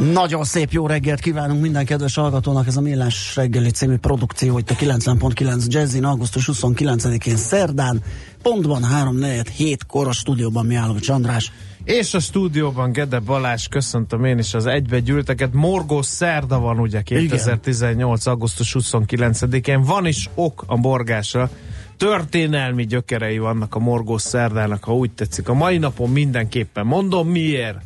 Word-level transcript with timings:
Nagyon 0.00 0.44
szép 0.44 0.70
jó 0.70 0.86
reggelt 0.86 1.20
kívánunk 1.20 1.60
minden 1.60 1.84
kedves 1.84 2.14
hallgatónak, 2.14 2.66
ez 2.66 2.76
a 2.76 2.80
Millás 2.80 3.36
reggeli 3.36 3.70
című 3.70 3.96
produkció 3.96 4.58
itt 4.58 4.70
a 4.70 4.74
90.9 4.74 5.66
Jazzin, 5.66 6.04
augusztus 6.04 6.48
29-én 6.52 7.36
szerdán, 7.36 8.02
pontban 8.42 8.82
3 8.84 9.22
7 9.56 9.86
kor 9.86 10.08
a 10.08 10.12
stúdióban 10.12 10.66
Miálovics 10.66 11.08
András. 11.08 11.52
És 11.84 12.14
a 12.14 12.20
stúdióban 12.20 12.92
Gede 12.92 13.18
Balázs, 13.18 13.66
köszöntöm 13.66 14.24
én 14.24 14.38
is 14.38 14.54
az 14.54 14.66
egybegyűlteket. 14.66 15.52
Morgó 15.52 16.02
szerda 16.02 16.58
van 16.58 16.78
ugye 16.78 17.02
2018. 17.02 18.20
Igen. 18.20 18.34
augusztus 18.34 18.76
29-én. 18.78 19.80
Van 19.80 20.06
is 20.06 20.28
ok 20.34 20.64
a 20.66 20.76
morgásra. 20.76 21.50
Történelmi 21.96 22.86
gyökerei 22.86 23.38
vannak 23.38 23.74
a 23.74 23.78
morgó 23.78 24.18
szerdának, 24.18 24.84
ha 24.84 24.94
úgy 24.94 25.10
tetszik. 25.10 25.48
A 25.48 25.54
mai 25.54 25.78
napon 25.78 26.10
mindenképpen. 26.10 26.86
Mondom 26.86 27.28
miért. 27.28 27.78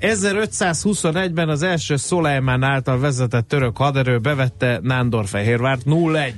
1521-ben 0.00 1.48
az 1.48 1.62
első 1.62 1.96
Szolajmán 1.96 2.62
által 2.62 2.98
vezetett 2.98 3.48
török 3.48 3.76
haderő 3.76 4.18
bevette 4.18 4.80
Nándorfehérvárt 4.82 5.82
0-1. 5.86 6.32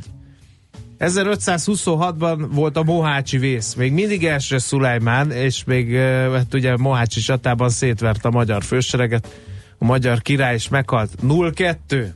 1526-ban 0.99 2.47
volt 2.51 2.77
a 2.77 2.83
Mohácsi 2.83 3.39
vész, 3.39 3.75
még 3.75 3.93
mindig 3.93 4.27
első 4.27 4.59
Szulajmán, 4.59 5.31
és 5.31 5.65
még 5.65 5.97
hát 6.33 6.55
ugye 6.55 6.77
Mohácsi 6.77 7.21
csatában 7.21 7.69
szétvert 7.69 8.25
a 8.25 8.31
magyar 8.31 8.63
fősereget, 8.63 9.41
a 9.79 9.85
magyar 9.85 10.23
király 10.23 10.55
is 10.55 10.69
meghalt. 10.69 11.11
0-2. 11.23 12.07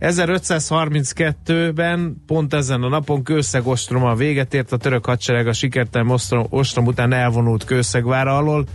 1532-ben 0.00 2.22
pont 2.26 2.54
ezen 2.54 2.82
a 2.82 2.88
napon 2.88 3.22
Kőszeg 3.22 3.66
ostroma 3.66 4.14
véget 4.14 4.54
ért, 4.54 4.72
a 4.72 4.76
török 4.76 5.04
hadsereg 5.04 5.46
a 5.46 5.52
sikertelen 5.52 6.10
ostrom, 6.10 6.46
ostrom 6.48 6.86
után 6.86 7.12
elvonult 7.12 7.64
Kőszegvára 7.64 8.36
alól. 8.36 8.66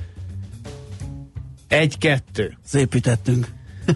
1-2. 1.70 2.20
Szépítettünk. 2.66 3.48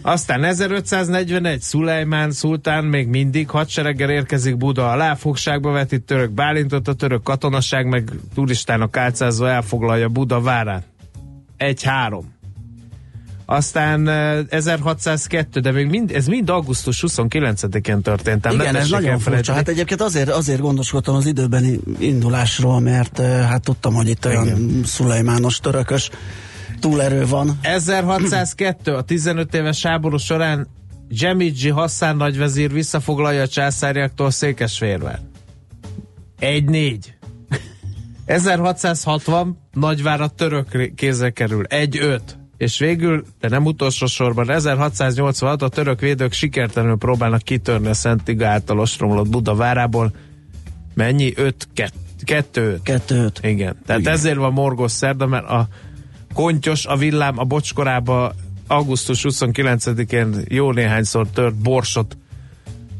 Aztán 0.01 0.43
1541 0.43 1.61
Szulajmán 1.61 2.31
szultán 2.31 2.85
még 2.85 3.07
mindig 3.07 3.49
hadsereggel 3.49 4.09
érkezik 4.09 4.57
Buda 4.57 4.91
alá, 4.91 5.15
fogságba 5.15 5.71
veti 5.71 5.99
török 5.99 6.31
Bálintot, 6.31 6.87
a 6.87 6.93
török 6.93 7.23
katonaság 7.23 7.87
meg 7.87 8.11
turistának 8.33 8.97
álcázva 8.97 9.49
elfoglalja 9.49 10.09
Buda 10.09 10.41
várát. 10.41 10.83
1-3. 11.57 12.21
Aztán 13.45 14.07
1602, 14.49 15.61
de 15.61 15.71
még 15.71 15.87
mind, 15.87 16.11
ez 16.11 16.27
mind 16.27 16.49
augusztus 16.49 17.03
29-én 17.07 18.01
történt. 18.01 18.47
Igen, 18.51 18.75
ez 18.75 18.89
nagyon 18.89 19.19
furcsa. 19.19 19.53
Hát 19.53 19.67
egyébként 19.67 20.01
azért, 20.01 20.29
azért 20.29 20.59
gondoskodtam 20.59 21.15
az 21.15 21.25
időbeni 21.25 21.79
indulásról, 21.99 22.79
mert 22.79 23.17
hát 23.21 23.61
tudtam, 23.61 23.93
hogy 23.93 24.07
itt 24.07 24.25
olyan 24.25 24.81
szulajmános 24.83 25.59
törökös 25.59 26.09
túlerő 26.81 27.25
van. 27.25 27.59
1602, 27.61 28.95
a 28.95 29.01
15 29.01 29.53
éves 29.53 29.85
háború 29.85 30.17
során 30.17 30.67
Jemidji 31.09 31.69
Hassan 31.69 32.15
nagyvezír 32.15 32.71
visszafoglalja 32.71 33.41
a 33.41 33.47
császáriaktól 33.47 34.31
Székesférvel. 34.31 35.29
1-4. 36.39 36.97
1660 38.25 39.57
nagyvárat 39.73 40.33
török 40.33 40.95
kézre 40.95 41.29
kerül. 41.29 41.65
1-5. 41.69 42.19
És 42.57 42.79
végül, 42.79 43.25
de 43.39 43.49
nem 43.49 43.65
utolsó 43.65 44.05
sorban, 44.05 44.51
1686 44.51 45.61
a 45.61 45.69
török 45.69 45.99
védők 45.99 46.33
sikertelenül 46.33 46.97
próbálnak 46.97 47.41
kitörni 47.41 47.87
a 47.87 47.93
Szent 47.93 48.27
Iga 48.27 48.47
által 48.47 48.79
ostromlott 48.79 49.29
Buda 49.29 49.55
várából. 49.55 50.11
Mennyi? 50.93 51.33
5 51.35 51.67
2 52.25 52.79
2 52.83 53.31
Igen. 53.41 53.77
Tehát 53.85 54.01
Igen. 54.01 54.13
ezért 54.13 54.37
van 54.37 54.53
morgos 54.53 54.91
szerda, 54.91 55.27
mert 55.27 55.49
a 55.49 55.67
kontyos 56.33 56.85
a 56.85 56.95
villám 56.95 57.39
a 57.39 57.43
bocskorába 57.43 58.33
augusztus 58.67 59.25
29-én 59.29 60.45
jó 60.47 60.71
néhányszor 60.71 61.27
tört 61.27 61.55
borsot 61.55 62.17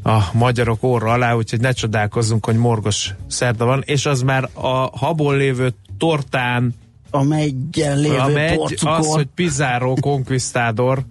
a 0.02 0.18
magyarok 0.32 0.82
orra 0.82 1.12
alá, 1.12 1.34
úgyhogy 1.34 1.60
ne 1.60 1.72
csodálkozzunk, 1.72 2.44
hogy 2.44 2.56
morgos 2.56 3.14
szerda 3.26 3.64
van, 3.64 3.82
és 3.86 4.06
az 4.06 4.22
már 4.22 4.48
a 4.52 4.98
habon 4.98 5.36
lévő 5.36 5.74
tortán 5.98 6.74
a 7.10 7.22
megyen 7.22 7.98
lévő 7.98 8.16
a 8.16 8.28
megy, 8.28 8.78
az, 8.80 9.06
hogy 9.06 9.28
Pizarro 9.34 9.94
Conquistador 10.00 11.04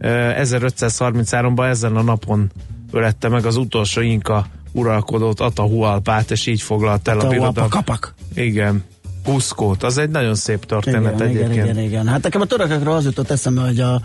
1533-ban 0.00 1.68
ezen 1.68 1.96
a 1.96 2.02
napon 2.02 2.50
ölette 2.90 3.28
meg 3.28 3.46
az 3.46 3.56
utolsó 3.56 4.00
inka 4.00 4.46
uralkodót, 4.72 5.40
Atahualpát, 5.40 6.30
és 6.30 6.46
így 6.46 6.62
foglalt 6.62 7.08
el 7.08 7.20
a 7.20 7.28
birodalmat. 7.28 7.70
kapak. 7.70 8.14
Igen. 8.34 8.84
Uszkót, 9.26 9.82
az 9.82 9.98
egy 9.98 10.10
nagyon 10.10 10.34
szép 10.34 10.64
történet 10.64 11.14
igen, 11.14 11.28
egyébként. 11.28 11.52
Igen, 11.52 11.68
igen, 11.68 11.84
igen. 11.84 12.08
Hát 12.08 12.22
nekem 12.22 12.40
a 12.40 12.44
törökökről 12.44 12.92
az 12.92 13.04
jutott 13.04 13.30
eszembe, 13.30 13.60
hogy 13.60 13.80
a, 13.80 14.02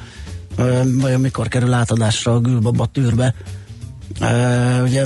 vajon 1.02 1.22
mikor 1.22 1.48
kerül 1.48 1.74
átadásra 1.74 2.34
a 2.34 2.40
Gülbaba 2.40 2.86
tűrbe. 2.86 3.34
Uh, 4.22 4.84
ugye 4.84 5.06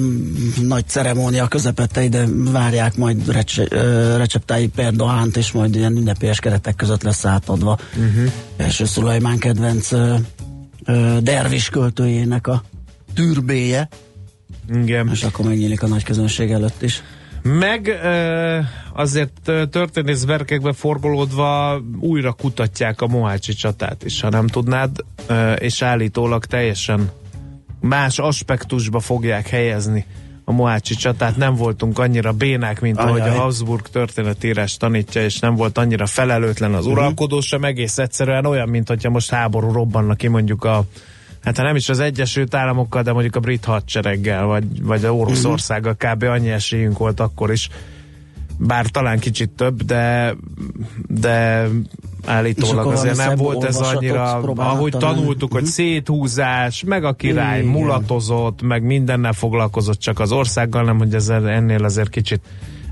nagy 0.61 0.87
ceremónia 0.87 1.47
közepette 1.47 2.03
ide 2.03 2.25
várják 2.51 2.97
majd 2.97 3.31
Recep, 3.31 3.73
Recep 4.17 4.45
Tayyip 4.45 4.79
Erdoğant, 4.79 5.35
és 5.35 5.51
majd 5.51 5.75
ilyen 5.75 5.95
ünnepélyes 5.95 6.39
keretek 6.39 6.75
között 6.75 7.03
lesz 7.03 7.25
átadva. 7.25 7.77
Uh-huh. 7.97 8.31
És 8.67 8.81
Szulajmán 8.85 9.37
kedvenc 9.37 9.91
uh, 9.91 10.19
uh, 10.87 11.17
dervis 11.17 11.69
költőjének 11.69 12.47
a 12.47 12.63
tűrbéje. 13.13 13.89
Igen. 14.73 15.09
És 15.11 15.23
akkor 15.23 15.45
megnyílik 15.45 15.83
a 15.83 15.87
nagy 15.87 16.03
közönség 16.03 16.51
előtt 16.51 16.81
is. 16.81 17.03
Meg 17.43 17.99
azért 18.93 19.51
történészverkekbe 19.69 20.73
forgolódva 20.73 21.81
újra 21.99 22.31
kutatják 22.31 23.01
a 23.01 23.07
Mohácsi 23.07 23.53
csatát 23.53 24.03
is, 24.03 24.21
ha 24.21 24.29
nem 24.29 24.47
tudnád, 24.47 24.95
és 25.57 25.81
állítólag 25.81 26.45
teljesen 26.45 27.09
más 27.79 28.19
aspektusba 28.19 28.99
fogják 28.99 29.47
helyezni 29.47 30.05
a 30.43 30.51
Mohácsi 30.51 30.95
csatát. 30.95 31.37
Nem 31.37 31.55
voltunk 31.55 31.99
annyira 31.99 32.31
bénák, 32.31 32.81
mint 32.81 32.97
Ajaj. 32.97 33.09
ahogy 33.09 33.35
a 33.35 33.41
Habsburg 33.41 33.87
történetírás 33.87 34.77
tanítja, 34.77 35.23
és 35.23 35.39
nem 35.39 35.55
volt 35.55 35.77
annyira 35.77 36.05
felelőtlen 36.05 36.73
az 36.73 36.85
mhm. 36.85 36.93
uralkodó 36.93 37.39
sem, 37.39 37.63
egész 37.63 37.97
egyszerűen 37.97 38.45
olyan, 38.45 38.69
mint 38.69 38.87
hogyha 38.87 39.09
most 39.09 39.29
háború 39.29 39.71
robbanna 39.71 40.15
ki 40.15 40.27
mondjuk 40.27 40.63
a 40.63 40.83
hát 41.43 41.57
ha 41.57 41.63
nem 41.63 41.75
is 41.75 41.89
az 41.89 41.99
Egyesült 41.99 42.55
Államokkal, 42.55 43.01
de 43.01 43.11
mondjuk 43.11 43.35
a 43.35 43.39
brit 43.39 43.65
hadsereggel, 43.65 44.45
vagy, 44.45 44.83
vagy 44.83 45.05
a 45.05 45.15
Oroszországgal 45.15 45.95
kb. 45.97 46.23
annyi 46.23 46.49
esélyünk 46.49 46.97
volt 46.97 47.19
akkor 47.19 47.51
is, 47.51 47.69
bár 48.57 48.85
talán 48.85 49.19
kicsit 49.19 49.49
több, 49.49 49.83
de, 49.83 50.35
de 51.07 51.67
állítólag 52.25 52.87
azért 52.87 53.17
nem 53.17 53.35
volt 53.35 53.63
ez 53.63 53.75
annyira, 53.75 54.33
ahogy 54.55 54.91
tanultuk, 54.91 55.51
hogy 55.51 55.61
uh-huh. 55.61 55.75
széthúzás, 55.75 56.83
meg 56.83 57.03
a 57.03 57.13
király 57.13 57.59
Igen. 57.59 57.71
mulatozott, 57.71 58.61
meg 58.61 58.83
mindennel 58.83 59.33
foglalkozott, 59.33 59.99
csak 59.99 60.19
az 60.19 60.31
országgal 60.31 60.83
nem, 60.83 60.97
hogy 60.97 61.13
ez 61.13 61.29
ennél 61.29 61.83
azért 61.83 62.09
kicsit 62.09 62.41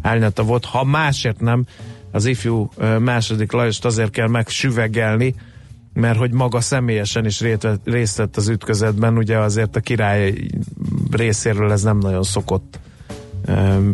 árnyata 0.01 0.43
volt. 0.43 0.65
Ha 0.65 0.83
másért 0.83 1.39
nem, 1.39 1.65
az 2.11 2.25
ifjú 2.25 2.69
második 2.99 3.51
Lajost 3.51 3.85
azért 3.85 4.11
kell 4.11 4.27
megsüvegelni, 4.27 5.35
mert 5.93 6.17
hogy 6.17 6.31
maga 6.31 6.61
személyesen 6.61 7.25
is 7.25 7.41
részt 7.83 8.17
vett 8.17 8.37
az 8.37 8.47
ütközetben, 8.47 9.17
ugye 9.17 9.37
azért 9.37 9.75
a 9.75 9.79
király 9.79 10.33
részéről 11.11 11.71
ez 11.71 11.81
nem 11.81 11.97
nagyon 11.97 12.23
szokott 12.23 12.79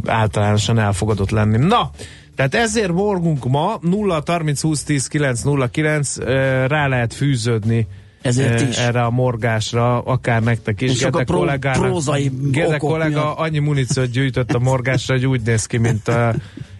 általánosan 0.06 0.80
elfogadott 0.80 1.30
lenni. 1.30 1.58
Na, 1.58 1.90
tehát 2.36 2.56
ezért 2.56 2.92
morgunk 2.92 3.46
ma 3.46 3.78
0 3.82 4.24
30 4.26 4.62
20 4.62 4.84
10 4.84 5.08
9 5.08 5.42
0 5.42 5.68
9 5.68 6.18
rá 6.68 6.88
lehet 6.88 7.14
fűződni 7.14 7.88
ezért 8.26 8.62
is. 8.70 8.78
erre 8.78 9.04
a 9.04 9.10
morgásra, 9.10 10.00
akár 10.00 10.44
nektek 10.44 10.82
is. 10.82 11.00
Gede 11.00 11.24
pró- 11.24 11.46
prózai 11.72 12.32
Gede 12.52 12.78
kollega 12.78 13.20
miatt. 13.22 13.38
annyi 13.38 13.60
muníciót 13.60 14.10
gyűjtött 14.10 14.52
a 14.54 14.60
morgásra, 14.60 15.14
hogy 15.16 15.26
úgy 15.26 15.42
néz 15.42 15.66
ki, 15.66 15.78
mint 15.78 16.08
a 16.08 16.34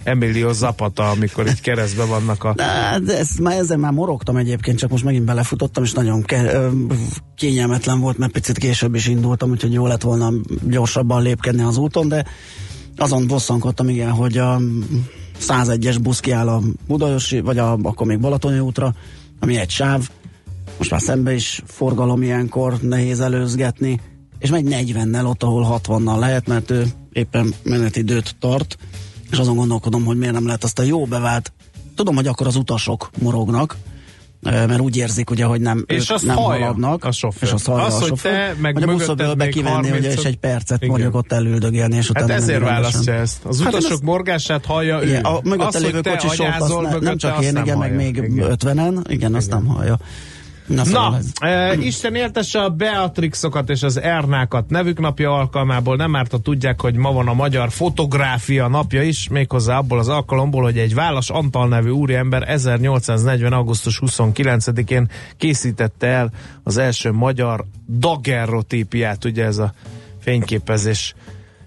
Emilio 0.04 0.54
Zapata, 0.54 1.10
amikor 1.10 1.48
így 1.48 1.62
keresztbe 1.62 2.04
vannak 2.06 2.44
a... 2.44 2.54
De, 2.54 3.00
de 3.04 3.18
ezt, 3.18 3.40
már 3.40 3.58
ezzel 3.58 3.78
már 3.78 3.92
morogtam 3.92 4.38
egyébként, 4.38 4.78
csak 4.78 4.90
most 4.90 5.04
megint 5.04 5.26
belefutottam, 5.26 5.84
és 5.84 5.94
nagyon 5.94 6.22
ke- 6.22 6.58
kényelmetlen 7.36 8.00
volt, 8.00 8.18
mert 8.18 8.32
picit 8.32 8.58
később 8.58 8.96
is 8.96 9.08
indultam, 9.08 9.50
úgyhogy 9.50 9.74
jó 9.74 9.88
lett 9.88 10.02
volna 10.02 10.32
gyorsabban 10.70 11.22
lépkedni 11.22 11.62
az 11.62 11.78
úton, 11.78 12.08
de 12.08 12.26
azon 12.98 13.28
bosszankodtam, 13.28 13.90
igen, 13.90 14.12
hogy 14.12 14.38
a 14.38 14.60
101-es 15.42 15.98
busz 16.02 16.20
kiáll 16.20 16.48
a 16.48 16.62
Budajosi, 16.88 17.40
vagy 17.40 17.58
a, 17.58 17.78
akkor 17.84 18.08
még 18.08 18.20
Balatoni 18.20 18.60
útra, 18.60 18.94
ami 19.40 19.58
egy 19.58 19.70
sáv, 19.70 20.10
most 20.78 20.92
már 20.92 21.02
szembe 21.02 21.34
is 21.34 21.62
forgalom 21.66 22.22
ilyenkor, 22.22 22.78
nehéz 22.82 23.20
előzgetni, 23.20 24.00
és 24.40 24.50
megy 24.50 24.66
40-nel 24.70 25.26
ott, 25.26 25.44
ahol 25.44 25.82
60-nal 25.88 26.20
lehet, 26.20 26.48
mert 26.48 26.72
ő 26.72 26.86
éppen 27.12 27.54
menetidőt 27.64 28.36
tart, 28.40 28.78
és 29.32 29.38
azon 29.38 29.56
gondolkodom, 29.56 30.06
hogy 30.06 30.18
miért 30.18 30.34
nem 30.34 30.46
lehet 30.46 30.64
azt 30.64 30.80
a 30.80 30.84
jó 30.84 31.06
bevált. 31.06 31.54
Tudom, 31.96 32.16
hogy 32.16 32.28
akkor 32.28 32.48
az 32.48 32.56
utasok 32.56 33.10
morognak, 33.22 33.76
mert 34.42 34.80
úgy 34.80 34.98
érzik, 34.98 35.30
ugye, 35.30 35.46
hogy 35.46 35.62
nem, 35.62 35.84
És 35.88 36.10
ők 36.12 36.22
nem 36.22 36.36
haladnak, 36.36 37.04
a 37.06 37.12
sofőr. 37.12 37.44
és 37.44 37.52
azt 37.52 37.66
hallja 37.66 37.84
Az, 37.86 37.94
a 37.94 37.98
hogy 38.00 38.08
sofőr, 38.08 38.32
te, 38.32 38.56
meg 38.62 38.74
hogy 38.74 38.84
a 38.84 38.86
buszból 38.92 39.16
be 39.16 39.36
még 39.36 39.50
kivenni, 39.54 39.74
30 39.74 39.98
ugye, 40.00 40.12
és 40.12 40.24
egy 40.24 40.38
percet 40.38 40.78
Igen. 40.78 40.90
mondjuk 40.90 41.16
ott 41.16 41.32
elüldögélni, 41.32 41.96
és 41.96 42.08
Hát 42.14 42.24
utána 42.24 42.34
ezért 42.42 42.60
menni 42.60 42.72
választja 42.72 43.14
ezt. 43.14 43.46
Az 43.46 43.60
Hát 43.62 43.74
utasok 43.74 43.92
azt- 43.92 44.02
morgását 44.04 44.66
hallja 44.66 45.02
ő. 45.04 45.08
igen, 45.08 45.24
a 45.24 45.40
mögötte 45.44 45.66
Az, 45.66 45.82
lévő 45.82 46.02
hogy 46.04 46.28
agyázol 46.38 46.82
ne, 46.82 46.90
nem 46.90 47.00
mögötte, 47.00 47.16
csak 47.16 47.44
én, 47.44 47.54
nem 47.54 47.64
igen, 47.64 47.78
meg 47.78 47.96
még. 47.96 48.24
50-en, 48.36 49.04
igen, 49.08 49.34
azt 49.36 49.50
nem 49.50 49.66
hallja. 49.66 50.00
Na, 50.66 50.84
szóval 50.84 51.20
Na, 51.40 51.48
e, 51.48 51.74
Isten 51.74 52.16
éltesse 52.16 52.62
a 52.62 52.70
Beatrixokat 52.70 53.70
és 53.70 53.84
az 53.84 54.02
Ernákat 54.02 54.70
nevük 54.70 55.00
napja 55.00 55.34
alkalmából. 55.34 55.96
Nem 55.96 56.16
árt, 56.16 56.32
ha 56.32 56.38
tudják, 56.38 56.82
hogy 56.82 56.96
ma 56.96 57.12
van 57.12 57.28
a 57.28 57.34
magyar 57.34 57.72
fotográfia 57.72 58.68
napja 58.68 59.04
is, 59.04 59.28
méghozzá 59.28 59.78
abból 59.78 60.00
az 60.00 60.10
alkalomból, 60.10 60.64
hogy 60.64 60.78
egy 60.78 60.94
Válas 60.94 61.30
Antal 61.30 61.68
nevű 61.68 61.90
úriember 61.90 62.50
1840. 62.50 63.54
augusztus 63.54 64.02
29-én 64.06 65.10
készítette 65.38 66.08
el 66.08 66.32
az 66.64 66.78
első 66.78 67.12
magyar 67.12 67.66
daguerrotípiát, 68.00 69.26
ugye 69.26 69.44
ez 69.44 69.58
a 69.58 69.74
fényképezés 70.20 71.16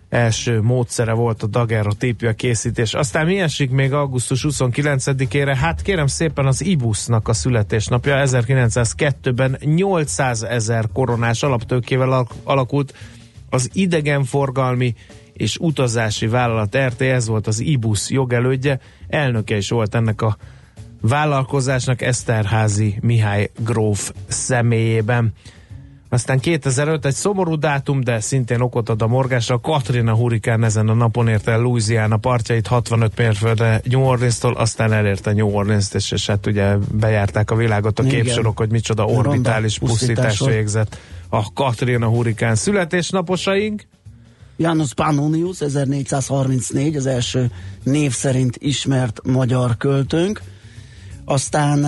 első 0.08 0.60
módszere 0.62 1.12
volt 1.12 1.42
a 1.42 1.46
daguerrotípia 1.46 2.32
készítés. 2.32 2.94
Aztán 2.94 3.26
mi 3.26 3.40
esik 3.40 3.70
még 3.70 3.92
augusztus 3.92 4.44
29-ére? 4.48 5.56
Hát 5.60 5.82
kérem 5.82 6.06
szépen 6.06 6.46
az 6.46 6.64
IBUS-nak 6.64 7.28
a 7.28 7.32
születésnapja 7.32 8.22
1902-ben 8.26 9.58
800 9.64 10.42
ezer 10.42 10.84
koronás 10.92 11.42
alaptőkével 11.42 12.12
al- 12.12 12.34
alakult 12.44 12.94
az 13.50 13.70
idegenforgalmi 13.72 14.94
és 15.32 15.56
utazási 15.56 16.26
vállalat 16.26 16.78
RT, 16.78 17.00
ez 17.00 17.28
volt 17.28 17.46
az 17.46 17.60
IBUS 17.60 18.10
jogelődje, 18.10 18.80
elnöke 19.08 19.56
is 19.56 19.70
volt 19.70 19.94
ennek 19.94 20.22
a 20.22 20.36
vállalkozásnak 21.00 22.02
Eszterházi 22.02 22.98
Mihály 23.00 23.50
gróf 23.64 24.12
személyében. 24.28 25.32
Aztán 26.10 26.38
2005 26.40 27.06
egy 27.06 27.14
szomorú 27.14 27.58
dátum, 27.58 28.00
de 28.00 28.20
szintén 28.20 28.60
okot 28.60 28.88
ad 28.88 29.02
a 29.02 29.06
morgásra. 29.06 29.54
A 29.54 29.60
Katrina 29.60 30.14
hurikán 30.14 30.64
ezen 30.64 30.88
a 30.88 30.94
napon 30.94 31.28
érte 31.28 31.50
el 31.50 31.60
Louisiana 31.60 32.16
partjait 32.16 32.66
65 32.66 33.16
mérföldre 33.16 33.80
New 33.84 34.00
Orleans-tól, 34.00 34.54
aztán 34.54 34.92
elérte 34.92 35.32
New 35.32 35.48
Orleans-t, 35.48 35.94
és, 35.94 36.10
és 36.10 36.26
hát 36.26 36.46
ugye 36.46 36.76
bejárták 36.92 37.50
a 37.50 37.54
világot 37.54 37.98
a 37.98 38.02
Igen. 38.02 38.22
képsorok, 38.22 38.56
hogy 38.56 38.70
micsoda 38.70 39.04
orbitális 39.04 39.78
pusztításról. 39.78 40.48
végzett 40.50 40.98
a 41.28 41.52
Katrina 41.52 42.06
hurikán 42.06 42.54
születésnaposaink. 42.54 43.82
Janus 44.56 44.94
Pannonius 44.94 45.60
1434, 45.60 46.96
az 46.96 47.06
első 47.06 47.50
név 47.82 48.12
szerint 48.12 48.56
ismert 48.58 49.20
magyar 49.24 49.76
költőnk. 49.76 50.40
Aztán 51.30 51.80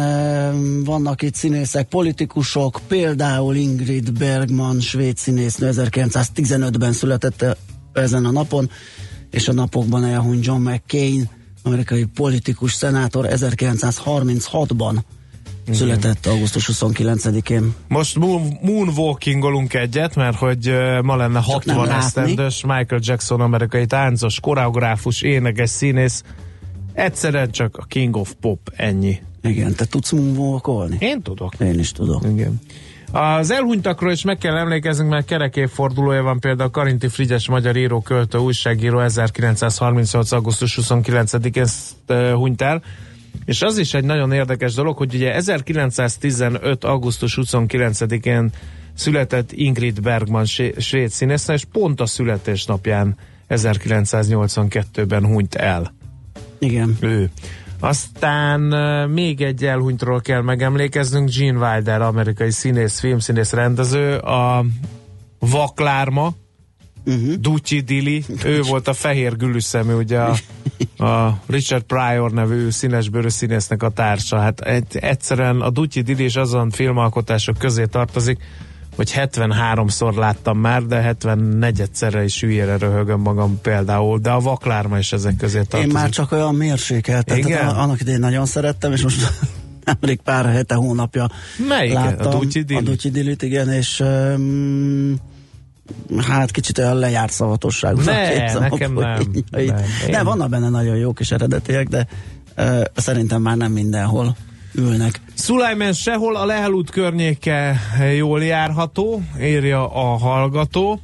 vannak 0.85 1.23
itt 1.23 1.35
színészek, 1.35 1.89
politikusok, 1.89 2.81
például 2.89 3.55
Ingrid 3.55 4.13
Bergman, 4.13 4.81
svéd 4.81 5.17
színésznő 5.17 5.71
1915-ben 5.73 6.93
született 6.93 7.57
ezen 7.93 8.25
a 8.25 8.31
napon, 8.31 8.71
és 9.31 9.49
a 9.49 9.53
napokban 9.53 10.05
elhunyt 10.05 10.45
John 10.45 10.69
McCain, 10.69 11.29
amerikai 11.63 12.05
politikus, 12.05 12.73
szenátor 12.73 13.27
1936-ban 13.31 14.97
született 15.71 16.27
augusztus 16.27 16.71
29-én. 16.73 17.75
Most 17.89 18.19
moon- 18.19 18.63
moonwalkingolunk 18.63 19.75
egyet, 19.75 20.15
mert 20.15 20.37
hogy 20.37 20.73
ma 21.03 21.17
lenne 21.17 21.41
Csak 21.41 21.65
nem 21.65 21.77
60 21.77 21.87
látni. 21.87 22.05
esztendős 22.05 22.63
Michael 22.63 23.01
Jackson 23.05 23.41
amerikai 23.41 23.87
táncos, 23.87 24.41
koreográfus, 24.41 25.23
énekes, 25.23 25.71
színész. 25.71 26.23
Egyszerűen 26.93 27.51
csak 27.51 27.77
a 27.77 27.85
King 27.85 28.17
of 28.17 28.33
Pop, 28.41 28.73
ennyi. 28.77 29.21
Igen, 29.43 29.75
te 29.75 29.85
tudsz 29.85 30.11
moonwalkolni? 30.11 30.97
Én 31.01 31.23
tudok. 31.23 31.53
Én 31.61 31.79
is 31.79 31.93
tudom. 31.93 32.21
Igen. 32.31 32.61
Az 33.13 33.51
elhunytakról 33.51 34.13
is 34.13 34.23
meg 34.23 34.39
kell 34.39 34.57
emlékeznünk, 34.57 35.11
mert 35.11 35.27
kerek 35.27 35.57
évfordulója 35.57 36.23
van 36.23 36.41
például 36.41 36.71
Karinti 36.71 37.09
Frigyes 37.09 37.49
magyar 37.49 37.77
író, 37.77 38.01
költő, 38.01 38.39
újságíró 38.39 39.01
1938. 39.01 40.33
augusztus 40.33 40.79
29-én 40.83 41.67
sz- 41.67 41.95
ö, 42.07 42.33
hunyt 42.33 42.63
el. 42.63 42.83
És 43.45 43.63
az 43.63 43.79
is 43.79 43.95
egy 43.95 44.05
nagyon 44.05 44.33
érdekes 44.33 44.75
dolog, 44.75 44.97
hogy 44.97 45.15
ugye 45.15 45.35
1915. 45.35 46.85
augusztus 46.85 47.39
29-én 47.43 48.51
született 48.95 49.53
Ingrid 49.53 50.01
Bergman 50.01 50.45
svéd 50.77 51.09
színésznő, 51.09 51.55
és 51.55 51.65
pont 51.73 52.01
a 52.01 52.07
születésnapján 52.07 53.17
1982-ben 53.49 55.27
hunyt 55.27 55.55
el 55.55 55.93
Igen. 56.61 56.97
ő. 57.01 57.31
Aztán 57.81 58.61
még 59.09 59.41
egy 59.41 59.65
elhunytról 59.65 60.21
kell 60.21 60.43
megemlékeznünk, 60.43 61.31
Gene 61.37 61.73
Wilder, 61.73 62.03
amerikai 62.03 62.51
színész, 62.51 63.01
filmszínész, 63.01 63.53
rendező, 63.53 64.17
a 64.17 64.65
Vaklárma, 65.39 66.33
uh-huh. 67.07 67.35
Ducci 67.35 67.81
Dili, 67.81 68.25
ő 68.45 68.61
volt 68.61 68.89
a 68.89 68.93
fehér 68.93 69.37
gülüszemű, 69.37 69.93
ugye 69.93 70.19
a, 70.19 70.37
a 71.05 71.41
Richard 71.47 71.83
Pryor 71.83 72.33
nevű 72.33 72.71
színesbőrű 72.71 73.29
színésznek 73.29 73.83
a 73.83 73.89
társa. 73.89 74.39
Hát 74.39 74.61
egy, 74.61 74.97
egyszerűen 74.97 75.61
a 75.61 75.71
Ducci 75.71 76.01
Dili 76.01 76.25
is 76.25 76.37
azon 76.37 76.71
filmalkotások 76.71 77.59
közé 77.59 77.85
tartozik, 77.85 78.39
hogy 79.01 79.13
73-szor 79.17 80.15
láttam 80.15 80.59
már, 80.59 80.83
de 80.83 81.15
74-szerre 81.23 82.23
is 82.25 82.41
hülyére 82.41 82.77
röhögöm 82.77 83.21
magam 83.21 83.61
például, 83.61 84.19
de 84.19 84.31
a 84.31 84.41
Vaklárma 84.41 84.99
is 84.99 85.13
ezek 85.13 85.37
közé 85.37 85.59
tartozik. 85.63 85.87
Én 85.87 85.93
már 85.93 86.09
csak 86.09 86.33
olyan 86.33 86.55
mérsékelt, 86.55 87.31
Igen? 87.37 87.59
tehát 87.59 87.77
annak 87.77 88.01
idején 88.01 88.21
nagyon 88.21 88.47
szerettem, 88.47 88.93
és 88.93 89.03
most 89.03 89.31
nemrég 89.85 90.21
pár 90.21 90.47
hete, 90.47 90.75
hónapja 90.75 91.29
Melyik? 91.69 91.93
láttam. 91.93 92.27
A 92.27 92.39
Ducci 92.39 92.63
Dilli? 92.63 92.81
A 92.81 92.83
Ducci 92.83 93.11
Dillit, 93.11 93.43
igen, 93.43 93.69
és 93.73 94.01
um, 94.01 95.15
hát 96.19 96.51
kicsit 96.51 96.79
olyan 96.79 96.97
lejárt 96.97 97.33
szavatosságú. 97.33 98.01
Ne, 98.01 98.53
nekem 98.59 98.93
nem. 98.93 99.21
Nem, 99.51 99.67
De 100.07 100.09
én- 100.09 100.25
vannak 100.25 100.49
benne 100.49 100.69
nagyon 100.69 100.97
jók 100.97 101.21
és 101.21 101.31
eredetiek, 101.31 101.89
de 101.89 102.07
uh, 102.57 102.83
szerintem 102.95 103.43
már 103.43 103.57
nem 103.57 103.73
mindenhol 103.73 104.37
ülnek. 104.75 105.21
Szulajmen 105.35 105.93
sehol 105.93 106.37
a 106.37 106.45
Lehel 106.45 106.71
út 106.71 106.91
környéke 106.91 107.81
jól 108.17 108.45
járható, 108.45 109.23
írja 109.41 109.95
a 109.95 110.17
hallgató, 110.17 111.01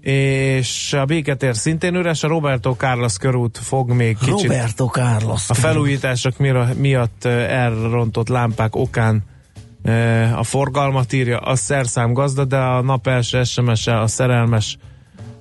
és 0.00 0.92
a 0.92 1.04
Béketér 1.04 1.56
szintén 1.56 1.94
üres, 1.94 2.22
a 2.22 2.28
Roberto 2.28 2.74
Carlos 2.74 3.16
körút 3.16 3.58
fog 3.58 3.90
még 3.90 4.18
kicsit 4.18 4.42
Roberto 4.42 4.86
Carlos. 4.86 5.50
a 5.50 5.54
felújítások 5.54 6.38
mira- 6.38 6.78
miatt 6.78 7.24
elrontott 7.24 8.28
lámpák 8.28 8.74
okán 8.76 9.24
a 10.36 10.42
forgalmat 10.42 11.12
írja, 11.12 11.38
a 11.38 11.56
szerszám 11.56 12.12
gazda, 12.12 12.44
de 12.44 12.56
a 12.56 12.82
nap 12.82 13.06
első 13.06 13.42
SMS-e 13.44 14.00
a 14.00 14.06
szerelmes 14.06 14.78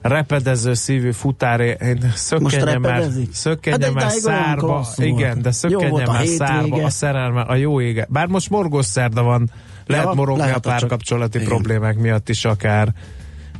repedező 0.08 0.74
szívű 0.74 1.12
futáré, 1.12 1.78
én 1.82 2.12
szökkenje 2.16 2.78
már, 2.80 3.04
szökkenje 3.32 3.86
Hát 3.86 3.94
már 3.94 4.12
szárba, 4.12 4.88
igen, 4.98 5.42
de 5.42 5.52
szökkenje 5.52 6.04
a 6.04 6.12
már 6.12 6.26
szárba. 6.26 6.84
a 6.84 6.90
szerelme, 6.90 7.42
a 7.42 7.56
jó 7.56 7.82
ége. 7.82 8.08
Bár 8.10 8.28
most 8.28 8.50
morgos 8.50 8.86
szerda 8.86 9.24
van, 9.24 9.50
lehet 9.86 10.06
Ja, 10.06 10.14
morogni 10.14 10.42
a 10.42 10.46
lehet, 10.46 10.62
csak- 10.64 10.72
párkapcsolati 10.80 11.38
igen. 11.38 11.50
problémák 11.50 11.98
miatt 11.98 12.30
is 12.30 12.46
akár. 12.46 12.94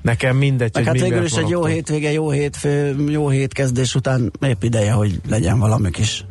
Nekem 0.02 0.38
mindegy, 0.38 0.72
Meg 0.74 0.88
hogy 0.88 1.00
hát 1.00 1.10
végül 1.10 1.26
is 1.26 1.34
egy 1.34 1.50
jó 1.50 1.66
hétvége, 1.66 2.12
jó 2.12 2.30
hétfő, 2.30 2.96
jó 3.10 3.30
hétkezdés 3.30 3.96
után 3.96 4.32
épp 4.42 4.64
ideje, 4.64 4.92
hogy 4.92 5.20
legyen 5.30 5.60
valami 5.60 5.90
kis 5.90 6.26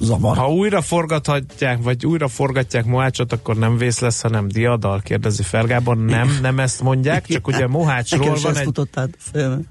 zavar. 0.00 0.36
Ha 0.36 0.52
újra 0.52 0.80
forgathatják, 0.80 1.82
vagy 1.82 2.06
újra 2.06 2.28
forgatják 2.28 2.84
Mohácsot, 2.84 3.32
akkor 3.32 3.56
nem 3.56 3.76
vész 3.76 4.00
lesz, 4.00 4.20
hanem 4.20 4.48
diadal, 4.48 5.00
kérdezi 5.00 5.42
Fergában. 5.42 5.98
Nem, 5.98 6.38
nem 6.42 6.58
ezt 6.58 6.82
mondják, 6.82 7.26
csak 7.26 7.46
ugye 7.46 7.66
Mohácsról 7.66 8.24
van 8.42 8.56
egy... 8.56 8.64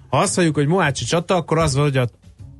Ha 0.09 0.17
azt 0.17 0.35
mondjuk, 0.35 0.57
hogy 0.57 0.67
Mohácsi 0.67 1.05
csata, 1.05 1.35
akkor 1.35 1.57
az 1.57 1.73
van, 1.75 1.83
hogy 1.83 1.97
a 1.97 2.07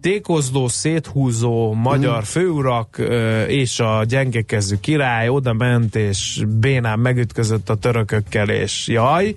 tékozló, 0.01 0.67
széthúzó 0.67 1.73
magyar 1.73 2.15
Mhm. 2.17 2.23
főurak 2.23 2.97
ö, 2.97 3.43
és 3.43 3.79
a 3.79 4.03
gyengekező 4.07 4.79
király 4.79 5.29
oda 5.29 5.53
ment, 5.53 5.95
és 5.95 6.43
bénán 6.59 6.99
megütközött 6.99 7.69
a 7.69 7.75
törökökkel, 7.75 8.49
és 8.49 8.87
jaj, 8.87 9.35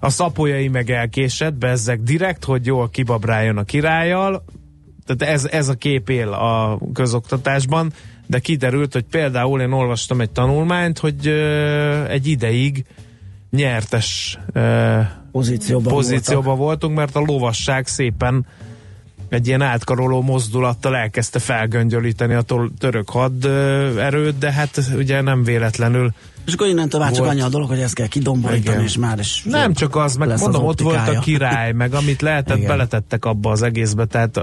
a 0.00 0.10
szapolyai 0.10 0.68
meg 0.68 0.90
elkésett, 0.90 1.54
bezzek 1.54 2.00
direkt, 2.02 2.44
hogy 2.44 2.66
jól 2.66 2.90
kibabráljon 2.90 3.56
a 3.56 3.64
királlyal, 3.64 4.44
tehát 5.16 5.34
ez, 5.34 5.44
ez 5.44 5.68
a 5.68 5.74
kép 5.74 6.08
él 6.08 6.32
a 6.32 6.80
közoktatásban, 6.92 7.92
de 8.26 8.38
kiderült, 8.38 8.92
hogy 8.92 9.04
például 9.10 9.60
én 9.60 9.72
olvastam 9.72 10.20
egy 10.20 10.30
tanulmányt, 10.30 10.98
hogy 10.98 11.26
ö, 11.26 12.04
egy 12.04 12.26
ideig 12.26 12.84
nyertes 13.50 14.38
ö, 14.52 15.00
Pozícióban, 15.32 15.92
pozícióban 15.92 16.56
voltunk, 16.56 16.96
mert 16.96 17.16
a 17.16 17.20
lovasság 17.20 17.86
szépen 17.86 18.46
egy 19.28 19.46
ilyen 19.46 19.62
átkaroló 19.62 20.22
mozdulattal 20.22 20.96
elkezdte 20.96 21.38
felgöngyölíteni 21.38 22.34
a 22.34 22.44
török 22.78 23.10
had 23.10 23.44
ö, 23.44 23.98
erőt, 23.98 24.38
de 24.38 24.52
hát 24.52 24.80
ugye 24.96 25.20
nem 25.20 25.44
véletlenül. 25.44 26.12
És 26.48 26.54
akkor 26.54 26.66
innentől 26.66 27.00
már 27.00 27.12
csak 27.12 27.26
annyi 27.26 27.40
a 27.40 27.48
dolog, 27.48 27.68
hogy 27.68 27.80
ezt 27.80 27.94
kell 27.94 28.06
kidomborítani, 28.06 28.76
Igen. 28.76 28.86
és 28.86 28.96
már 28.96 29.18
is 29.18 29.42
Nem 29.44 29.72
csak 29.72 29.96
az, 29.96 30.16
meg 30.16 30.28
mondom, 30.28 30.62
az 30.62 30.68
ott 30.68 30.80
volt 30.80 31.08
a 31.08 31.18
király, 31.18 31.72
meg 31.72 31.94
amit 31.94 32.22
lehetett, 32.22 32.56
Igen. 32.56 32.68
beletettek 32.68 33.24
abba 33.24 33.50
az 33.50 33.62
egészbe, 33.62 34.04
tehát 34.04 34.40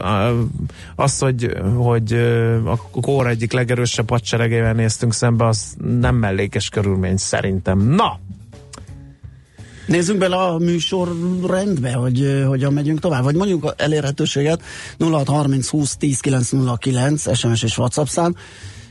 az, 0.96 1.20
hogy, 1.20 1.58
hogy 1.76 2.14
a 2.66 2.78
kóra 3.02 3.30
egyik 3.30 3.52
legerősebb 3.52 4.10
hadseregével 4.10 4.74
néztünk 4.74 5.14
szembe, 5.14 5.48
az 5.48 5.76
nem 6.00 6.16
mellékes 6.16 6.70
körülmény 6.70 7.18
szerintem. 7.18 7.80
Na, 7.80 8.20
Nézzünk 9.88 10.20
bele 10.20 10.36
a 10.36 10.58
műsor 10.58 11.16
rendbe, 11.48 11.94
hogy 11.94 12.44
hogyan 12.48 12.74
megyünk 12.74 13.00
tovább, 13.00 13.24
vagy 13.24 13.36
mondjuk 13.36 13.64
a 13.64 13.74
elérhetőséget 13.78 14.62
0630 15.00 15.68
20 15.68 15.96
10 15.96 16.20
909 16.20 17.38
SMS 17.38 17.64
és 17.64 17.78
WhatsApp 17.78 18.06
szám, 18.06 18.36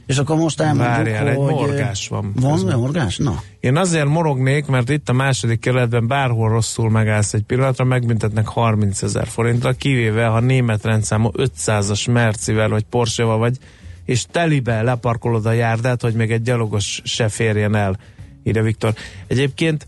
és 0.07 0.19
akkor 0.19 0.37
most 0.37 0.61
elmondjuk, 0.61 0.97
Várjál, 0.97 1.29
egy 1.29 1.37
hogy... 1.37 1.53
morgás 1.53 2.09
van 2.09 2.33
Van 2.41 2.53
közben. 2.53 2.79
morgás? 2.79 3.17
Na. 3.17 3.43
Én 3.61 3.77
azért 3.77 4.07
morognék, 4.07 4.67
mert 4.67 4.91
itt 4.91 5.09
a 5.09 5.13
második 5.13 5.61
kerületben 5.61 6.07
bárhol 6.07 6.49
rosszul 6.49 6.91
megállsz 6.91 7.35
egy 7.35 7.43
pillanatra, 7.43 7.85
megbüntetnek 7.85 8.47
30 8.47 9.03
ezer 9.03 9.27
forintra, 9.27 9.73
kivéve 9.73 10.27
ha 10.27 10.41
német 10.41 10.85
rendszámú 10.85 11.31
500-as 11.33 12.13
Mercivel 12.13 12.69
vagy 12.69 12.85
Porsche-val 12.85 13.39
vagy, 13.39 13.59
és 14.05 14.25
telibe 14.31 14.83
leparkolod 14.83 15.47
a 15.47 15.53
járdát, 15.53 16.03
hogy 16.03 16.15
még 16.15 16.31
egy 16.31 16.43
gyalogos 16.43 17.01
se 17.05 17.29
férjen 17.29 17.75
el, 17.75 17.97
írja 18.43 18.63
Viktor. 18.63 18.95
Egyébként 19.27 19.87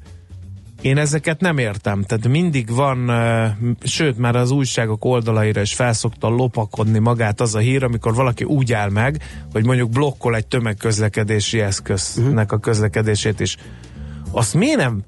én 0.86 0.98
ezeket 0.98 1.40
nem 1.40 1.58
értem, 1.58 2.02
tehát 2.02 2.28
mindig 2.28 2.70
van, 2.70 3.10
sőt 3.82 4.18
már 4.18 4.36
az 4.36 4.50
újságok 4.50 5.04
oldalaira 5.04 5.60
is 5.60 5.74
felszokta 5.74 6.28
lopakodni 6.28 6.98
magát 6.98 7.40
az 7.40 7.54
a 7.54 7.58
hír, 7.58 7.84
amikor 7.84 8.14
valaki 8.14 8.44
úgy 8.44 8.72
áll 8.72 8.90
meg, 8.90 9.22
hogy 9.52 9.64
mondjuk 9.64 9.90
blokkol 9.90 10.36
egy 10.36 10.46
tömegközlekedési 10.46 11.60
eszköznek 11.60 12.52
a 12.52 12.58
közlekedését 12.58 13.40
is. 13.40 13.56
Azt 14.30 14.54
miért 14.54 14.76
nem? 14.76 15.02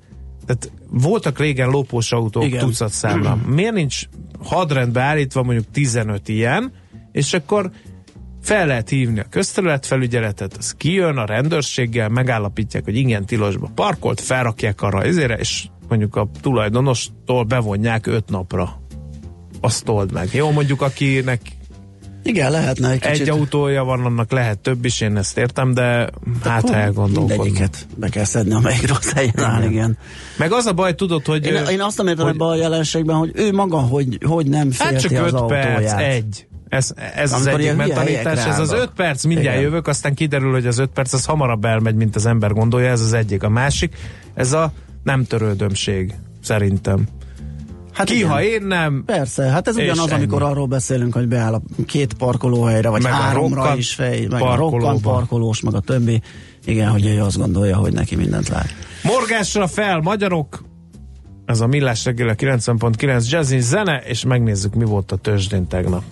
Tehát 0.46 0.72
voltak 0.90 1.38
régen 1.38 1.68
lopós 1.68 2.12
autók 2.12 2.44
Igen. 2.44 2.60
tucat 2.60 2.90
számra. 2.90 3.38
Miért 3.46 3.74
nincs 3.74 4.02
hadrendbe 4.42 5.00
állítva 5.00 5.42
mondjuk 5.42 5.70
15 5.72 6.28
ilyen, 6.28 6.72
és 7.12 7.32
akkor 7.32 7.70
fel 8.48 8.66
lehet 8.66 8.88
hívni 8.88 9.20
a 9.20 9.24
közterületfelügyeletet, 9.30 10.56
az 10.58 10.74
kijön 10.76 11.16
a 11.16 11.24
rendőrséggel, 11.26 12.08
megállapítják, 12.08 12.84
hogy 12.84 12.96
igen, 12.96 13.26
tilosba 13.26 13.70
parkolt, 13.74 14.20
felrakják 14.20 14.82
arra 14.82 15.02
ezére, 15.02 15.34
és 15.36 15.66
mondjuk 15.88 16.16
a 16.16 16.28
tulajdonostól 16.40 17.44
bevonják 17.44 18.06
öt 18.06 18.28
napra. 18.28 18.82
Azt 19.60 19.88
old 19.88 20.12
meg. 20.12 20.28
Jó, 20.32 20.50
mondjuk 20.50 20.82
akinek 20.82 21.40
Igen, 22.22 22.50
lehetne 22.50 22.90
egy 22.90 23.00
kicsit. 23.00 23.20
egy 23.20 23.28
autója 23.28 23.84
van, 23.84 24.04
annak 24.04 24.30
lehet 24.30 24.58
több 24.58 24.84
is, 24.84 25.00
én 25.00 25.16
ezt 25.16 25.38
értem, 25.38 25.74
de 25.74 26.10
hát 26.44 26.68
ha 26.68 26.74
elgondolkodom. 26.74 27.26
Mindegyiket 27.44 27.86
be 27.96 28.08
kell 28.08 28.24
szedni, 28.24 28.54
amelyik 28.54 28.88
rossz 28.88 29.12
helyen 29.12 29.38
áll, 29.38 29.62
igen. 29.62 29.98
Meg 30.38 30.52
az 30.52 30.66
a 30.66 30.72
baj, 30.72 30.94
tudod, 30.94 31.26
hogy... 31.26 31.46
Én, 31.46 31.64
én 31.70 31.80
azt 31.80 31.96
nem 31.96 32.06
értem 32.06 32.24
hogy- 32.24 32.34
ebben 32.34 32.48
a 32.48 32.54
jelenségben, 32.56 33.16
hogy 33.16 33.30
ő 33.34 33.52
maga, 33.52 33.78
hogy, 33.78 34.18
hogy 34.26 34.46
nem 34.46 34.70
Hát 34.78 34.88
félti 34.88 35.08
csak 35.14 35.24
az 35.24 35.32
5 35.32 35.46
perc, 35.46 35.66
autóját. 35.68 36.00
egy. 36.00 36.46
Ez, 36.68 36.92
ez 37.14 37.32
az 37.32 37.46
egyik 37.46 37.92
helyekre 37.92 38.30
ez 38.30 38.58
az. 38.58 38.72
5 38.72 38.90
perc, 38.96 39.24
mindjárt 39.24 39.56
Igen. 39.56 39.68
jövök, 39.68 39.86
aztán 39.86 40.14
kiderül, 40.14 40.52
hogy 40.52 40.66
az 40.66 40.78
5 40.78 40.90
perc 40.90 41.12
az 41.12 41.24
hamarabb 41.24 41.64
elmegy, 41.64 41.94
mint 41.94 42.16
az 42.16 42.26
ember 42.26 42.52
gondolja, 42.52 42.90
ez 42.90 43.00
az 43.00 43.12
egyik. 43.12 43.42
A 43.42 43.48
másik, 43.48 43.96
ez 44.34 44.52
a 44.52 44.72
nem 45.02 45.24
törődömség, 45.24 46.14
szerintem. 46.42 47.06
Hát 47.92 48.06
Ki, 48.06 48.16
igen. 48.16 48.28
ha 48.28 48.42
én 48.42 48.62
nem, 48.62 49.02
Persze, 49.06 49.42
hát 49.42 49.68
ez 49.68 49.76
ugyanaz, 49.76 50.10
ennyi. 50.10 50.12
amikor 50.12 50.42
arról 50.42 50.66
beszélünk, 50.66 51.14
hogy 51.14 51.28
beáll 51.28 51.54
a 51.54 51.60
két 51.86 52.14
parkolóhelyre, 52.14 52.88
vagy 52.88 53.02
Meg 53.02 53.12
háromra 53.12 53.76
is 53.76 53.94
fej, 53.94 54.26
meg 54.30 54.42
a 54.42 54.54
rokkant 54.54 55.00
parkolós, 55.00 55.60
meg 55.60 55.74
a 55.74 55.80
többi. 55.80 56.22
Igen, 56.64 56.88
hogy 56.90 57.06
ő 57.06 57.22
azt 57.22 57.38
gondolja, 57.38 57.76
hogy 57.76 57.92
neki 57.92 58.16
mindent 58.16 58.48
lát. 58.48 58.68
morgásra 59.02 59.66
fel, 59.66 60.00
magyarok, 60.00 60.64
ez 61.44 61.60
a 61.60 61.66
Millás 61.66 62.04
reggel 62.04 62.28
a 62.28 62.34
90.9 62.34 63.30
jazzy 63.30 63.60
zene, 63.60 64.02
és 64.06 64.24
megnézzük, 64.24 64.74
mi 64.74 64.84
volt 64.84 65.12
a 65.12 65.16
tőzsdén 65.16 65.66
tegnap. 65.66 66.02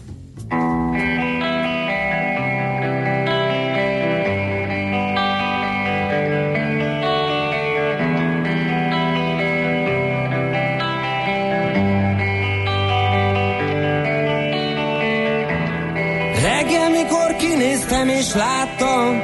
És 18.18 18.34
láttam, 18.34 19.20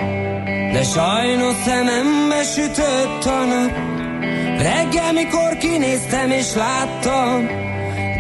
de 0.73 0.83
sajnos 0.83 1.55
szemembe 1.65 2.43
sütött 2.55 3.25
a 3.25 3.45
nap. 3.45 3.71
Reggel, 4.59 5.13
mikor 5.13 5.57
kinéztem 5.59 6.31
és 6.31 6.55
láttam, 6.55 7.47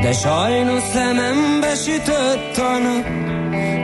de 0.02 0.12
sajnos 0.12 0.82
szemembe 0.92 1.74
sütött 1.74 2.56
a 2.56 2.78
nap. 2.78 3.06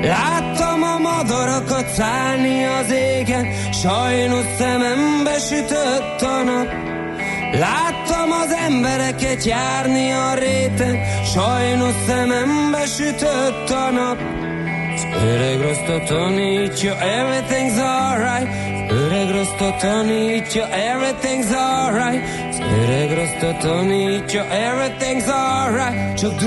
Láttam 0.03 0.83
a 0.83 0.99
madarakat 0.99 1.89
szállni 1.89 2.65
az 2.65 2.91
égen, 2.91 3.47
sajnos 3.83 4.45
szemembe 4.59 5.39
sütött 5.39 6.23
a 6.23 6.43
nap. 6.43 6.69
Láttam 7.53 8.31
az 8.31 8.53
embereket 8.67 9.45
járni 9.45 10.11
a 10.11 10.35
réten, 10.35 10.99
sajnos 11.35 11.95
szemembe 12.07 12.87
sütött 12.87 13.71
a 13.71 13.91
nap. 13.91 14.38
Peregros 15.15 15.81
Totonicho, 15.87 16.93
everything's 17.01 17.79
alright. 17.79 18.49
Peregros 18.89 19.51
Totonicho, 19.59 20.69
everything's 20.71 21.53
alright. 21.53 22.23
Peregros 22.55 23.33
Totonicho, 23.41 24.43
everything's 24.49 25.29
alright. 25.29 26.21
You'll 26.23 26.39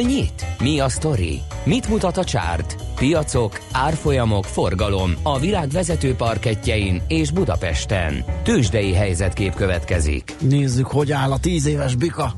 Hol 0.00 0.08
nyit? 0.08 0.46
Mi 0.58 0.80
a 0.80 0.88
sztori? 0.88 1.40
Mit 1.64 1.88
mutat 1.88 2.16
a 2.16 2.24
csárt? 2.24 2.76
Piacok, 2.94 3.60
árfolyamok, 3.72 4.44
forgalom 4.44 5.12
a 5.22 5.38
világ 5.38 5.68
vezető 5.68 6.14
parketjein 6.14 7.02
és 7.08 7.30
Budapesten. 7.30 8.24
Tősdei 8.42 8.92
helyzetkép 8.92 9.54
következik. 9.54 10.34
Nézzük, 10.38 10.86
hogy 10.86 11.12
áll 11.12 11.32
a 11.32 11.38
tíz 11.38 11.66
éves 11.66 11.94
bika. 11.94 12.32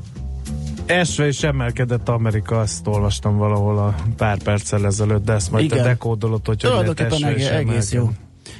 Esve 0.85 1.27
is 1.27 1.43
emelkedett 1.43 2.09
Amerika, 2.09 2.59
azt 2.59 2.87
olvastam 2.87 3.37
valahol 3.37 3.77
a 3.77 3.95
pár 4.17 4.37
perccel 4.37 4.85
ezelőtt, 4.85 5.25
de 5.25 5.33
ezt 5.33 5.51
majd 5.51 5.63
Igen. 5.63 5.77
te 5.77 5.83
dekódolod, 5.83 6.45
hogy 6.45 6.63
hogy 6.63 6.71
lehet 6.71 6.99
esve 6.99 7.35
is 7.35 7.45
egész, 7.45 7.49
egész 7.49 7.91
jó. 7.91 8.09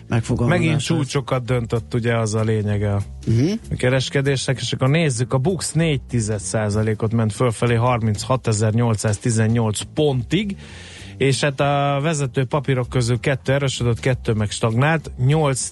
Megfogalmazás. 0.07 0.61
Megint 0.61 0.81
csúcsokat 0.81 1.45
döntött, 1.45 1.93
ugye 1.93 2.17
az 2.17 2.35
a 2.35 2.43
lényege 2.43 2.93
a 2.93 3.01
Mhm. 3.27 3.51
a 3.71 3.75
kereskedésnek, 3.75 4.59
és 4.59 4.73
akkor 4.73 4.89
nézzük, 4.89 5.33
a 5.33 5.37
Bux 5.37 5.71
4 5.71 6.01
ot 6.97 7.13
ment 7.13 7.33
fölfelé 7.33 7.75
36.818 7.75 9.81
pontig, 9.93 10.57
és 11.17 11.41
hát 11.41 11.59
a 11.59 11.99
vezető 12.01 12.45
papírok 12.45 12.89
közül 12.89 13.19
kettő 13.19 13.53
erősödött, 13.53 13.99
kettő 13.99 14.33
meg 14.33 14.51
stagnált, 14.51 15.11
8 15.17 15.71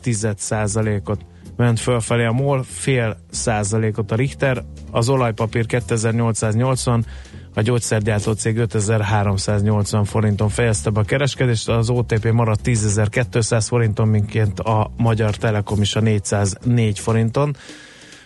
ot 1.06 1.26
ment 1.56 1.80
fölfelé 1.80 2.26
a 2.26 2.32
MOL, 2.32 2.64
fél 2.64 3.18
százalékot 3.32 4.12
a 4.12 4.16
Richter, 4.16 4.64
az 4.92 5.10
olajpapír 5.10 5.66
2880, 5.66 7.06
a 7.54 7.62
gyógyszergyártó 7.62 8.32
cég 8.32 8.58
5380 8.58 10.06
forinton 10.06 10.50
fejezte 10.50 10.90
be 10.90 11.00
a 11.00 11.04
kereskedést, 11.04 11.70
az 11.70 11.90
OTP 11.90 12.32
maradt 12.32 12.62
10200 12.62 13.68
forinton, 13.68 14.08
minként 14.08 14.60
a 14.60 14.92
Magyar 14.98 15.36
Telekom 15.36 15.82
is 15.82 15.96
a 15.96 16.00
404 16.00 17.00
forinton. 17.00 17.56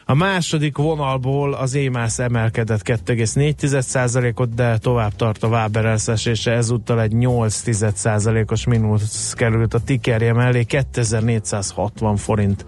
A 0.08 0.14
második 0.14 0.78
vonalból 0.78 1.54
az 1.54 1.76
EMAS 1.76 2.20
emelkedett 2.20 2.82
2,4%-ot, 2.84 4.54
de 4.54 4.78
tovább 4.78 5.16
tart 5.16 5.44
a 5.44 5.48
Waber 5.48 5.86
elszesése, 5.86 6.52
ezúttal 6.52 7.02
egy 7.02 7.12
8%-os 7.16 8.66
mínusz 8.66 9.34
került 9.34 9.74
a 9.74 9.80
tikerje 9.80 10.34
mellé, 10.34 10.64
2460 10.64 12.16
forint 12.16 12.66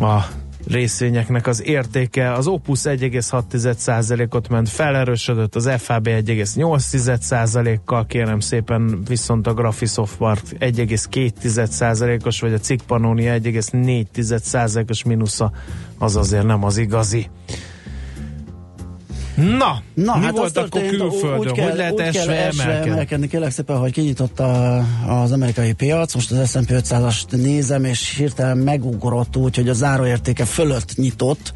a 0.00 0.20
részvényeknek 0.66 1.46
az 1.46 1.64
értéke. 1.64 2.32
Az 2.32 2.46
Opus 2.46 2.80
1,6%-ot 2.82 4.48
ment 4.48 4.68
felerősödött, 4.68 5.54
az 5.54 5.70
FAB 5.78 6.08
1,8%-kal, 6.08 8.06
kérem 8.06 8.40
szépen, 8.40 9.02
viszont 9.08 9.46
a 9.46 9.54
Graphisoft 9.54 10.16
1,2%-os, 10.20 12.40
vagy 12.40 12.52
a 12.52 12.58
Cikk 12.58 12.80
Pannonia 12.86 13.38
1,4%-os 13.38 15.04
mínusza, 15.04 15.52
az 15.98 16.16
azért 16.16 16.46
nem 16.46 16.64
az 16.64 16.76
igazi. 16.76 17.28
Na, 19.34 19.82
Na, 19.94 20.16
mi 20.16 20.24
hát 20.24 20.36
volt 20.36 20.56
akkor 20.56 20.86
külföldön? 20.86 21.38
Úgy 21.38 21.52
kell, 21.52 21.68
hogy 21.68 21.76
lehet 21.76 21.92
úgy 21.92 21.98
kell 21.98 22.28
esve 22.28 22.34
emelkedni? 22.34 22.90
emelkedni? 22.90 23.28
Kérlek 23.28 23.50
szépen, 23.50 23.76
hogy 23.76 23.92
kinyitott 23.92 24.40
a, 24.40 24.84
az 25.06 25.32
amerikai 25.32 25.72
piac, 25.72 26.14
most 26.14 26.30
az 26.30 26.50
S&P 26.50 26.70
500-ast 26.70 27.30
nézem, 27.30 27.84
és 27.84 28.16
hirtelen 28.16 28.58
megugrott 28.58 29.36
úgy, 29.36 29.56
hogy 29.56 29.68
a 29.68 29.72
záróértéke 29.72 30.44
fölött 30.44 30.96
nyitott 30.96 31.52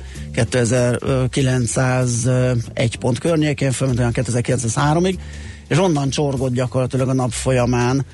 2901 1.31 2.97
pont 2.97 3.19
környékén, 3.19 3.73
fölment 3.73 3.99
olyan 3.99 4.13
2903-ig, 4.15 5.19
és 5.69 5.79
onnan 5.79 6.11
csorgott 6.11 6.53
gyakorlatilag 6.53 7.09
a 7.09 7.15
nap 7.15 7.31
folyamán. 7.31 8.05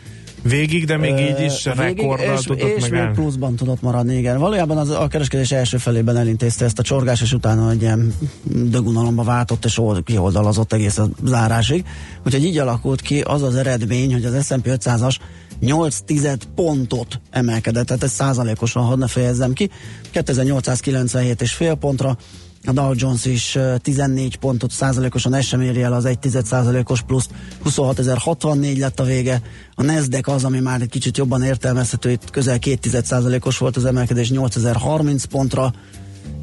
Végig, 0.42 0.87
de 0.87 0.96
még 0.96 1.18
így 1.18 1.40
is 1.40 1.64
végig, 1.64 1.76
rekorddal 1.76 2.35
és, 2.35 2.42
tudott 2.44 2.68
és 2.68 2.83
még 2.83 2.90
megállni. 2.90 3.14
pluszban 3.14 3.57
tudott 3.57 3.83
maradni, 3.83 4.16
igen. 4.16 4.38
Valójában 4.38 4.76
az, 4.76 4.90
a 4.90 5.09
kereskedés 5.09 5.53
első 5.53 5.76
felében 5.76 6.16
elintézte 6.16 6.64
ezt 6.64 6.79
a 6.79 6.83
csorgás, 6.83 7.22
és 7.22 7.33
utána 7.33 7.70
egy 7.70 7.83
ilyen 7.83 8.14
dögunalomba 8.42 9.22
váltott, 9.22 9.64
és 9.64 9.79
old- 9.79 10.05
kioldalazott 10.05 10.72
egész 10.72 10.98
a 10.98 11.09
zárásig. 11.24 11.85
Úgyhogy 12.26 12.44
így 12.44 12.59
alakult 12.59 13.00
ki 13.00 13.20
az 13.20 13.42
az 13.42 13.55
eredmény, 13.55 14.12
hogy 14.12 14.24
az 14.24 14.46
S&P 14.46 14.66
500-as 14.66 15.16
8 15.61 15.98
tized 16.00 16.44
pontot 16.55 17.20
emelkedett, 17.31 17.87
tehát 17.87 18.03
ez 18.03 18.12
százalékosan, 18.12 18.83
hadd 18.85 18.98
ne 18.98 19.07
fejezzem 19.07 19.53
ki, 19.53 19.70
2897 20.11 21.42
és 21.42 21.53
fél 21.53 21.74
pontra, 21.74 22.16
a 22.70 22.72
Dow 22.72 22.92
Jones 22.94 23.24
is 23.24 23.54
ö, 23.54 23.76
14 23.76 24.37
pontot 24.37 24.70
százalékosan, 24.70 25.35
ez 25.35 25.44
sem 25.44 25.61
éri 25.61 25.83
el 25.83 25.92
az 25.92 26.04
1 26.04 26.18
tized 26.18 26.46
százalékos 26.46 27.02
plusz, 27.02 27.28
26.064 27.64 28.78
lett 28.78 29.00
a 29.00 29.04
vége. 29.04 29.42
A 29.74 29.83
Nasdaq 29.83 30.33
az, 30.33 30.44
ami 30.44 30.61
már 30.61 30.80
egy 30.80 30.88
kicsit 30.88 31.16
jobban 31.16 31.42
értelmezhető, 31.42 32.11
itt 32.11 32.30
közel 32.30 32.59
2 32.59 32.76
tized 32.76 33.04
százalékos 33.04 33.59
volt 33.59 33.76
az 33.76 33.85
emelkedés 33.85 34.30
8030 34.30 35.24
pontra, 35.24 35.72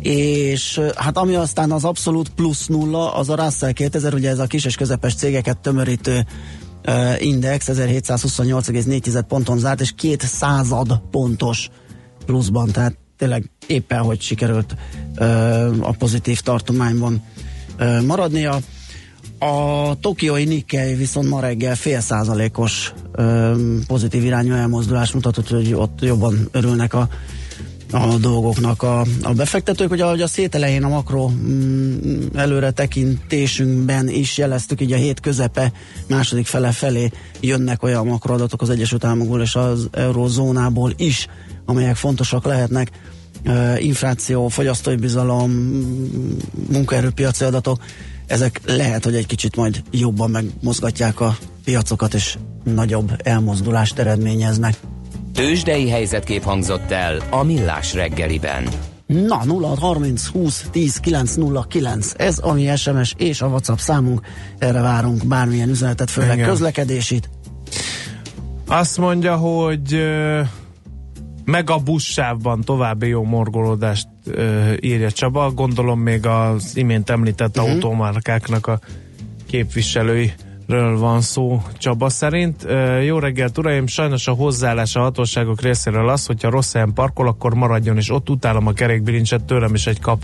és 0.02 0.82
hát 0.96 1.18
ami 1.18 1.36
aztán 1.36 1.72
az 1.72 1.84
abszolút 1.84 2.30
plusz 2.30 2.68
nulla, 2.68 3.14
az 3.14 3.30
a 3.30 3.36
Russell 3.36 3.72
2000, 3.72 4.14
ugye 4.14 4.30
ez 4.30 4.40
a 4.40 4.48
kis 4.48 4.66
és 4.66 4.76
közepes 4.76 5.16
cégeket 5.16 5.58
tömörítő 5.58 6.26
ö, 6.84 7.14
index 7.20 7.68
1728,4 7.72 9.24
ponton 9.28 9.58
zárt, 9.58 9.82
és 9.82 9.92
két 9.96 10.22
század 10.22 11.02
pontos 11.12 11.70
pluszban, 12.26 12.72
tehát 12.72 12.98
tényleg 13.18 13.50
éppen 13.68 14.00
hogy 14.00 14.22
sikerült 14.22 14.76
ö, 15.16 15.26
a 15.82 15.92
pozitív 15.92 16.40
tartományban 16.40 17.24
ö, 17.78 18.02
maradnia. 18.02 18.60
A 19.40 20.00
tokiói 20.00 20.44
Nikkei 20.44 20.94
viszont 20.96 21.30
ma 21.30 21.40
reggel 21.40 21.76
fél 21.76 22.00
százalékos 22.00 22.94
ö, 23.12 23.56
pozitív 23.88 24.24
irányú 24.24 24.54
elmozdulás 24.54 25.12
mutatott, 25.12 25.50
hogy 25.50 25.74
ott 25.74 26.02
jobban 26.02 26.48
örülnek 26.52 26.94
a, 26.94 27.10
a 27.92 28.18
dolgoknak 28.20 28.84
a, 28.84 29.06
a 29.22 29.34
befektetők. 29.34 29.92
Ugye 29.92 30.06
ahogy 30.06 30.22
a 30.22 30.28
szét 30.28 30.56
elején 30.56 30.84
a 30.84 30.90
makro 30.90 31.30
mm, 31.30 32.20
előre 32.36 32.72
tekintésünkben 32.72 34.10
is 34.10 34.38
jeleztük, 34.38 34.82
így 34.82 34.92
a 34.92 34.96
hét 34.98 35.20
közepe 35.20 35.72
második 36.08 36.46
fele 36.46 36.72
felé 36.72 37.12
jönnek 37.40 37.84
olyan 37.84 38.08
makroadatok 38.08 38.62
az 38.62 38.70
Egyesült 38.70 39.04
Államokból 39.04 39.42
és 39.42 39.56
az 39.56 39.88
eurozónából 39.92 40.94
is, 40.98 41.28
amelyek 41.68 41.96
fontosak 41.96 42.46
lehetnek. 42.46 42.90
Infláció, 43.78 44.48
fogyasztói 44.48 44.96
bizalom, 44.96 45.52
munkaerőpiaci 46.72 47.44
adatok, 47.44 47.80
ezek 48.28 48.62
lehet, 48.66 49.04
hogy 49.04 49.16
egy 49.16 49.26
kicsit 49.26 49.56
majd 49.56 49.84
jobban 49.92 50.30
megmozgatják 50.30 51.20
a 51.20 51.38
piacokat, 51.64 52.14
és 52.14 52.38
nagyobb 52.64 53.12
elmozdulást 53.24 54.00
eredményeznek. 54.00 54.76
Tősdei 55.34 55.90
helyzetkép 55.90 56.44
hangzott 56.44 56.92
el 56.92 57.22
a 57.30 57.44
Millás 57.44 57.94
reggeliben. 57.94 58.68
Na, 59.06 59.42
0 59.46 59.76
30 59.80 60.28
20 60.28 60.68
10 60.72 60.98
909. 60.98 62.14
Ez 62.18 62.40
a 62.42 62.54
mi 62.54 62.76
SMS 62.76 63.14
és 63.18 63.42
a 63.42 63.48
WhatsApp 63.48 63.78
számunk. 63.78 64.22
Erre 64.58 64.82
várunk 64.82 65.26
bármilyen 65.26 65.70
üzenetet, 65.70 66.10
főleg 66.10 66.38
Igen. 66.38 66.50
közlekedésit. 66.50 67.30
Azt 68.68 68.98
mondja, 68.98 69.36
hogy 69.36 70.02
meg 71.48 71.70
a 71.70 71.78
buszsávban 71.78 72.62
további 72.62 73.08
jó 73.08 73.24
morgolódást 73.24 74.08
ö, 74.26 74.74
írja 74.80 75.12
Csaba. 75.12 75.52
Gondolom 75.52 76.00
még 76.00 76.26
az 76.26 76.78
imént 76.78 77.10
említett 77.10 77.58
uh-huh. 77.58 77.72
automárkáknak 77.74 78.68
a 78.68 78.80
képviselőiről 79.48 80.98
van 80.98 81.22
szó 81.22 81.62
Csaba 81.78 82.10
szerint. 82.10 82.64
Ö, 82.64 83.00
jó 83.00 83.20
reggelt, 83.20 83.58
uraim! 83.58 83.88
Sajnos 83.88 84.28
a 84.28 84.32
hozzáállás 84.32 84.96
a 84.96 85.00
hatóságok 85.00 85.62
részéről 85.62 86.10
az, 86.10 86.26
hogyha 86.26 86.50
rossz 86.50 86.74
helyen 86.74 86.94
parkol, 86.94 87.28
akkor 87.28 87.54
maradjon, 87.54 87.98
és 87.98 88.12
ott 88.12 88.30
utálom 88.30 88.68
a 88.68 88.74
kerékbilincset, 88.74 89.44
tőlem 89.44 89.74
is 89.74 89.88
egy 89.88 90.00
kap 90.00 90.24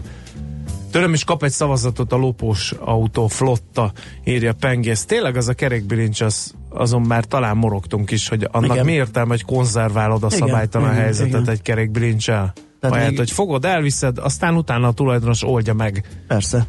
Tőlem 0.91 1.13
is 1.13 1.23
kap 1.23 1.43
egy 1.43 1.51
szavazatot 1.51 2.11
a 2.11 2.15
lopós 2.15 2.71
autó 2.71 3.27
flotta, 3.27 3.91
írja 4.23 4.53
Pengész. 4.53 5.05
Tényleg 5.05 5.35
az 5.35 5.47
a 5.47 5.53
kerékbilincs, 5.53 6.21
az, 6.21 6.53
azon 6.73 7.01
már 7.01 7.25
talán 7.25 7.57
morogtunk 7.57 8.11
is, 8.11 8.27
hogy 8.27 8.47
annak 8.51 8.71
Igen. 8.71 8.85
mi 8.85 8.91
értelme, 8.91 9.29
hogy 9.29 9.43
konzerválod 9.43 10.23
a 10.23 10.27
Igen, 10.27 10.39
szabálytalan 10.39 10.91
igen, 10.91 11.01
helyzetet 11.01 11.41
igen. 11.41 11.49
egy 11.53 11.61
kerékbilincsel? 11.61 12.53
Tehát 12.79 12.95
Ahelyett, 12.95 13.09
még- 13.09 13.19
hogy 13.19 13.31
fogod, 13.31 13.65
elviszed, 13.65 14.17
aztán 14.17 14.55
utána 14.55 14.87
a 14.87 14.91
tulajdonos 14.91 15.43
oldja 15.43 15.73
meg, 15.73 16.07
Persze. 16.27 16.67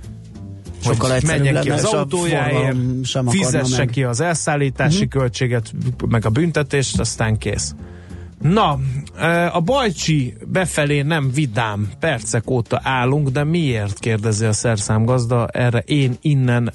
Sokkal 0.83 1.11
hogy 1.11 1.25
menjen 1.25 1.61
ki 1.61 1.71
az 1.71 1.85
autójáért, 1.85 2.77
fizesse 3.27 3.77
meg. 3.77 3.89
Ki 3.89 4.03
az 4.03 4.21
elszállítási 4.21 4.95
uh-huh. 5.05 5.21
költséget, 5.21 5.73
meg 6.09 6.27
a 6.27 6.31
büntetést, 6.31 7.01
aztán 7.01 7.39
kész. 7.39 7.75
Na, 8.41 8.79
a 9.53 9.61
Bajcsi 9.61 10.35
befelé 10.47 11.03
nem 11.03 11.31
vidám, 11.31 11.89
percek 11.99 12.51
óta 12.51 12.81
állunk, 12.83 13.29
de 13.29 13.45
miért 13.45 13.99
kérdezi 13.99 14.45
a 14.45 14.53
szerszámgazda? 14.53 15.47
Erre 15.47 15.79
én 15.79 16.17
innen 16.21 16.73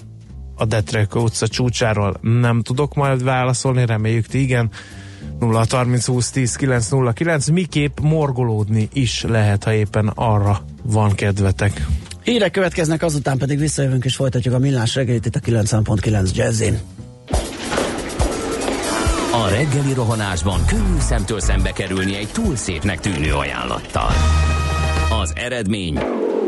a 0.60 0.65
Detreka 0.65 1.19
utca 1.19 1.48
csúcsáról 1.48 2.17
nem 2.22 2.62
tudok 2.62 2.95
majd 2.95 3.24
válaszolni, 3.24 3.86
reméljük 3.86 4.26
ti 4.26 4.41
igen. 4.41 4.69
0 5.39 5.65
30 5.69 6.06
20 6.06 6.32
10 6.32 6.56
9 6.56 6.89
0 6.89 7.12
9 7.12 7.48
miképp 7.48 8.00
morgolódni 8.00 8.89
is 8.93 9.24
lehet, 9.24 9.63
ha 9.63 9.74
éppen 9.74 10.12
arra 10.15 10.62
van 10.84 11.15
kedvetek. 11.15 11.86
Hírek 12.24 12.52
következnek, 12.52 13.04
azután 13.04 13.38
pedig 13.38 13.60
visszajövünk 13.60 14.06
és 14.06 14.15
folytatjuk 14.15 14.54
a 14.54 14.60
millás 14.60 14.95
reggelit 14.95 15.26
itt 15.26 15.36
a 15.36 15.39
90.9 15.39 16.36
Jazzin. 16.36 16.80
A 19.32 19.50
reggeli 19.50 19.93
rohanásban 19.93 20.65
könnyű 20.65 21.00
szemtől 21.00 21.39
szembe 21.39 21.72
kerülni 21.72 22.15
egy 22.15 22.28
túl 22.32 22.56
szépnek 22.56 23.00
tűnő 23.00 23.34
ajánlattal. 23.34 24.10
Az 25.22 25.34
eredmény 25.36 26.00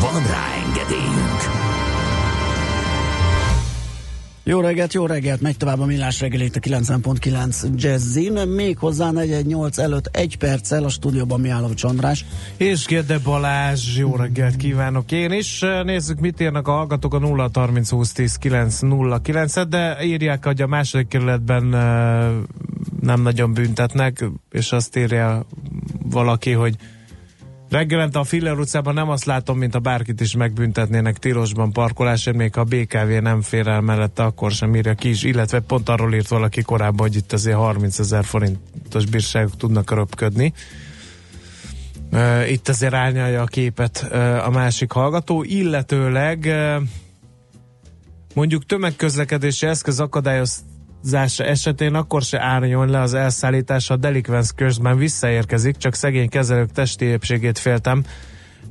Van 0.00 0.22
rá 0.26 0.54
engedélyünk! 0.66 1.58
Jó 4.48 4.60
reggelt, 4.60 4.92
jó 4.92 5.06
reggelt, 5.06 5.40
megy 5.40 5.56
tovább 5.56 5.80
a 5.80 5.84
millás 5.84 6.20
reggel 6.20 6.40
itt 6.40 6.56
a 6.56 6.60
90.9 6.60 7.74
Jazzin, 7.74 8.48
még 8.48 8.78
hozzá 8.78 9.10
418 9.10 9.78
előtt 9.78 10.06
egy 10.06 10.36
perccel 10.36 10.84
a 10.84 10.88
stúdióban 10.88 11.40
Miállov 11.40 11.70
András. 11.82 12.24
És 12.56 12.84
Gede 12.86 13.18
Balázs, 13.18 13.96
jó 13.96 14.16
reggelt 14.16 14.56
kívánok 14.56 15.12
én 15.12 15.32
is. 15.32 15.64
Nézzük, 15.84 16.20
mit 16.20 16.40
írnak 16.40 16.68
a 16.68 16.72
hallgatók 16.72 17.14
a 17.14 17.18
0 17.18 17.50
30 17.52 17.90
20 17.90 18.12
10 18.12 18.36
9 18.36 18.78
0 18.78 19.18
9 19.18 19.68
de 19.68 20.04
írják, 20.04 20.44
hogy 20.44 20.62
a 20.62 20.66
második 20.66 21.08
kerületben 21.08 21.64
nem 23.00 23.22
nagyon 23.22 23.52
büntetnek, 23.52 24.24
és 24.50 24.72
azt 24.72 24.96
írja 24.96 25.46
valaki, 26.02 26.52
hogy 26.52 26.76
Reggelente 27.70 28.18
a 28.18 28.24
Filler 28.24 28.58
utcában 28.58 28.94
nem 28.94 29.08
azt 29.08 29.24
látom, 29.24 29.58
mint 29.58 29.74
a 29.74 29.78
bárkit 29.78 30.20
is 30.20 30.34
megbüntetnének 30.34 31.18
tilosban 31.18 31.72
parkolásért, 31.72 32.36
még 32.36 32.54
ha 32.54 32.60
a 32.60 32.64
BKV 32.64 33.22
nem 33.22 33.42
fér 33.42 33.66
el 33.66 33.80
mellette, 33.80 34.22
akkor 34.22 34.50
sem 34.50 34.74
írja 34.74 34.94
ki 34.94 35.08
is, 35.08 35.22
illetve 35.22 35.60
pont 35.60 35.88
arról 35.88 36.14
írt 36.14 36.28
valaki 36.28 36.62
korábban, 36.62 37.06
hogy 37.06 37.16
itt 37.16 37.32
azért 37.32 37.56
30 37.56 37.98
ezer 37.98 38.24
forintos 38.24 39.06
bírságok 39.10 39.56
tudnak 39.56 39.90
röpködni. 39.90 40.52
Itt 42.48 42.68
azért 42.68 42.94
árnyalja 42.94 43.42
a 43.42 43.46
képet 43.46 44.06
a 44.44 44.50
másik 44.50 44.92
hallgató, 44.92 45.42
illetőleg 45.42 46.54
mondjuk 48.34 48.66
tömegközlekedési 48.66 49.66
eszköz 49.66 50.00
akadályozása 51.02 51.44
esetén 51.44 51.94
akkor 51.94 52.22
se 52.22 52.40
árnyol 52.40 52.86
le 52.86 53.00
az 53.00 53.14
elszállítás, 53.14 53.88
ha 53.88 53.94
a 53.94 53.96
delikvensz 53.96 54.50
közben 54.50 54.96
visszaérkezik, 54.96 55.76
csak 55.76 55.94
szegény 55.94 56.28
kezelők 56.28 56.72
testi 56.72 57.04
épségét 57.04 57.58
féltem, 57.58 58.04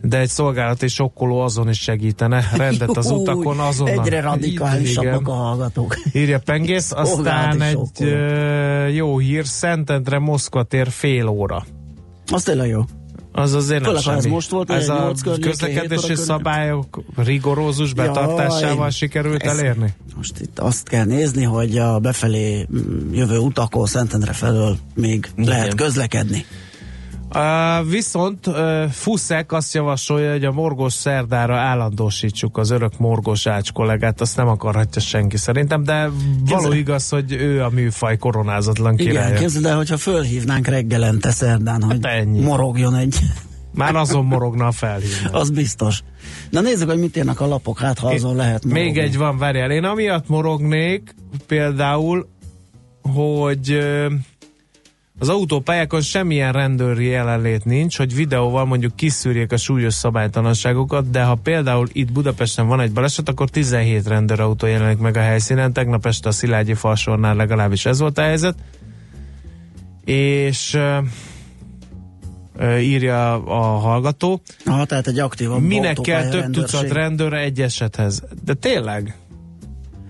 de 0.01 0.19
egy 0.19 0.29
szolgálati 0.29 0.87
sokkoló 0.87 1.39
azon 1.39 1.69
is 1.69 1.79
segítene. 1.79 2.49
Rendet 2.55 2.97
az 2.97 3.11
utakon 3.11 3.59
azonnal. 3.59 4.03
Egyre 4.03 4.21
radikálisabbak 4.21 5.27
a 5.27 5.31
hallgatók. 5.31 5.95
Írja 6.13 6.39
Pengész, 6.39 6.91
aztán 7.03 7.61
egy 7.61 7.71
sokkoló. 7.71 8.87
jó 8.87 9.17
hír, 9.17 9.45
Szentendre 9.45 10.19
Moszkva 10.19 10.63
tér 10.63 10.89
fél 10.89 11.27
óra. 11.27 11.65
Az 12.31 12.43
tényleg 12.43 12.69
jó. 12.69 12.81
Az 13.37 13.53
azért 13.53 13.81
nem 13.81 13.95
Főleg, 13.95 14.21
semmi. 14.21 14.33
most 14.33 14.49
volt, 14.49 14.69
ez 14.71 14.89
a 14.89 15.13
közlekedési 15.41 16.15
szabályok 16.15 17.01
rigorózus 17.15 17.93
betartásával 17.93 18.75
Jaj, 18.77 18.91
sikerült 18.91 19.43
ez- 19.43 19.57
elérni? 19.57 19.93
Most 20.15 20.39
itt 20.39 20.59
azt 20.59 20.87
kell 20.87 21.05
nézni, 21.05 21.43
hogy 21.43 21.77
a 21.77 21.99
befelé 21.99 22.67
jövő 23.11 23.37
utakon 23.37 23.85
Szentendre 23.85 24.33
felől 24.33 24.77
még 24.95 25.29
Igen. 25.35 25.49
lehet 25.49 25.75
közlekedni. 25.75 26.45
Uh, 27.35 27.89
viszont 27.89 28.47
uh, 28.47 28.83
Fuszek 28.89 29.51
azt 29.51 29.73
javasolja, 29.73 30.31
hogy 30.31 30.45
a 30.45 30.51
morgós 30.51 30.93
szerdára 30.93 31.55
állandósítsuk 31.57 32.57
az 32.57 32.69
örök 32.69 32.97
morgós 32.97 33.47
ács 33.47 33.71
kollégát, 33.71 34.21
azt 34.21 34.37
nem 34.37 34.47
akarhatja 34.47 35.01
senki 35.01 35.37
szerintem, 35.37 35.83
de 35.83 36.09
való 36.45 36.71
igaz, 36.73 37.09
hogy 37.09 37.31
ő 37.33 37.63
a 37.63 37.69
műfaj 37.69 38.17
koronázatlan 38.17 38.93
Igen, 38.93 39.05
királya. 39.07 39.37
képzeld 39.39 39.65
el, 39.65 39.75
hogyha 39.75 39.97
fölhívnánk 39.97 40.67
reggelente 40.67 41.31
szerdán, 41.31 41.81
hogy 41.83 41.99
Hát 42.03 42.13
ennyi. 42.19 42.39
morogjon 42.41 42.95
egy, 42.95 43.17
Már 43.73 43.95
azon 43.95 44.25
morogna 44.25 44.67
a 44.67 44.71
felhívna. 44.71 45.39
az 45.39 45.49
biztos. 45.49 46.03
Na 46.49 46.61
nézzük, 46.61 46.89
hogy 46.89 46.99
mit 46.99 47.17
írnak 47.17 47.39
a 47.39 47.47
lapok, 47.47 47.79
hát 47.79 47.99
ha 47.99 48.07
azon 48.07 48.35
lehet 48.35 48.63
morogni. 48.65 48.83
Még 48.83 48.97
egy 48.97 49.17
van, 49.17 49.37
várjál. 49.37 49.71
Én 49.71 49.83
amiatt 49.83 50.27
morognék 50.27 51.15
például, 51.47 52.27
hogy 53.01 53.77
az 55.19 55.29
autópályákon 55.29 56.01
semmilyen 56.01 56.51
rendőri 56.51 57.05
jelenlét 57.05 57.65
nincs, 57.65 57.97
hogy 57.97 58.15
videóval 58.15 58.65
mondjuk 58.65 58.95
kiszűrjék 58.95 59.51
a 59.51 59.57
súlyos 59.57 59.93
szabálytalanságokat, 59.93 61.09
de 61.09 61.23
ha 61.23 61.35
például 61.35 61.87
itt 61.91 62.11
Budapesten 62.11 62.67
van 62.67 62.79
egy 62.79 62.91
baleset, 62.91 63.29
akkor 63.29 63.49
17 63.49 64.07
rendőrautó 64.07 64.67
jelenik 64.67 64.97
meg 64.97 65.17
a 65.17 65.21
helyszínen. 65.21 65.73
Tegnap 65.73 66.05
este 66.05 66.29
a 66.29 66.31
Szilágyi 66.31 66.73
falsornál 66.73 67.35
legalábbis 67.35 67.85
ez 67.85 67.99
volt 67.99 68.17
a 68.17 68.21
helyzet. 68.21 68.55
És 70.05 70.77
írja 72.79 73.33
a 73.33 73.77
hallgató, 73.77 74.41
Ha, 74.65 74.85
tehát 74.85 75.07
egy 75.07 75.19
aktívabb 75.19 75.61
Minek 75.61 75.97
kell 76.01 76.29
több 76.29 76.51
tucat 76.51 76.91
rendőre 76.91 77.39
egy 77.39 77.61
esethez? 77.61 78.23
De 78.43 78.53
tényleg? 78.53 79.15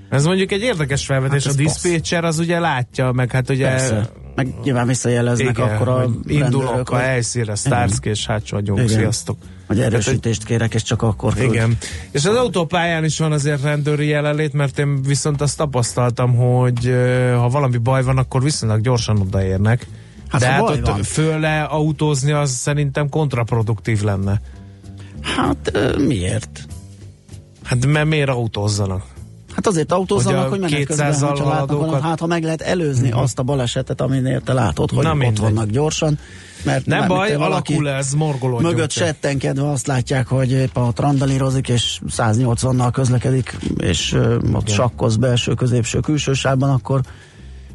Ez 0.10 0.26
mondjuk 0.26 0.52
egy 0.52 0.62
érdekes 0.62 1.06
felvetés. 1.06 1.43
Hát 1.43 1.54
a 1.54 1.58
diszpécser 1.58 2.24
az 2.24 2.39
ugye 2.39 2.60
látja, 2.60 3.12
meg 3.12 3.32
hát 3.32 3.50
ugye... 3.50 3.67
Persze. 3.67 4.10
Meg 4.38 4.54
nyilván 4.63 4.88
visszajeleznek 4.88 5.58
Igen, 5.58 5.69
akkor 5.69 5.88
a 5.88 6.10
indulok 6.28 6.89
a 6.89 6.97
helyszínre, 6.97 7.56
Starsky 7.56 8.10
és 8.10 8.26
hátsó 8.26 8.58
agyunk, 8.58 8.80
Igen. 8.80 8.97
sziasztok. 8.97 9.38
Hogy 9.67 9.80
erősítést 9.80 10.43
kérek, 10.43 10.73
és 10.73 10.84
csak 10.84 11.02
akkor 11.02 11.34
küld. 11.34 11.54
Igen. 11.54 11.78
És 12.12 12.26
az 12.26 12.36
autópályán 12.36 13.04
is 13.04 13.19
van 13.19 13.32
azért 13.32 13.62
rendőri 13.62 14.08
jelenlét, 14.08 14.54
mert 14.54 14.80
én 14.80 15.02
viszont 15.02 15.41
azt 15.41 15.58
tapasztaltam, 15.58 16.36
hogy 16.36 16.86
ha 17.36 17.50
valami 17.50 17.78
baj 17.78 18.04
van, 18.04 18.17
akkor 18.17 18.43
viszonylag 18.43 18.82
gyorsan 18.82 19.19
odaérnek. 19.19 19.88
Hát, 20.28 20.41
De 20.41 20.47
hát 20.47 20.69
ott 20.69 21.06
fölle 21.06 21.62
autózni 21.62 22.32
az 22.32 22.52
szerintem 22.52 23.10
kontraproduktív 23.10 24.02
lenne. 24.02 24.41
Hát 25.21 25.71
miért? 25.97 26.65
Hát 27.63 27.86
mert 27.86 28.08
miért 28.08 28.30
autózzanak? 28.30 29.04
Hát 29.58 29.67
azért 29.67 29.91
autózzanak, 29.91 30.38
Hogy 30.38 30.46
a 30.46 30.50
hogy, 30.50 30.60
menet 30.60 30.86
közben, 30.86 31.13
200-zal 31.13 31.28
hogyha 31.28 31.50
látnak 31.50 31.80
valamit, 31.80 32.02
hát 32.02 32.20
ha 32.20 32.26
meg 32.26 32.43
lehet 32.43 32.62
előzni 32.62 33.08
uh-huh. 33.08 33.22
azt 33.22 33.39
a 33.39 33.43
balesetet, 33.43 34.02
aminél 34.02 34.41
te 34.41 34.54
látod, 34.54 34.91
hogy 34.91 35.04
Na, 35.04 35.10
ott 35.10 35.17
mindegy. 35.17 35.39
vannak 35.39 35.70
gyorsan. 35.70 36.20
Mert 36.63 36.86
Nem 36.86 37.00
már 37.00 37.08
baj, 37.08 37.30
te 37.30 37.36
alakul 37.36 37.89
ez, 37.89 38.13
morgolódjunk. 38.13 38.74
Mögött 38.74 38.89
csak. 38.89 39.06
settenkedve 39.06 39.70
azt 39.70 39.88
látják, 39.88 40.28
hogy 40.28 40.52
épp 40.52 40.78
ott 40.78 41.00
randalírozik, 41.00 41.70
és 41.70 42.00
180-nal 42.17 42.89
közlekedik, 42.91 43.58
és 43.78 44.13
ö, 44.13 44.38
ott 44.54 44.70
sakkoz 44.70 45.15
belső, 45.15 45.54
középső, 45.54 46.00
külső 46.00 46.34
sávban, 46.34 46.70
akkor 46.70 47.02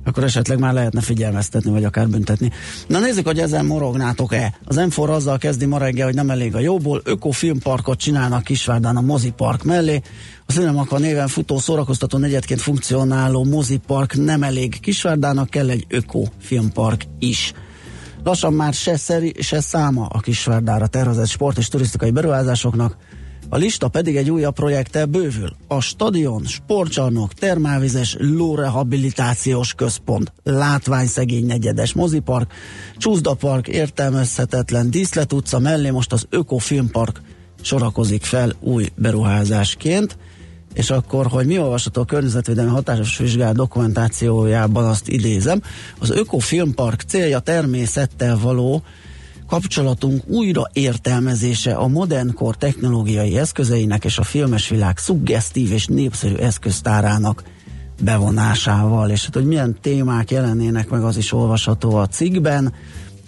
akkor 0.04 0.24
esetleg 0.24 0.58
már 0.58 0.72
lehetne 0.72 1.00
figyelmeztetni, 1.00 1.70
vagy 1.70 1.84
akár 1.84 2.08
büntetni. 2.08 2.50
Na 2.86 2.98
nézzük, 2.98 3.26
hogy 3.26 3.38
ezen 3.38 3.64
morognátok-e. 3.64 4.54
Az 4.64 4.76
m 4.76 5.00
azzal 5.00 5.38
kezdi 5.38 5.66
ma 5.66 5.78
reggel, 5.78 6.06
hogy 6.06 6.14
nem 6.14 6.30
elég 6.30 6.54
a 6.54 6.58
jóból, 6.58 7.00
ökofilmparkot 7.04 7.98
csinálnak 7.98 8.44
Kisvárdán 8.44 8.96
a 8.96 9.00
mozipark 9.00 9.62
mellé. 9.62 10.02
A 10.46 10.52
Cinemaka 10.52 10.98
néven 10.98 11.28
futó 11.28 11.58
szórakoztató 11.58 12.18
negyedként 12.18 12.60
funkcionáló 12.60 13.44
mozipark 13.44 14.16
nem 14.16 14.42
elég 14.42 14.80
Kisvárdának, 14.80 15.50
kell 15.50 15.70
egy 15.70 15.86
ökofilmpark 15.88 17.02
is. 17.18 17.52
Lassan 18.24 18.52
már 18.52 18.72
se, 18.72 18.96
szeri, 18.96 19.34
se 19.40 19.60
száma 19.60 20.06
a 20.06 20.20
Kisvárdára 20.20 20.86
tervezett 20.86 21.28
sport 21.28 21.58
és 21.58 21.68
turisztikai 21.68 22.10
beruházásoknak. 22.10 22.96
A 23.52 23.56
lista 23.56 23.88
pedig 23.88 24.16
egy 24.16 24.30
újabb 24.30 24.54
projekttel 24.54 25.06
bővül. 25.06 25.56
A 25.68 25.80
stadion, 25.80 26.44
sportcsarnok, 26.44 27.32
termálvizes 27.32 28.16
lórehabilitációs 28.18 29.74
központ, 29.74 30.32
látványszegény 30.42 31.46
negyedes 31.46 31.92
mozipark, 31.92 32.52
csúszdapark, 32.96 33.68
értelmezhetetlen 33.68 34.90
díszlet 34.90 35.32
utca 35.32 35.58
mellé 35.58 35.90
most 35.90 36.12
az 36.12 36.26
Ökofilmpark 36.30 37.20
sorakozik 37.60 38.24
fel 38.24 38.52
új 38.60 38.88
beruházásként 38.96 40.16
és 40.74 40.90
akkor, 40.90 41.26
hogy 41.26 41.46
mi 41.46 41.58
olvasható 41.58 42.00
a 42.00 42.04
környezetvédelmi 42.04 42.70
hatásos 42.70 43.18
vizsgálat 43.18 43.56
dokumentációjában, 43.56 44.84
azt 44.84 45.08
idézem, 45.08 45.62
az 45.98 46.10
Ökofilmpark 46.10 47.00
célja 47.00 47.38
természettel 47.38 48.38
való 48.38 48.82
kapcsolatunk 49.52 50.22
újra 50.26 50.68
értelmezése 50.72 51.74
a 51.74 51.86
modern 51.86 52.34
kor 52.34 52.56
technológiai 52.56 53.38
eszközeinek 53.38 54.04
és 54.04 54.18
a 54.18 54.22
filmes 54.22 54.68
világ 54.68 54.98
szuggesztív 54.98 55.72
és 55.72 55.86
népszerű 55.86 56.34
eszköztárának 56.34 57.42
bevonásával, 58.02 59.10
és 59.10 59.24
hát 59.24 59.34
hogy 59.34 59.46
milyen 59.46 59.76
témák 59.80 60.30
jelennének 60.30 60.88
meg, 60.88 61.02
az 61.02 61.16
is 61.16 61.32
olvasható 61.32 61.94
a 61.94 62.06
cikkben. 62.06 62.72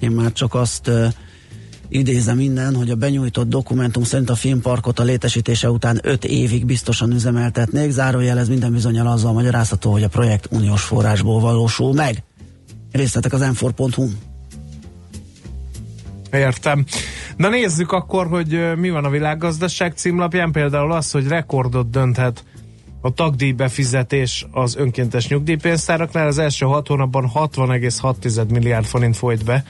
Én 0.00 0.10
már 0.10 0.32
csak 0.32 0.54
azt 0.54 0.88
uh, 0.88 1.06
idézem 1.88 2.40
innen, 2.40 2.74
hogy 2.74 2.90
a 2.90 2.94
benyújtott 2.94 3.48
dokumentum 3.48 4.02
szerint 4.02 4.30
a 4.30 4.34
filmparkot 4.34 4.98
a 4.98 5.02
létesítése 5.02 5.70
után 5.70 5.98
5 6.02 6.24
évig 6.24 6.66
biztosan 6.66 7.12
üzemeltetnék. 7.12 7.90
Zárójelez 7.90 8.48
minden 8.48 8.72
bizonyal 8.72 9.06
azzal 9.06 9.32
magyarázható, 9.32 9.92
hogy 9.92 10.02
a 10.02 10.08
projekt 10.08 10.48
uniós 10.50 10.82
forrásból 10.82 11.40
valósul 11.40 11.94
meg. 11.94 12.22
Részletek 12.92 13.32
az 13.32 13.40
m 13.40 13.66
Értem. 16.34 16.84
Na 17.36 17.48
nézzük 17.48 17.92
akkor, 17.92 18.26
hogy 18.26 18.76
mi 18.76 18.90
van 18.90 19.04
a 19.04 19.10
világgazdaság 19.10 19.92
címlapján. 19.92 20.52
Például 20.52 20.92
az, 20.92 21.10
hogy 21.10 21.28
rekordot 21.28 21.90
dönthet 21.90 22.44
a 23.00 23.10
tagdíj 23.10 23.52
befizetés 23.52 24.46
az 24.50 24.76
önkéntes 24.76 25.28
nyugdíjpénztáraknál. 25.28 26.26
Az 26.26 26.38
első 26.38 26.66
hat 26.66 26.86
hónapban 26.86 27.30
60,6 27.34 28.48
milliárd 28.48 28.84
forint 28.84 29.16
folyt 29.16 29.44
be 29.44 29.64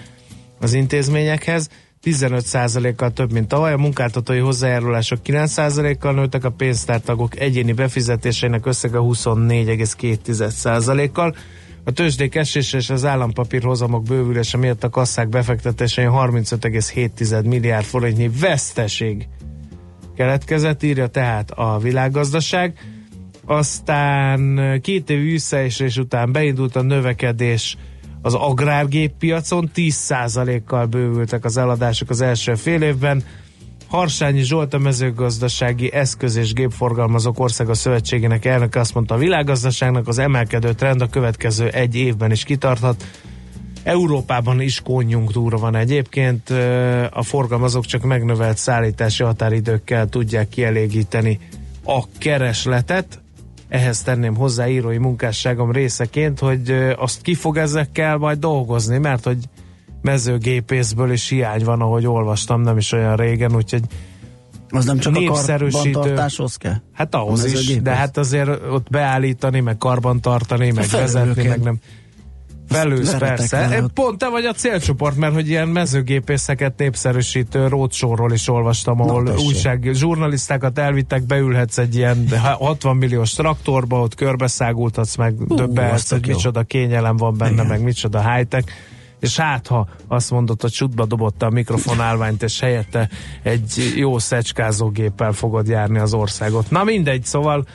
az 0.61 0.73
intézményekhez. 0.73 1.69
15%-kal 2.05 3.13
több, 3.13 3.33
mint 3.33 3.49
tavaly, 3.49 3.73
a 3.73 3.77
munkáltatói 3.77 4.39
hozzájárulások 4.39 5.19
9%-kal 5.25 6.13
nőttek, 6.13 6.45
a 6.45 6.51
pénztártagok 6.51 7.41
egyéni 7.41 7.73
befizetéseinek 7.73 8.67
összege 8.67 8.99
24,2%-kal. 9.01 11.35
A 11.85 11.93
tőzsdék 11.93 12.35
esése 12.35 12.79
és 12.79 12.91
az 12.91 13.05
állampapír 13.05 13.63
hozamok 13.63 14.03
bővülése 14.03 14.57
miatt 14.57 14.85
a 14.85 14.89
kasszák 14.89 15.29
befektetései 15.29 16.05
35,7 16.09 17.45
milliárd 17.45 17.85
forintnyi 17.85 18.31
veszteség 18.41 19.29
keletkezett, 20.17 20.83
írja 20.83 21.07
tehát 21.07 21.51
a 21.51 21.79
világgazdaság. 21.79 22.79
Aztán 23.47 24.81
két 24.83 25.11
év 25.11 25.23
visszaesés 25.23 25.97
után 25.97 26.33
beindult 26.33 26.77
a 26.77 26.83
növekedés 26.83 27.77
az 28.23 28.35
agrárgéppiacon 28.35 29.71
10%-kal 29.75 30.87
bővültek 30.87 31.45
az 31.45 31.57
eladások 31.57 32.11
az 32.11 32.21
első 32.21 32.55
fél 32.55 32.83
évben. 32.83 33.23
Harsányi 33.95 34.43
Zsolt 34.43 34.75
a 34.75 34.79
mezőgazdasági 34.79 35.93
eszköz 35.93 36.37
és 36.37 36.53
gépforgalmazók 36.53 37.39
országa 37.39 37.75
szövetségének 37.75 38.45
elnöke 38.45 38.81
azt 38.81 38.95
mondta 38.95 39.15
a 39.15 39.19
világgazdaságnak 39.19 40.09
az 40.09 40.19
emelkedő 40.19 40.73
trend 40.73 41.01
a 41.01 41.09
következő 41.09 41.69
egy 41.69 41.95
évben 41.95 42.31
is 42.31 42.45
kitarthat. 42.45 43.05
Európában 43.83 44.61
is 44.61 44.81
konjunktúra 44.81 45.57
van 45.57 45.77
egyébként, 45.77 46.51
a 47.11 47.23
forgalmazók 47.23 47.85
csak 47.85 48.03
megnövelt 48.03 48.57
szállítási 48.57 49.23
határidőkkel 49.23 50.09
tudják 50.09 50.49
kielégíteni 50.49 51.39
a 51.85 52.05
keresletet, 52.19 53.23
ehhez 53.69 54.03
tenném 54.03 54.37
hozzá 54.37 54.69
írói 54.69 54.99
munkásságom 54.99 55.73
részeként, 55.73 56.39
hogy 56.39 56.95
azt 56.97 57.23
ki 57.23 57.35
fog 57.35 57.57
ezekkel 57.57 58.17
majd 58.17 58.39
dolgozni, 58.39 58.99
mert 58.99 59.25
hogy 59.25 59.39
mezőgépészből 60.05 61.13
is 61.13 61.29
hiány 61.29 61.65
van, 61.65 61.81
ahogy 61.81 62.07
olvastam 62.07 62.61
nem 62.61 62.77
is 62.77 62.93
olyan 62.93 63.17
régen, 63.17 63.55
úgyhogy 63.57 63.83
az 64.69 64.85
nem 64.85 64.99
csak 64.99 65.17
a 65.17 65.25
karbantartáshoz 65.25 66.57
kell? 66.57 66.77
Hát 66.93 67.15
ahhoz 67.15 67.45
is, 67.45 67.83
de 67.83 67.91
hát 67.91 68.17
azért 68.17 68.49
ott 68.49 68.91
beállítani, 68.91 69.61
meg 69.61 69.79
karbantartani, 69.79 70.71
meg 70.71 70.87
vezetni, 70.87 71.47
meg 71.47 71.61
nem. 71.61 71.79
Felősz, 72.69 73.15
persze. 73.15 73.57
Vele. 73.57 73.87
Pont 73.95 74.19
te 74.19 74.29
vagy 74.29 74.45
a 74.45 74.53
célcsoport, 74.53 75.17
mert 75.17 75.35
hogy 75.35 75.49
ilyen 75.49 75.69
mezőgépészeket 75.69 76.79
népszerűsítő 76.79 77.69
rócsóról 77.69 78.33
is 78.33 78.49
olvastam, 78.49 79.01
ahol 79.01 79.23
Na, 79.23 79.35
újság, 79.37 79.91
zsurnalisztákat 79.93 80.79
elvittek, 80.79 81.23
beülhetsz 81.23 81.79
egy 81.79 81.97
ilyen 81.97 82.29
60 82.59 82.97
milliós 82.97 83.33
traktorba, 83.33 84.01
ott 84.01 84.15
körbeszágultatsz, 84.15 85.17
meg 85.17 85.41
uh, 85.41 85.57
döbbelhetsz, 85.57 86.11
hogy 86.11 86.27
jó. 86.27 86.35
micsoda 86.35 86.63
kényelem 86.63 87.17
van 87.17 87.37
benne, 87.37 87.53
Igen. 87.53 87.67
meg 87.67 87.83
micsoda 87.83 88.33
high-tech 88.33 88.73
és 89.25 89.37
hát 89.37 89.67
ha 89.67 89.89
azt 90.09 90.31
mondott, 90.31 90.61
hogy 90.61 90.71
csutba 90.71 91.07
dobotta 91.07 91.47
a 91.47 91.51
mikrofonálványt, 91.51 92.43
és 92.43 92.61
helyette 92.61 93.09
egy 93.43 93.93
jó 93.97 94.19
szecskázógéppel 94.19 95.33
fogod 95.33 95.69
járni 95.69 95.99
az 95.99 96.15
országot. 96.15 96.71
Na 96.71 96.85
mindegy, 96.85 97.25
szóval 97.25 97.67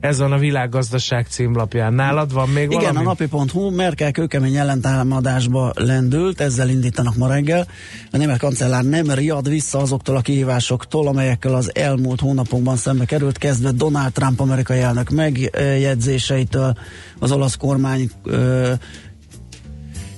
ez 0.00 0.18
van 0.18 0.32
a 0.32 0.38
világgazdaság 0.38 1.26
címlapján. 1.26 1.92
Nálad 1.92 2.32
van 2.32 2.48
még 2.48 2.70
Igen, 2.70 2.78
valami? 2.80 2.98
a 2.98 3.02
napi.hu 3.02 3.70
Merkel 3.70 4.10
kőkemény 4.10 4.56
ellentámadásba 4.56 5.72
lendült, 5.74 6.40
ezzel 6.40 6.68
indítanak 6.68 7.16
ma 7.16 7.28
reggel. 7.28 7.66
A 8.10 8.16
német 8.16 8.38
kancellár 8.38 8.84
nem 8.84 9.10
riad 9.10 9.48
vissza 9.48 9.78
azoktól 9.78 10.16
a 10.16 10.20
kihívásoktól, 10.20 11.08
amelyekkel 11.08 11.54
az 11.54 11.70
elmúlt 11.74 12.20
hónapokban 12.20 12.76
szembe 12.76 13.04
került, 13.04 13.38
kezdve 13.38 13.70
Donald 13.70 14.12
Trump 14.12 14.40
amerikai 14.40 14.80
elnök 14.80 15.10
megjegyzéseitől, 15.10 16.74
az 17.18 17.32
olasz 17.32 17.56
kormány 17.56 18.10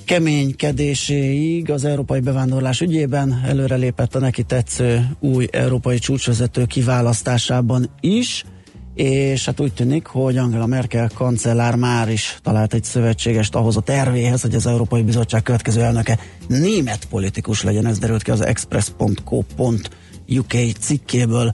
keménykedéséig 0.05 1.71
az 1.71 1.85
európai 1.85 2.21
bevándorlás 2.21 2.81
ügyében 2.81 3.43
előrelépett 3.47 4.15
a 4.15 4.19
neki 4.19 4.43
tetsző 4.43 5.09
új 5.21 5.47
európai 5.51 5.99
csúcsvezető 5.99 6.65
kiválasztásában 6.65 7.91
is 8.01 8.45
és 8.95 9.45
hát 9.45 9.61
úgy 9.61 9.73
tűnik, 9.73 10.07
hogy 10.07 10.37
Angela 10.37 10.67
Merkel 10.67 11.11
kancellár 11.15 11.75
már 11.75 12.09
is 12.09 12.39
talált 12.43 12.75
egy 12.75 12.85
szövetségest 12.85 13.55
ahhoz 13.55 13.77
a 13.77 13.81
tervéhez, 13.81 14.43
hogy 14.43 14.55
az 14.55 14.67
Európai 14.67 15.03
Bizottság 15.03 15.43
következő 15.43 15.81
elnöke 15.81 16.19
német 16.49 17.05
politikus 17.05 17.63
legyen, 17.63 17.87
ez 17.87 17.99
derült 17.99 18.23
ki 18.23 18.31
az 18.31 18.41
express.co.uk 18.41 20.53
cikkéből. 20.81 21.53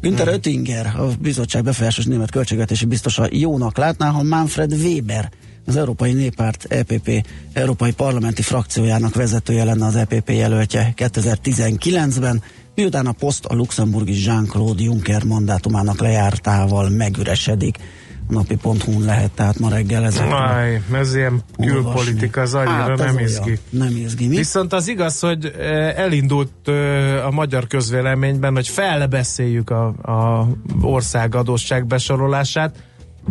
Günther 0.00 0.24
hmm. 0.24 0.32
Oettinger, 0.32 0.86
a 0.86 1.08
bizottság 1.20 1.62
befolyásos 1.62 2.04
német 2.04 2.30
költségvetési 2.30 2.84
biztosa 2.84 3.28
jónak 3.30 3.76
látná, 3.76 4.08
ha 4.08 4.22
Manfred 4.22 4.72
Weber 4.72 5.30
az 5.66 5.76
Európai 5.76 6.12
Néppárt 6.12 6.64
EPP 6.68 7.26
Európai 7.52 7.92
Parlamenti 7.92 8.42
frakciójának 8.42 9.14
vezetője 9.14 9.64
lenne 9.64 9.86
az 9.86 9.96
EPP 9.96 10.30
jelöltje 10.30 10.94
2019-ben, 10.96 12.42
miután 12.74 13.06
a 13.06 13.12
poszt 13.12 13.44
a 13.44 13.54
luxemburgi 13.54 14.24
Jean-Claude 14.24 14.82
Juncker 14.82 15.24
mandátumának 15.24 16.00
lejártával 16.00 16.88
megüresedik. 16.88 17.76
A 18.28 18.32
napi.hu 18.32 19.04
lehet, 19.04 19.30
tehát 19.30 19.58
ma 19.58 19.68
reggel 19.68 20.04
ez. 20.04 20.18
Aj, 20.18 20.82
ez 20.92 21.14
ilyen 21.14 21.42
külpolitika, 21.60 22.40
az 22.40 22.54
annyira 22.54 22.72
hát, 22.72 22.98
nem 22.98 23.18
izgi. 23.18 23.58
Nem 23.70 23.96
izgi. 23.96 24.26
Mi? 24.26 24.36
Viszont 24.36 24.72
az 24.72 24.88
igaz, 24.88 25.20
hogy 25.20 25.46
eh, 25.46 25.98
elindult 25.98 26.52
eh, 26.64 27.26
a 27.26 27.30
magyar 27.30 27.66
közvéleményben, 27.66 28.54
hogy 28.54 28.68
felbeszéljük 28.68 29.70
a, 29.70 29.86
a 29.86 30.48
ország 30.80 31.34
adósság 31.34 31.86
besorolását, 31.86 32.76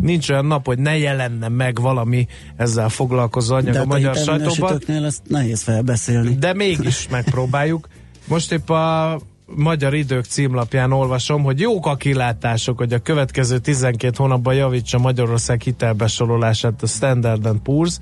nincs 0.02 0.30
olyan 0.30 0.46
nap, 0.46 0.66
hogy 0.66 0.80
ne 0.80 0.98
jelenne 0.98 1.48
meg 1.48 1.82
valami 1.82 2.28
ezzel 2.56 2.90
foglalkozó 2.90 3.56
anyag 3.56 3.74
De 3.74 3.80
a 3.80 3.86
magyar 3.86 4.16
sajtóban. 4.16 4.82
Ezt 4.88 5.22
nehéz 5.28 5.62
felbeszélni. 5.62 6.36
De 6.36 6.54
mégis 6.54 7.08
megpróbáljuk. 7.10 7.88
Most 8.28 8.52
épp 8.52 8.70
a 8.70 9.20
Magyar 9.56 9.94
Idők 9.94 10.26
címlapján 10.26 10.92
olvasom, 10.92 11.44
hogy 11.44 11.60
jók 11.60 11.86
a 11.86 11.96
kilátások, 11.96 12.78
hogy 12.78 12.94
a 12.94 13.00
következő 13.00 13.58
12 13.58 14.14
hónapban 14.18 14.54
javítsa 14.54 14.98
Magyarország 14.98 15.62
hitelbesorolását 15.62 16.82
a 16.82 16.88
Standard 16.88 17.48
Poor's. 17.66 17.96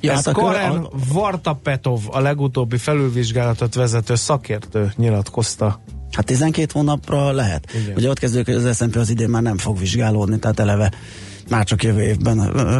Ja, 0.00 0.12
Ez 0.12 0.24
hát 0.24 0.34
Karen 0.34 0.76
a... 0.76 0.88
Vartapetov, 1.12 2.00
a 2.10 2.20
legutóbbi 2.20 2.76
felülvizsgálatot 2.76 3.74
vezető 3.74 4.14
szakértő 4.14 4.92
nyilatkozta. 4.96 5.80
Hát 6.12 6.24
12 6.24 6.70
hónapra 6.72 7.32
lehet. 7.32 7.72
Igen. 7.82 7.96
Ugye 7.96 8.08
ott 8.08 8.18
kezdődik, 8.18 8.54
hogy 8.54 8.64
az 8.64 8.76
S&P 8.76 8.96
az 8.96 9.10
idén 9.10 9.28
már 9.28 9.42
nem 9.42 9.58
fog 9.58 9.78
vizsgálódni, 9.78 10.38
tehát 10.38 10.60
eleve 10.60 10.92
már 11.50 11.64
csak 11.64 11.82
jövő 11.82 12.02
évben 12.02 12.36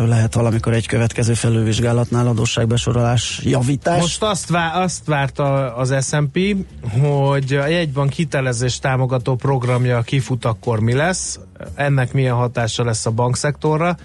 lehet 0.09 0.35
valamikor 0.35 0.73
egy 0.73 0.87
következő 0.87 1.35
felülvizsgálatnál 1.35 2.27
adósságbesorolás 2.27 3.41
javítás. 3.45 4.01
Most 4.01 4.23
azt, 4.23 4.49
vá- 4.49 4.75
azt 4.75 5.07
várta 5.07 5.75
az 5.75 5.95
S&P, 6.07 6.57
hogy 7.01 7.55
a 7.55 7.67
jegybank 7.67 8.13
hitelezés 8.13 8.79
támogató 8.79 9.35
programja 9.35 10.01
kifut, 10.03 10.45
akkor 10.45 10.81
mi 10.81 10.93
lesz, 10.93 11.39
ennek 11.75 12.13
milyen 12.13 12.35
hatása 12.35 12.85
lesz 12.85 13.07
a 13.07 13.11
bankszektorra. 13.11 13.97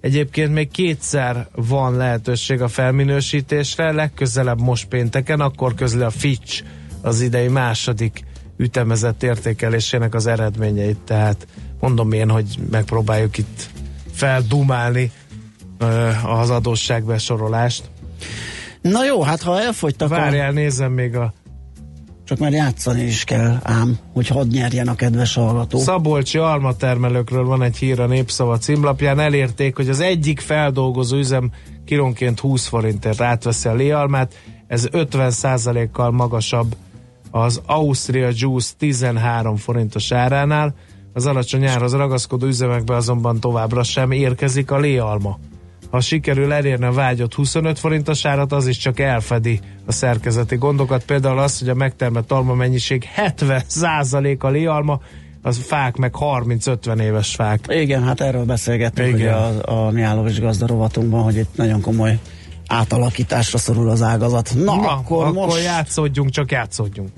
Egyébként 0.00 0.52
még 0.52 0.70
kétszer 0.70 1.48
van 1.54 1.96
lehetőség 1.96 2.62
a 2.62 2.68
felminősítésre, 2.68 3.92
legközelebb 3.92 4.60
most 4.60 4.88
pénteken, 4.88 5.40
akkor 5.40 5.74
közli 5.74 6.02
a 6.02 6.10
Fitch 6.10 6.62
az 7.00 7.20
idei 7.20 7.48
második 7.48 8.24
ütemezett 8.58 9.22
értékelésének 9.22 10.14
az 10.14 10.26
eredményeit, 10.26 10.98
tehát 10.98 11.46
mondom 11.80 12.12
én, 12.12 12.30
hogy 12.30 12.58
megpróbáljuk 12.70 13.38
itt 13.38 13.70
feldumálni 14.12 15.10
az 16.24 16.50
adósságbesorolást. 16.50 17.90
Na 18.80 19.04
jó, 19.04 19.22
hát 19.22 19.42
ha 19.42 19.60
elfogytak 19.60 20.08
Várjál, 20.08 20.52
nézem 20.52 20.92
még 20.92 21.16
a 21.16 21.32
Csak 22.24 22.38
már 22.38 22.52
játszani 22.52 23.02
is 23.02 23.24
kell 23.24 23.58
ám, 23.62 23.98
hogy 24.12 24.28
hadd 24.28 24.48
nyerjen 24.48 24.88
a 24.88 24.94
kedves 24.94 25.34
hallgató. 25.34 25.78
Szabolcsi 25.78 26.38
almatermelőkről 26.38 27.44
van 27.44 27.62
egy 27.62 27.76
hír 27.76 28.00
a 28.00 28.06
Népszava 28.06 28.58
címlapján. 28.58 29.18
Elérték, 29.20 29.76
hogy 29.76 29.88
az 29.88 30.00
egyik 30.00 30.40
feldolgozó 30.40 31.16
üzem 31.16 31.50
kilónként 31.84 32.40
20 32.40 32.66
forintért 32.66 33.20
átveszi 33.20 33.68
a 33.68 33.74
léalmát. 33.74 34.34
Ez 34.66 34.88
50%-kal 34.92 36.10
magasabb 36.10 36.76
az 37.30 37.60
Austria 37.66 38.28
Juice 38.32 38.72
13 38.78 39.56
forintos 39.56 40.12
áránál. 40.12 40.74
Az 41.12 41.26
alacsony 41.26 41.66
árhoz 41.66 41.92
ragaszkodó 41.94 42.46
üzemekbe 42.46 42.94
azonban 42.94 43.40
továbbra 43.40 43.82
sem 43.82 44.10
érkezik 44.10 44.70
a 44.70 44.78
léalma. 44.78 45.38
Ha 45.90 46.00
sikerül 46.00 46.52
elérni 46.52 46.84
a 46.84 46.92
vágyott 46.92 47.34
25 47.34 47.78
forintos 47.78 48.24
árat, 48.24 48.52
az 48.52 48.66
is 48.66 48.76
csak 48.76 49.00
elfedi 49.00 49.60
a 49.86 49.92
szerkezeti 49.92 50.56
gondokat. 50.56 51.04
Például 51.04 51.38
az, 51.38 51.58
hogy 51.58 51.68
a 51.68 51.74
megtermett 51.74 52.32
alma 52.32 52.54
mennyiség 52.54 53.04
70%-a 53.16 54.48
léalma, 54.48 55.00
az 55.42 55.58
fák 55.58 55.96
meg 55.96 56.14
30-50 56.20 57.00
éves 57.00 57.34
fák. 57.34 57.60
Igen, 57.68 58.02
hát 58.02 58.20
erről 58.20 58.44
beszélgettünk 58.44 59.08
Igen. 59.08 59.20
ugye 59.20 59.30
a, 59.30 59.86
a 59.86 59.90
Miálovics 59.90 60.40
gazda 60.40 60.66
rovatunkban, 60.66 61.22
hogy 61.22 61.36
itt 61.36 61.56
nagyon 61.56 61.80
komoly 61.80 62.18
átalakításra 62.68 63.58
szorul 63.58 63.88
az 63.88 64.02
ágazat. 64.02 64.50
Na, 64.54 64.74
Na, 64.74 64.88
akkor, 64.88 65.26
akkor 65.26 65.46
most... 65.46 65.62
játszódjunk, 65.62 66.30
csak 66.30 66.50
játszódjunk. 66.50 67.08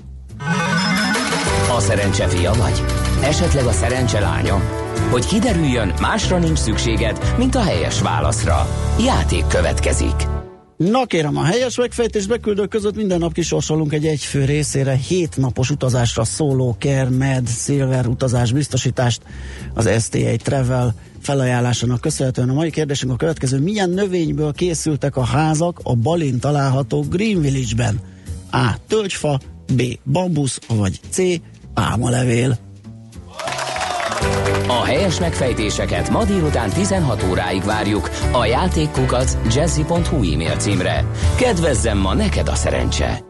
A 1.77 1.79
szerencse 1.79 2.27
fia 2.27 2.53
vagy? 2.53 2.83
Esetleg 3.23 3.65
a 3.65 3.71
szerencse 3.71 4.19
lánya? 4.19 4.61
Hogy 5.09 5.25
kiderüljön, 5.25 5.93
másra 5.99 6.37
nincs 6.37 6.57
szükséged, 6.57 7.33
mint 7.37 7.55
a 7.55 7.61
helyes 7.61 8.01
válaszra. 8.01 8.67
Játék 8.99 9.47
következik. 9.47 10.27
Na 10.77 11.05
kérem, 11.05 11.37
a 11.37 11.43
helyes 11.43 11.77
megfejtés 11.77 12.25
beküldők 12.27 12.69
között 12.69 12.95
minden 12.95 13.19
nap 13.19 13.33
kisorsolunk 13.33 13.93
egy 13.93 14.05
egyfő 14.05 14.45
részére 14.45 14.93
hét 14.93 15.37
napos 15.37 15.69
utazásra 15.69 16.23
szóló 16.23 16.75
Care 16.79 17.09
Med 17.09 17.47
Silver 17.49 18.07
utazás 18.07 18.51
biztosítást 18.51 19.21
az 19.73 19.89
STA 20.03 20.35
Travel 20.43 20.93
felajánlásának 21.21 22.01
köszönhetően. 22.01 22.49
A 22.49 22.53
mai 22.53 22.69
kérdésünk 22.69 23.11
a 23.11 23.15
következő. 23.15 23.59
Milyen 23.59 23.89
növényből 23.89 24.51
készültek 24.51 25.15
a 25.15 25.23
házak 25.23 25.79
a 25.83 25.95
Balin 25.95 26.39
található 26.39 27.01
Green 27.09 27.41
Village-ben? 27.41 27.99
A. 28.51 28.75
Tölgyfa, 28.87 29.39
B. 29.73 29.81
Bambusz, 30.03 30.59
vagy 30.67 30.99
C. 31.09 31.21
Pálmalevél. 31.73 32.57
A 34.67 34.83
helyes 34.83 35.19
megfejtéseket 35.19 36.09
ma 36.09 36.25
délután 36.25 36.69
16 36.69 37.25
óráig 37.29 37.63
várjuk 37.63 38.09
a 38.31 38.45
játékkukac 38.45 39.37
jazzy.hu 39.55 40.33
e-mail 40.33 40.55
címre. 40.55 41.05
Kedvezzem 41.35 41.97
ma 41.97 42.13
neked 42.13 42.47
a 42.47 42.55
szerencse! 42.55 43.23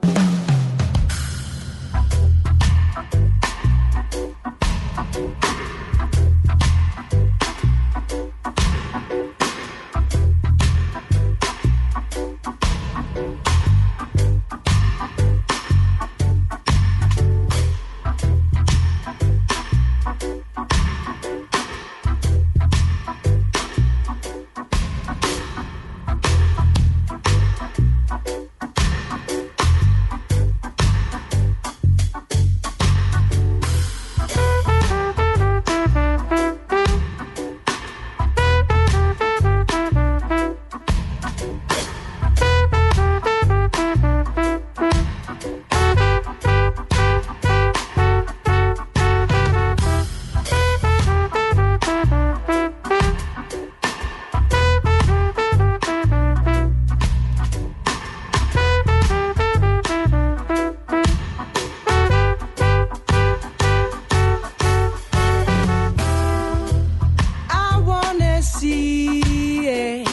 See 68.62 69.68
it. 69.68 70.08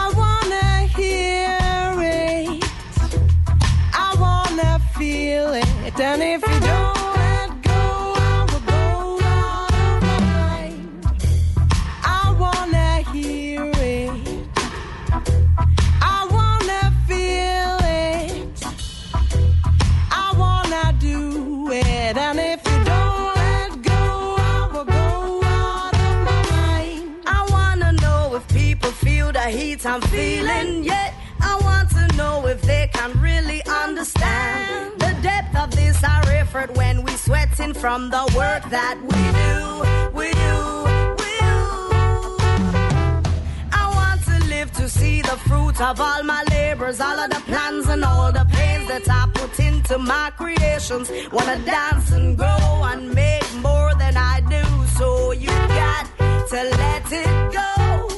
I 0.00 0.04
wanna 0.20 0.86
hear 0.96 1.58
it. 1.98 2.64
I 4.06 4.14
wanna 4.24 4.78
feel 4.96 5.54
it. 5.54 6.00
And 6.00 6.22
if 6.22 6.43
I'm 29.94 30.00
feeling. 30.10 30.82
Yeah, 30.82 31.14
I 31.40 31.56
want 31.62 31.88
to 31.90 32.16
know 32.16 32.44
if 32.48 32.60
they 32.62 32.90
can 32.92 33.12
really 33.20 33.62
understand 33.64 34.98
the 34.98 35.16
depth 35.22 35.54
of 35.54 35.70
this 35.70 36.02
our 36.02 36.28
effort 36.30 36.76
when 36.76 37.04
we 37.04 37.12
sweating 37.12 37.72
from 37.74 38.10
the 38.10 38.24
work 38.36 38.68
that 38.70 38.98
we 39.00 39.22
do. 39.38 40.10
We 40.18 40.32
do. 40.42 40.56
We 41.20 41.30
do. 41.46 41.54
I 43.70 43.84
want 43.94 44.20
to 44.24 44.36
live 44.48 44.72
to 44.72 44.88
see 44.88 45.22
the 45.22 45.36
fruit 45.46 45.80
of 45.80 46.00
all 46.00 46.24
my 46.24 46.42
labors, 46.50 47.00
all 47.00 47.16
of 47.16 47.30
the 47.30 47.40
plans 47.46 47.88
and 47.88 48.04
all 48.04 48.32
the 48.32 48.46
pains 48.46 48.88
that 48.88 49.08
I 49.08 49.30
put 49.32 49.60
into 49.60 49.96
my 49.98 50.32
creations. 50.36 51.08
Wanna 51.30 51.64
dance 51.64 52.10
and 52.10 52.36
grow 52.36 52.82
and 52.82 53.14
make 53.14 53.46
more 53.62 53.94
than 53.94 54.16
I 54.16 54.40
do. 54.50 54.64
So 54.98 55.30
you 55.30 55.54
got 55.80 56.08
to 56.48 56.64
let 56.80 57.12
it 57.12 57.52
go. 57.52 58.13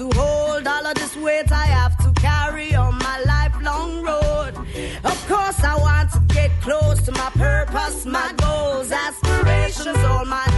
To 0.00 0.08
hold 0.18 0.66
all 0.66 0.86
of 0.86 0.94
this 0.94 1.14
weight 1.16 1.52
I 1.52 1.66
have 1.66 1.94
to 1.98 2.10
carry 2.18 2.74
on 2.74 2.96
my 2.98 3.20
lifelong 3.26 4.02
road. 4.02 4.56
Of 5.04 5.18
course, 5.28 5.62
I 5.62 5.76
want 5.76 6.10
to 6.12 6.20
get 6.34 6.50
close 6.62 7.02
to 7.02 7.12
my 7.12 7.30
purpose, 7.34 8.06
my 8.06 8.32
goals, 8.38 8.90
aspirations, 8.90 9.98
all 9.98 10.24
my 10.24 10.49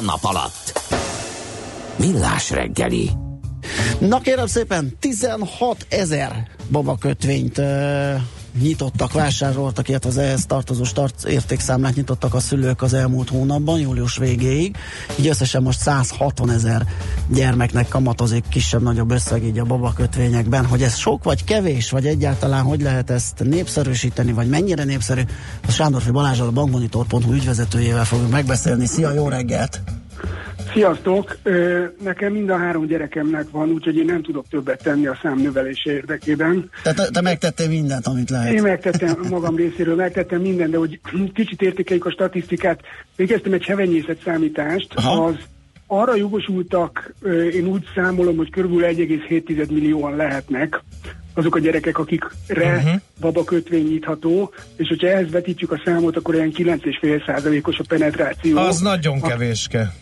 nap 0.00 0.24
alatt. 0.24 0.80
Millás 1.96 2.50
reggeli. 2.50 3.10
Na 3.98 4.20
kérem 4.20 4.46
szépen, 4.46 4.96
16 5.00 5.86
ezer 5.88 6.48
babakötvényt 6.70 7.58
uh, 7.58 8.20
nyitottak, 8.58 9.12
vásároltak, 9.12 9.88
illetve 9.88 10.08
az 10.08 10.18
ehhez 10.18 10.46
tartozó 10.46 10.84
start 10.84 11.24
értékszámlát 11.24 11.94
nyitottak 11.94 12.34
a 12.34 12.40
szülők 12.40 12.82
az 12.82 12.94
elmúlt 12.94 13.28
hónapban, 13.28 13.80
július 13.80 14.16
végéig. 14.16 14.76
Így 15.18 15.26
összesen 15.26 15.62
most 15.62 15.78
160 15.78 16.50
ezer 16.50 16.86
gyermeknek 17.28 17.88
kamatozik 17.88 18.44
kisebb-nagyobb 18.48 19.10
összeg 19.10 19.44
így 19.44 19.58
a 19.58 19.64
babakötvényekben. 19.64 20.66
Hogy 20.66 20.82
ez 20.82 20.96
sok 20.96 21.24
vagy 21.24 21.44
kevés, 21.44 21.90
vagy 21.90 22.06
egyáltalán 22.06 22.62
hogy 22.62 22.80
lehet 22.80 23.10
ezt 23.10 23.44
népszerűsíteni, 23.44 24.32
vagy 24.32 24.48
mennyire 24.48 24.84
népszerű, 24.84 25.22
a 25.66 25.70
Sándorfi 25.70 26.10
Balázsal 26.10 26.46
a 26.46 26.50
bankmonitor.hu 26.50 27.32
ügyvezetőjével 27.32 28.04
fogunk 28.04 28.30
megbeszélni. 28.30 28.86
Szia, 28.86 29.12
jó 29.12 29.28
reggelt! 29.28 29.80
Sziasztok! 30.72 31.38
Nekem 32.02 32.32
mind 32.32 32.50
a 32.50 32.56
három 32.56 32.86
gyerekemnek 32.86 33.50
van, 33.50 33.70
úgyhogy 33.70 33.96
én 33.96 34.04
nem 34.04 34.22
tudok 34.22 34.48
többet 34.48 34.82
tenni 34.82 35.06
a 35.06 35.18
szám 35.22 35.38
növelése 35.38 35.92
érdekében. 35.92 36.70
Te, 36.82 36.92
te, 36.92 37.08
te 37.10 37.20
megtettél 37.20 37.68
mindent, 37.68 38.06
amit 38.06 38.30
lehet. 38.30 38.52
Én 38.52 38.62
megtettem 38.62 39.18
magam 39.30 39.56
részéről, 39.56 39.94
megtettem 39.94 40.40
mindent, 40.40 40.70
de 40.70 40.76
hogy 40.76 41.00
kicsit 41.34 41.62
értékeljük 41.62 42.06
a 42.06 42.10
statisztikát, 42.10 42.80
végeztem 43.16 43.52
egy 43.52 43.64
hevenyészet 43.64 44.20
számítást, 44.24 44.94
Aha. 44.94 45.24
az 45.24 45.34
arra 45.86 46.14
jogosultak, 46.14 47.14
én 47.52 47.66
úgy 47.66 47.84
számolom, 47.94 48.36
hogy 48.36 48.50
kb. 48.50 48.80
1,7 48.80 49.68
millióan 49.70 50.16
lehetnek 50.16 50.82
azok 51.34 51.54
a 51.54 51.58
gyerekek, 51.58 51.98
akikre 51.98 52.76
uh-huh. 52.76 53.00
babakötvény 53.20 53.86
nyitható, 53.86 54.52
és 54.76 54.88
hogyha 54.88 55.08
ehhez 55.08 55.30
vetítjük 55.30 55.72
a 55.72 55.80
számot, 55.84 56.16
akkor 56.16 56.34
olyan 56.34 56.52
9,5 56.56 57.26
százalékos 57.26 57.78
a 57.78 57.84
penetráció. 57.88 58.56
Az 58.56 58.80
nagyon 58.80 59.20
kevéske. 59.20 59.92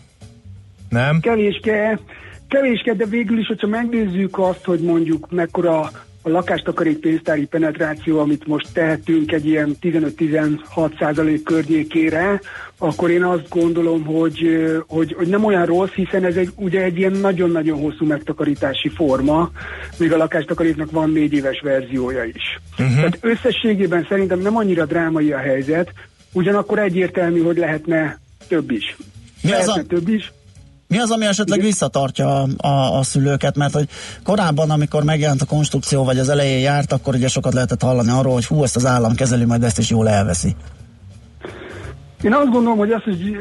Nem? 0.89 1.19
Kevéske, 1.19 1.99
kevéske, 2.47 2.93
de 2.93 3.05
végül 3.05 3.39
is, 3.39 3.47
hogyha 3.47 3.67
megnézzük 3.67 4.39
azt, 4.39 4.63
hogy 4.63 4.79
mondjuk 4.79 5.31
mekkora 5.31 5.89
a 6.21 6.29
lakástakarék 6.29 6.97
pénztári 6.99 7.45
penetráció, 7.45 8.19
amit 8.19 8.47
most 8.47 8.67
tehetünk 8.73 9.31
egy 9.31 9.45
ilyen 9.45 9.75
15-16 9.81 10.99
százalék 10.99 11.43
környékére, 11.43 12.41
akkor 12.77 13.09
én 13.09 13.23
azt 13.23 13.49
gondolom, 13.49 14.05
hogy, 14.05 14.67
hogy, 14.87 15.13
hogy 15.17 15.27
nem 15.27 15.45
olyan 15.45 15.65
rossz, 15.65 15.91
hiszen 15.91 16.25
ez 16.25 16.35
egy, 16.35 16.49
ugye 16.55 16.81
egy 16.81 16.97
ilyen 16.97 17.11
nagyon-nagyon 17.11 17.79
hosszú 17.79 18.05
megtakarítási 18.05 18.89
forma, 18.89 19.51
még 19.97 20.13
a 20.13 20.17
lakástakaréknak 20.17 20.91
van 20.91 21.11
négy 21.11 21.33
éves 21.33 21.59
verziója 21.63 22.23
is. 22.23 22.59
Uh-huh. 22.71 22.95
Tehát 22.95 23.17
összességében 23.21 24.05
szerintem 24.09 24.39
nem 24.39 24.57
annyira 24.57 24.85
drámai 24.85 25.31
a 25.31 25.37
helyzet, 25.37 25.93
ugyanakkor 26.33 26.79
egyértelmű, 26.79 27.41
hogy 27.41 27.57
lehetne 27.57 28.19
több 28.47 28.71
is. 28.71 28.95
Mi 29.41 29.49
lehetne 29.49 29.71
az 29.71 29.77
a... 29.77 29.83
több 29.87 30.07
is. 30.07 30.31
Mi 30.89 30.97
az, 30.97 31.11
ami 31.11 31.25
esetleg 31.25 31.61
visszatartja 31.61 32.41
a, 32.41 32.47
a, 32.67 32.97
a 32.97 33.03
szülőket? 33.03 33.55
Mert 33.55 33.73
hogy 33.73 33.87
korábban, 34.23 34.69
amikor 34.69 35.03
megjelent 35.03 35.41
a 35.41 35.45
konstrukció, 35.45 36.03
vagy 36.03 36.19
az 36.19 36.29
elején 36.29 36.59
járt, 36.59 36.91
akkor 36.91 37.15
ugye 37.15 37.27
sokat 37.27 37.53
lehetett 37.53 37.81
hallani 37.81 38.09
arról, 38.09 38.33
hogy 38.33 38.45
hú, 38.45 38.63
ezt 38.63 38.75
az 38.75 38.85
állam 38.85 39.15
kezeli, 39.15 39.45
majd 39.45 39.63
ezt 39.63 39.79
is 39.79 39.89
jól 39.89 40.09
elveszi. 40.09 40.55
Én 42.23 42.33
azt 42.33 42.49
gondolom, 42.49 42.77
hogy 42.77 42.91
az, 42.91 43.03
hogy 43.03 43.37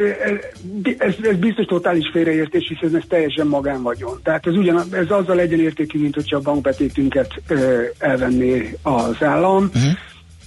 ez, 0.99 1.15
ez 1.23 1.37
biztos 1.37 1.65
totális 1.65 2.11
félreértés, 2.13 2.69
hiszen 2.69 2.97
ez 2.97 3.03
teljesen 3.09 3.47
magánvagyon. 3.47 4.21
Tehát 4.23 4.47
ez, 4.47 4.55
ugyan, 4.55 4.83
ez 4.91 5.11
azzal 5.11 5.41
egyenértékű, 5.41 6.01
mint 6.01 6.15
hogyha 6.15 6.37
a 6.37 6.41
bankbetétünket 6.41 7.43
elvenné 7.99 8.79
az 8.83 9.23
állam. 9.23 9.65
Uh-huh. 9.65 9.93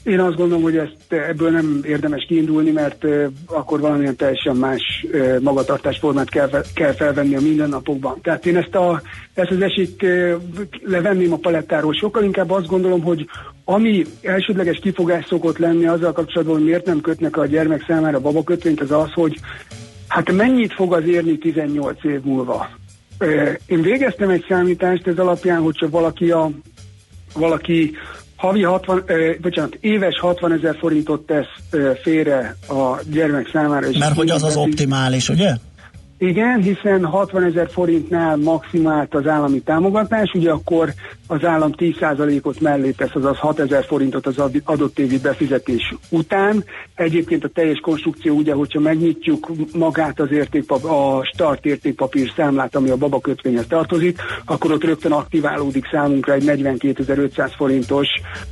Én 0.03 0.19
azt 0.19 0.35
gondolom, 0.35 0.63
hogy 0.63 0.77
ezt 0.77 0.95
ebből 1.07 1.49
nem 1.49 1.81
érdemes 1.85 2.25
kiindulni, 2.27 2.71
mert 2.71 3.03
uh, 3.03 3.25
akkor 3.45 3.79
valamilyen 3.79 4.15
teljesen 4.15 4.55
más 4.55 5.05
uh, 5.11 5.39
magatartásformát 5.39 6.29
kell, 6.29 6.49
kell 6.73 6.93
felvenni 6.93 7.35
a 7.35 7.41
mindennapokban. 7.41 8.21
Tehát 8.21 8.45
én 8.45 8.57
ezt, 8.57 8.75
a, 8.75 9.01
ezt 9.33 9.51
az 9.51 9.61
esélyt 9.61 10.05
levenném 10.83 11.33
a 11.33 11.37
palettáról. 11.37 11.93
Sokkal 11.93 12.23
inkább 12.23 12.51
azt 12.51 12.67
gondolom, 12.67 13.01
hogy 13.01 13.29
ami 13.65 14.05
elsődleges 14.21 14.79
kifogás 14.79 15.25
szokott 15.25 15.57
lenni 15.57 15.85
azzal 15.85 16.11
kapcsolatban, 16.11 16.55
hogy 16.55 16.65
miért 16.65 16.85
nem 16.85 17.01
kötnek 17.01 17.37
a 17.37 17.45
gyermek 17.45 17.83
számára 17.87 18.19
babakötvényt, 18.19 18.81
az 18.81 18.91
az, 18.91 19.11
hogy 19.13 19.39
hát 20.07 20.31
mennyit 20.31 20.73
fog 20.73 20.93
az 20.93 21.03
érni 21.05 21.37
18 21.37 22.03
év 22.03 22.21
múlva. 22.23 22.69
Én 23.65 23.81
végeztem 23.81 24.29
egy 24.29 24.45
számítást 24.49 25.07
ez 25.07 25.17
alapján, 25.17 25.61
hogyha 25.61 25.89
valaki 25.89 26.31
a 26.31 26.51
valaki 27.33 27.91
havi 28.41 28.63
60, 28.63 29.03
eh, 29.05 29.35
bocsánat, 29.41 29.77
éves 29.79 30.19
60 30.19 30.51
ezer 30.51 30.75
forintot 30.79 31.25
tesz 31.25 31.45
eh, 31.71 31.95
félre 32.01 32.55
a 32.67 32.99
gyermek 33.11 33.49
számára. 33.53 33.87
És 33.87 33.97
Mert 33.97 34.15
hogy 34.15 34.29
az 34.29 34.43
az 34.43 34.55
optimális, 34.55 35.29
ugye? 35.29 35.53
Igen, 36.21 36.61
hiszen 36.61 37.05
60 37.05 37.43
ezer 37.43 37.69
forintnál 37.69 38.37
maximált 38.37 39.15
az 39.15 39.27
állami 39.27 39.59
támogatás, 39.59 40.31
ugye 40.33 40.51
akkor 40.51 40.93
az 41.27 41.43
állam 41.43 41.71
10%-ot 41.77 42.59
mellé 42.59 42.91
tesz, 42.91 43.15
azaz 43.15 43.37
6 43.37 43.59
ezer 43.59 43.85
forintot 43.85 44.25
az 44.25 44.37
adott 44.63 44.99
évi 44.99 45.19
befizetés 45.19 45.95
után. 46.09 46.63
Egyébként 46.95 47.43
a 47.43 47.47
teljes 47.47 47.79
konstrukció, 47.79 48.35
ugye, 48.35 48.53
hogyha 48.53 48.79
megnyitjuk 48.79 49.51
magát 49.73 50.19
az 50.19 50.31
értékpap, 50.31 50.83
a 50.83 51.25
start 51.33 51.65
értékpapír 51.65 52.31
számlát, 52.35 52.75
ami 52.75 52.89
a 52.89 52.97
babakötvényhez 52.97 53.67
tartozik, 53.67 54.19
akkor 54.45 54.71
ott 54.71 54.83
rögtön 54.83 55.11
aktiválódik 55.11 55.85
számunkra 55.91 56.33
egy 56.33 56.43
42.500 56.45 57.51
forintos 57.55 58.07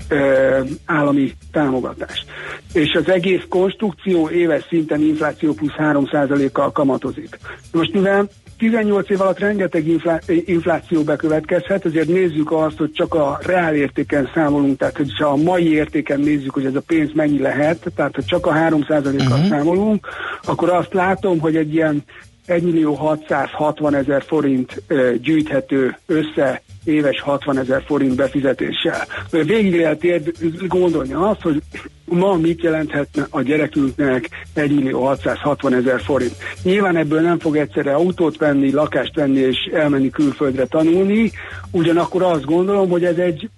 ö, 0.09 0.59
állami 0.86 1.32
támogatás. 1.51 2.26
És 2.74 2.93
az 2.93 3.09
egész 3.09 3.43
konstrukció 3.49 4.30
éves 4.30 4.65
szinten 4.70 5.01
infláció 5.01 5.53
plusz 5.53 5.76
3%-kal 5.78 6.72
kamatozik. 6.72 7.38
Most 7.72 7.93
mivel 7.93 8.30
18 8.57 9.10
év 9.10 9.22
alatt 9.22 9.39
rengeteg 9.39 9.88
inflá- 9.88 10.30
infláció 10.45 11.03
bekövetkezhet, 11.03 11.86
ezért 11.86 12.07
nézzük 12.07 12.51
azt, 12.51 12.78
hogy 12.78 12.91
csak 12.91 13.14
a 13.14 13.39
reál 13.41 13.76
értéken 13.76 14.30
számolunk, 14.34 14.78
tehát 14.78 14.97
hogy 14.97 15.18
ha 15.18 15.26
a 15.26 15.36
mai 15.36 15.74
értéken 15.74 16.20
nézzük, 16.20 16.53
hogy 16.53 16.66
ez 16.66 16.76
a 16.76 16.82
pénz 16.88 17.10
mennyi 17.14 17.39
lehet, 17.39 17.86
tehát 17.95 18.16
ha 18.16 18.24
csak 18.24 18.45
a 18.45 18.53
3%-kal 18.53 19.12
uh-huh. 19.12 19.47
számolunk, 19.49 20.07
akkor 20.43 20.70
azt 20.70 20.93
látom, 20.93 21.39
hogy 21.39 21.55
egy 21.55 21.74
ilyen 21.74 22.03
1 22.50 22.64
millió 22.64 22.93
660 22.93 23.95
ezer 23.95 24.24
forint 24.24 24.82
gyűjthető 25.22 25.97
össze 26.06 26.62
éves 26.84 27.22
60 27.22 27.58
ezer 27.58 27.84
forint 27.86 28.16
befizetéssel. 28.16 29.08
Végig 29.32 29.80
lehet 29.80 30.04
érd, 30.04 30.32
gondolni 30.68 31.14
azt, 31.14 31.41
hogy 31.41 31.62
ma 32.06 32.36
mit 32.36 32.62
jelenthetne 32.62 33.28
a 33.30 33.41
gyerekünknek 33.41 34.30
1 34.54 34.76
millió 34.76 35.06
660 35.06 35.74
ezer 35.74 36.02
forint. 36.02 36.36
Nyilván 36.64 36.97
ebből 36.97 37.22
nem 37.22 37.39
fog 37.39 37.56
egyszerre 37.58 37.93
autót 37.93 38.38
venni, 38.38 38.72
lakást 38.72 39.16
venni 39.16 39.39
és 39.39 39.58
elmenni 39.74 40.10
külföldre 40.10 40.66
tanulni, 40.66 41.32
ugyanakkor 41.72 42.24
azt 42.24 42.45
gondolom, 42.45 42.89
hogy 42.89 43.04
ez 43.04 43.18
egy 43.18 43.50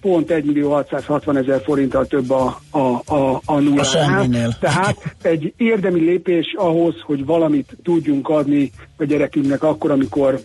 pont 0.00 0.30
1 0.30 0.44
millió 0.44 0.72
660 0.72 1.36
ezer 1.36 1.62
forinttal 1.62 2.06
több 2.06 2.30
a, 2.30 2.60
a, 2.70 3.14
a, 3.14 3.40
a 3.44 3.58
nullánál. 3.58 4.58
Tehát 4.60 5.14
egy 5.22 5.52
érdemi 5.56 6.00
lépés 6.00 6.54
ahhoz, 6.56 6.94
hogy 7.02 7.24
valamit 7.24 7.76
tudjunk 7.82 8.28
adni 8.28 8.70
a 8.96 9.04
gyerekünknek 9.04 9.62
akkor, 9.62 9.90
amikor 9.90 10.40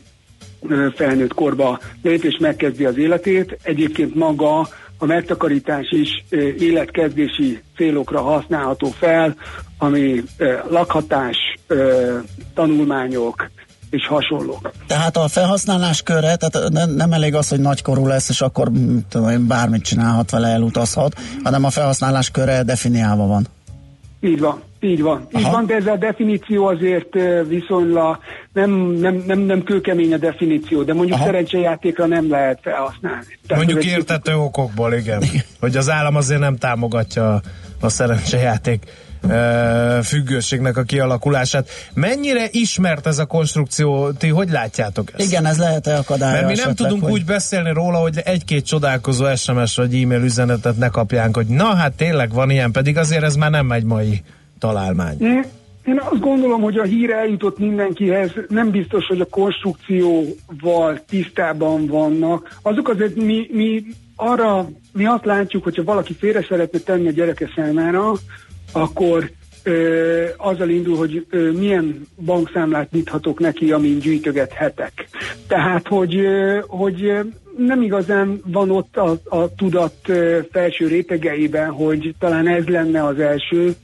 felnőtt 0.95 1.33
korba 1.33 1.79
lép 2.01 2.23
és 2.23 2.37
megkezdi 2.39 2.85
az 2.85 2.97
életét. 2.97 3.57
Egyébként 3.63 4.15
maga 4.15 4.67
a 4.97 5.05
megtakarítás 5.05 5.91
is 5.91 6.23
életkezdési 6.59 7.61
célokra 7.75 8.21
használható 8.21 8.87
fel, 8.87 9.35
ami 9.77 10.23
lakhatás, 10.69 11.37
tanulmányok, 12.53 13.49
és 13.89 14.07
hasonlók. 14.07 14.71
Tehát 14.87 15.17
a 15.17 15.27
felhasználás 15.27 16.01
köre, 16.01 16.35
tehát 16.35 16.69
nem, 16.69 16.89
nem 16.89 17.11
elég 17.11 17.35
az, 17.35 17.49
hogy 17.49 17.59
nagykorú 17.59 18.07
lesz, 18.07 18.29
és 18.29 18.41
akkor 18.41 18.71
tudom, 19.09 19.47
bármit 19.47 19.83
csinálhat 19.83 20.31
vele, 20.31 20.47
elutazhat, 20.47 21.15
hanem 21.43 21.63
a 21.63 21.69
felhasználás 21.69 22.31
köre 22.31 22.63
definiálva 22.63 23.27
van. 23.27 23.47
Így 24.19 24.39
van, 24.39 24.61
így 24.79 25.01
van. 25.01 25.27
Aha. 25.31 25.39
Így 25.39 25.51
van, 25.51 25.65
de 25.65 25.75
ez 25.75 25.87
a 25.87 25.95
definíció 25.95 26.65
azért 26.65 27.13
viszonylag 27.47 28.19
nem, 28.53 28.71
nem, 28.71 29.23
nem, 29.27 29.39
nem 29.39 29.63
kőkemény 29.63 30.13
a 30.13 30.17
definíció, 30.17 30.83
de 30.83 30.93
mondjuk 30.93 31.17
Aha. 31.17 31.25
szerencsejátékra 31.25 32.05
nem 32.05 32.29
lehet 32.29 32.59
felhasználni. 32.61 33.39
Tehát 33.47 33.65
mondjuk 33.65 33.85
értető 33.85 34.31
egy... 34.31 34.37
okokból, 34.37 34.93
igen. 34.93 35.23
hogy 35.59 35.77
az 35.77 35.89
állam 35.89 36.15
azért 36.15 36.39
nem 36.39 36.55
támogatja 36.55 37.41
a 37.79 37.89
szerencsejáték 37.89 38.83
függőségnek 40.03 40.77
a 40.77 40.83
kialakulását. 40.83 41.69
Mennyire 41.93 42.47
ismert 42.51 43.07
ez 43.07 43.19
a 43.19 43.25
konstrukció? 43.25 44.11
Ti 44.11 44.27
hogy 44.27 44.49
látjátok 44.49 45.11
ezt? 45.13 45.27
Igen, 45.27 45.45
ez 45.45 45.57
lehet-e 45.57 45.97
akadály? 45.97 46.31
Mert 46.31 46.47
mi 46.47 46.53
nem 46.53 46.63
esetleg, 46.63 46.75
tudunk 46.75 47.03
hogy... 47.03 47.11
úgy 47.11 47.25
beszélni 47.25 47.73
róla, 47.73 47.97
hogy 47.97 48.21
egy-két 48.23 48.65
csodálkozó 48.65 49.35
SMS 49.35 49.75
vagy 49.75 50.01
e-mail 50.01 50.23
üzenetet 50.23 50.77
ne 50.77 50.87
kapjánk, 50.87 51.35
hogy 51.35 51.47
na 51.47 51.75
hát 51.75 51.93
tényleg 51.93 52.33
van 52.33 52.49
ilyen, 52.49 52.71
pedig 52.71 52.97
azért 52.97 53.23
ez 53.23 53.35
már 53.35 53.51
nem 53.51 53.71
egy 53.71 53.83
mai 53.83 54.21
találmány. 54.59 55.17
Mm. 55.23 55.39
Én 55.85 55.99
azt 55.99 56.21
gondolom, 56.21 56.61
hogy 56.61 56.77
a 56.77 56.83
hír 56.83 57.09
eljutott 57.11 57.59
mindenkihez, 57.59 58.31
nem 58.47 58.69
biztos, 58.69 59.05
hogy 59.05 59.21
a 59.21 59.25
konstrukcióval 59.25 60.99
tisztában 61.09 61.85
vannak. 61.85 62.57
Azok 62.61 62.89
azért 62.89 63.15
mi, 63.15 63.49
mi 63.51 63.83
arra, 64.15 64.69
mi 64.93 65.05
azt 65.05 65.25
látjuk, 65.25 65.63
hogyha 65.63 65.83
valaki 65.83 66.13
félre 66.13 66.45
szeretne 66.49 66.79
tenni 66.79 67.07
a 67.07 67.11
gyereke 67.11 67.51
számára, 67.55 68.11
akkor 68.75 69.31
ö, 69.63 70.25
azzal 70.37 70.69
indul, 70.69 70.97
hogy 70.97 71.25
ö, 71.29 71.51
milyen 71.51 72.07
bankszámlát 72.25 72.91
nyithatok 72.91 73.39
neki, 73.39 73.71
amin 73.71 73.99
gyűjtögethetek. 73.99 75.07
Tehát, 75.47 75.87
hogy, 75.87 76.15
ö, 76.15 76.59
hogy 76.67 77.11
nem 77.57 77.81
igazán 77.81 78.41
van 78.45 78.71
ott 78.71 78.97
a, 78.97 79.19
a 79.23 79.55
tudat 79.55 79.95
felső 80.51 80.87
rétegeiben, 80.87 81.69
hogy 81.69 82.15
talán 82.19 82.47
ez 82.47 82.65
lenne 82.65 83.05
az 83.05 83.19
első, 83.19 83.75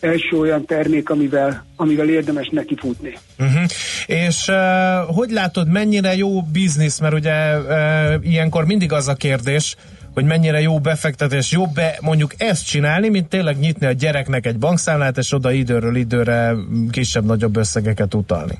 első 0.00 0.38
olyan 0.38 0.64
termék, 0.64 1.10
amivel, 1.10 1.66
amivel 1.76 2.08
érdemes 2.08 2.48
nekifutni. 2.52 3.18
Uh-huh. 3.38 3.62
És 4.06 4.48
uh, 4.48 5.16
hogy 5.16 5.30
látod, 5.30 5.68
mennyire 5.68 6.16
jó 6.16 6.42
biznisz, 6.42 7.00
mert 7.00 7.14
ugye 7.14 7.58
uh, 7.58 8.30
ilyenkor 8.30 8.64
mindig 8.64 8.92
az 8.92 9.08
a 9.08 9.14
kérdés, 9.14 9.76
hogy 10.14 10.24
mennyire 10.24 10.60
jó 10.60 10.78
befektetés, 10.78 11.52
jobb-e 11.52 11.98
mondjuk 12.00 12.30
ezt 12.36 12.66
csinálni, 12.66 13.08
mint 13.08 13.28
tényleg 13.28 13.58
nyitni 13.58 13.86
a 13.86 13.92
gyereknek 13.92 14.46
egy 14.46 14.58
bankszámlát, 14.58 15.18
és 15.18 15.32
oda 15.32 15.50
időről 15.50 15.96
időre 15.96 16.54
kisebb-nagyobb 16.90 17.56
összegeket 17.56 18.14
utalni? 18.14 18.58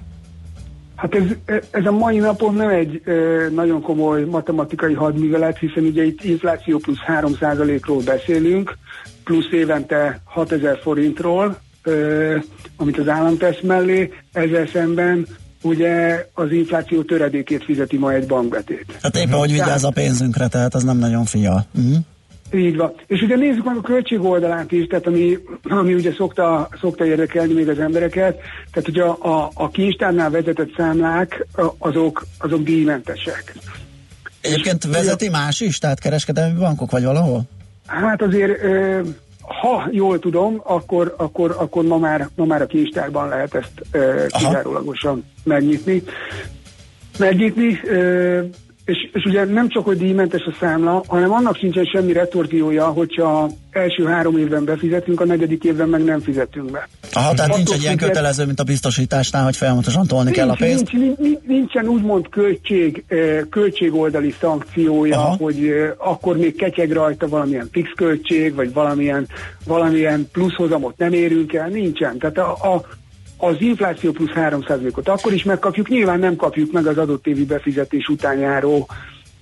Hát 0.96 1.14
ez, 1.14 1.22
ez 1.70 1.86
a 1.86 1.90
mai 1.90 2.18
napon 2.18 2.55
nem 2.55 2.68
egy 2.68 3.03
nagyon 3.55 3.82
komoly 3.82 4.24
matematikai 4.24 4.94
hadművelet, 4.94 5.59
hiszen 5.59 5.84
ugye 5.84 6.05
itt 6.05 6.24
infláció 6.24 6.78
plusz 6.78 6.98
3%-ról 7.07 8.03
beszélünk, 8.03 8.76
plusz 9.24 9.53
évente 9.53 10.20
6000 10.24 10.78
forintról, 10.82 11.59
amit 12.76 12.98
az 12.98 13.09
állam 13.09 13.36
tesz 13.36 13.61
mellé, 13.62 14.12
ezzel 14.32 14.66
szemben 14.66 15.26
ugye 15.62 16.24
az 16.34 16.52
infláció 16.52 17.02
töredékét 17.02 17.64
fizeti 17.64 17.96
ma 17.96 18.12
egy 18.12 18.26
bankbetét. 18.26 18.98
Hát 19.02 19.16
éppen, 19.16 19.38
hogy 19.38 19.50
vigyáz 19.50 19.84
a 19.84 19.90
pénzünkre, 19.90 20.48
tehát 20.48 20.74
az 20.74 20.82
nem 20.82 20.98
nagyon 20.98 21.24
fia. 21.24 21.64
Uh-huh. 21.74 21.96
Így 22.52 22.76
van. 22.76 22.92
És 23.06 23.22
ugye 23.22 23.36
nézzük 23.36 23.64
meg 23.64 23.76
a 23.76 23.80
költség 23.80 24.20
oldalát 24.20 24.72
is, 24.72 24.86
tehát 24.86 25.06
ami, 25.06 25.38
ami 25.62 25.94
ugye 25.94 26.12
szokta, 26.12 26.68
szokta 26.80 27.04
érdekelni 27.04 27.52
még 27.52 27.68
az 27.68 27.78
embereket, 27.78 28.38
tehát 28.72 28.88
ugye 28.88 29.02
a, 29.02 29.18
a, 29.20 29.50
a 29.54 29.68
kincstárnál 29.68 30.30
vezetett 30.30 30.74
számlák 30.76 31.46
azok, 31.78 32.26
azok 32.38 32.62
díjmentesek. 32.62 33.54
Egyébként 34.40 34.84
vezeti 34.84 35.28
más 35.28 35.61
is, 35.61 35.78
tehát 35.78 36.00
kereskedelmi 36.00 36.58
bankok 36.58 36.90
vagy 36.90 37.04
valahol? 37.04 37.42
Hát 37.86 38.22
azért, 38.22 38.61
ha 39.41 39.88
jól 39.91 40.18
tudom, 40.18 40.61
akkor, 40.64 41.14
akkor, 41.16 41.55
akkor 41.59 41.84
ma, 41.84 41.99
már, 41.99 42.28
ma 42.34 42.45
már 42.45 42.62
a 42.62 42.66
kincstárban 42.66 43.28
lehet 43.28 43.55
ezt 43.55 43.72
kizárólagosan 44.28 45.24
megnyitni. 45.45 46.03
Megnyitni, 47.18 47.80
és, 48.91 49.11
és 49.12 49.24
ugye 49.24 49.45
nem 49.45 49.68
csak, 49.68 49.84
hogy 49.84 49.97
díjmentes 49.97 50.43
a 50.45 50.55
számla, 50.61 51.03
hanem 51.07 51.32
annak 51.32 51.57
sincsen 51.57 51.84
semmi 51.84 52.12
retorziója, 52.12 52.86
hogyha 52.86 53.51
első 53.70 54.05
három 54.05 54.38
évben 54.38 54.64
befizetünk, 54.64 55.20
a 55.20 55.24
negyedik 55.24 55.64
évben 55.64 55.88
meg 55.88 56.05
nem 56.05 56.20
fizetünk 56.20 56.70
be. 56.70 56.88
Aha, 57.12 57.34
tehát 57.34 57.57
nincs 57.57 57.70
egy 57.70 57.80
ilyen 57.82 57.97
kötelező, 57.97 58.45
mint 58.47 58.61
a 58.61 58.64
biztosításnál, 58.64 59.45
hogy 59.45 59.57
folyamatosan 59.57 60.07
tolni 60.07 60.24
nincs, 60.24 60.36
kell 60.36 60.49
a 60.51 60.55
pénzt? 60.55 60.93
Nincs, 60.93 61.16
nincs, 61.18 61.38
nincsen 61.47 61.86
úgymond 61.86 62.28
költség, 62.28 63.05
költségoldali 63.51 64.34
szankciója, 64.41 65.18
Aha. 65.18 65.36
hogy 65.36 65.72
akkor 65.97 66.36
még 66.36 66.57
ketyeg 66.57 66.91
rajta 66.93 67.28
valamilyen 67.28 67.68
fix 67.72 67.91
költség, 67.97 68.55
vagy 68.55 68.72
valamilyen, 68.72 69.26
valamilyen 69.66 70.28
pluszhozamot 70.32 70.99
nem 70.99 71.12
érünk 71.12 71.53
el, 71.53 71.68
nincsen. 71.68 72.18
Tehát 72.18 72.38
a, 72.38 72.74
a, 72.74 72.82
az 73.41 73.57
infláció 73.59 74.12
plusz 74.12 74.32
3%-ot 74.34 75.09
akkor 75.09 75.32
is 75.32 75.45
megkapjuk, 75.45 75.88
nyilván 75.88 76.18
nem 76.18 76.36
kapjuk 76.36 76.72
meg 76.72 76.86
az 76.86 76.99
adott 76.99 77.26
évi 77.26 77.45
befizetés 77.45 78.09
után 78.09 78.38
járó 78.38 78.88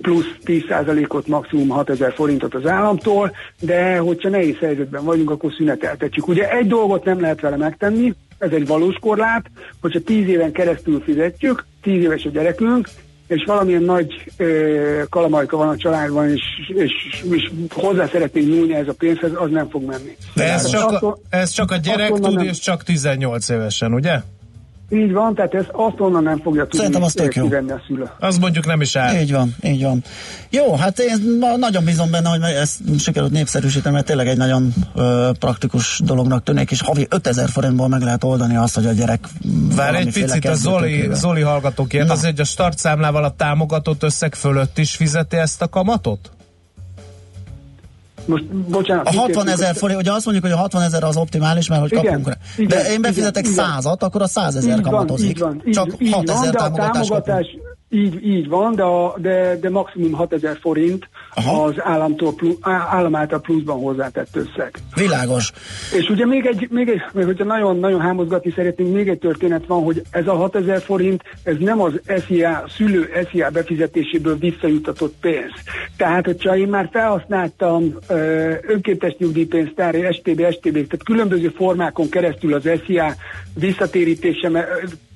plusz 0.01 0.34
10%-ot, 0.44 1.26
maximum 1.26 1.68
6000 1.68 2.12
forintot 2.12 2.55
az 2.55 2.66
államtól, 2.66 3.34
de 3.61 3.96
hogyha 3.96 4.28
nehéz 4.28 4.57
helyzetben 4.59 5.05
vagyunk, 5.05 5.30
akkor 5.30 5.53
szüneteltetjük. 5.53 6.28
Ugye 6.28 6.51
egy 6.51 6.66
dolgot 6.66 7.05
nem 7.05 7.20
lehet 7.20 7.40
vele 7.40 7.57
megtenni, 7.57 8.14
ez 8.38 8.51
egy 8.51 8.66
valós 8.66 8.96
korlát, 9.01 9.51
hogyha 9.80 10.01
10 10.01 10.28
éven 10.28 10.53
keresztül 10.53 11.01
fizetjük, 11.01 11.64
10 11.82 12.03
éves 12.03 12.24
a 12.24 12.30
gyerekünk, 12.30 12.88
és 13.29 13.45
valamilyen 13.47 13.83
nagy 13.83 14.24
ö, 14.37 15.03
kalamajka 15.11 15.57
van 15.57 15.68
a 15.68 15.76
családban, 15.76 16.29
és, 16.29 16.43
és, 16.68 16.93
és 17.31 17.51
hozzá 17.70 18.07
szeretnénk 18.07 18.49
nyúlni 18.49 18.74
ez 18.74 18.89
a 18.89 18.95
pénzhez, 18.99 19.31
az 19.35 19.51
nem 19.51 19.68
fog 19.68 19.83
menni. 19.85 20.16
De 20.35 20.53
ez, 20.53 20.70
csak, 20.70 21.03
a, 21.03 21.18
ez 21.29 21.51
csak 21.51 21.70
a 21.70 21.76
gyerek 21.76 22.12
tud, 22.12 22.35
nem. 22.35 22.47
és 22.47 22.59
csak 22.59 22.83
18 22.83 23.49
évesen, 23.49 23.95
ugye? 23.95 24.20
Így 24.91 25.12
van, 25.12 25.34
tehát 25.34 25.55
ez 25.55 25.64
azt 25.72 26.01
onnan 26.01 26.22
nem 26.22 26.41
fogja 26.41 26.62
tudni 26.62 26.78
Szerintem 26.78 27.03
az 27.03 27.12
tök 27.12 27.34
jó. 27.34 27.47
a 27.47 27.80
szülő. 27.86 28.11
Az 28.18 28.39
mondjuk 28.39 28.66
nem 28.66 28.80
is 28.80 28.97
áll. 28.97 29.20
Így 29.20 29.32
van, 29.32 29.55
így 29.62 29.82
van. 29.82 30.03
Jó, 30.51 30.74
hát 30.74 30.99
én 30.99 31.39
nagyon 31.59 31.84
bízom 31.84 32.11
benne, 32.11 32.28
hogy 32.28 32.43
ezt 32.43 32.80
sikerült 32.99 33.32
népszerűsíteni, 33.32 33.95
mert 33.95 34.07
tényleg 34.07 34.28
egy 34.28 34.36
nagyon 34.36 34.72
ö, 34.95 35.30
praktikus 35.39 36.01
dolognak 36.05 36.43
tűnik, 36.43 36.70
és 36.70 36.80
havi 36.80 37.07
5000 37.11 37.49
forintból 37.49 37.89
meg 37.89 38.01
lehet 38.03 38.24
oldani 38.24 38.57
azt, 38.57 38.74
hogy 38.74 38.86
a 38.86 38.93
gyerek 38.93 39.28
Vár 39.74 39.95
egy 39.95 40.12
picit, 40.12 40.45
a 40.45 40.55
Zoli, 40.55 41.09
Zoli 41.12 41.41
hallgató 41.41 41.84
kérdezi, 41.86 42.26
hogy 42.26 42.41
a 42.41 42.45
startszámlával 42.45 43.24
a 43.24 43.30
támogatott 43.36 44.03
összeg 44.03 44.34
fölött 44.34 44.78
is 44.78 44.97
fizeti 44.97 45.36
ezt 45.36 45.62
a 45.62 45.68
kamatot? 45.68 46.30
Most, 48.29 48.45
bocsánat. 48.47 49.09
A 49.09 49.12
60 49.12 49.49
ezer 49.49 49.74
forint, 49.74 50.01
ugye 50.01 50.12
azt 50.12 50.24
mondjuk, 50.24 50.47
hogy 50.47 50.55
a 50.55 50.61
60 50.61 50.83
ezer 50.83 51.05
az 51.05 51.16
optimális, 51.16 51.68
mert 51.68 51.81
hogy 51.81 51.93
igen, 51.93 52.05
kapunk 52.05 52.29
rá. 52.29 52.35
De 52.57 52.62
igen, 52.62 52.93
én 52.93 53.01
befizetek 53.01 53.43
igen, 53.43 53.55
százat, 53.55 54.03
akkor 54.03 54.22
a 54.22 54.26
100 54.26 54.57
ezer 54.57 54.81
kamatozik. 54.81 55.29
Így 55.29 55.39
van, 55.39 55.62
így, 55.64 55.74
Csak 55.74 55.95
így 55.99 56.12
6 56.12 56.31
ezer 56.31 56.55
támogatás, 56.55 56.93
támogatás 56.93 57.47
így, 57.91 58.26
így 58.26 58.49
van, 58.49 58.74
de, 58.74 58.82
a, 58.82 59.14
de, 59.18 59.59
de 59.61 59.70
maximum 59.70 60.12
6000 60.12 60.59
forint 60.61 61.09
Aha. 61.34 61.64
az 61.64 61.74
államtól, 61.78 62.34
állam 62.91 63.14
által 63.14 63.41
pluszban 63.41 63.78
hozzátett 63.78 64.36
összeg. 64.36 64.74
Világos. 64.95 65.53
És 65.99 66.09
ugye 66.09 66.26
még 66.26 66.47
egy, 66.47 66.68
még 66.70 66.89
egy 66.89 67.03
még 67.12 67.24
hogyha 67.24 67.45
nagyon-nagyon 67.45 68.01
hámozgatni 68.01 68.53
szeretnénk, 68.57 68.95
még 68.95 69.09
egy 69.09 69.18
történet 69.18 69.66
van, 69.66 69.82
hogy 69.82 70.03
ez 70.11 70.26
a 70.26 70.34
6000 70.34 70.80
forint, 70.80 71.22
ez 71.43 71.55
nem 71.59 71.80
az 71.80 72.01
SZIA, 72.26 72.64
szülő 72.76 73.11
SZIA 73.30 73.51
befizetéséből 73.51 74.36
visszajutatott 74.39 75.14
pénz. 75.20 75.53
Tehát, 75.97 76.24
hogyha 76.24 76.57
én 76.57 76.68
már 76.68 76.89
felhasználtam 76.93 77.95
ö, 78.09 78.53
önkéntes 78.62 79.16
nyugdíjpénztár, 79.18 79.95
STB, 79.95 80.53
STB, 80.53 80.72
tehát 80.72 81.05
különböző 81.05 81.49
formákon 81.49 82.09
keresztül 82.09 82.55
az 82.55 82.68
SZIA 82.84 83.14
visszatérítése 83.55 84.49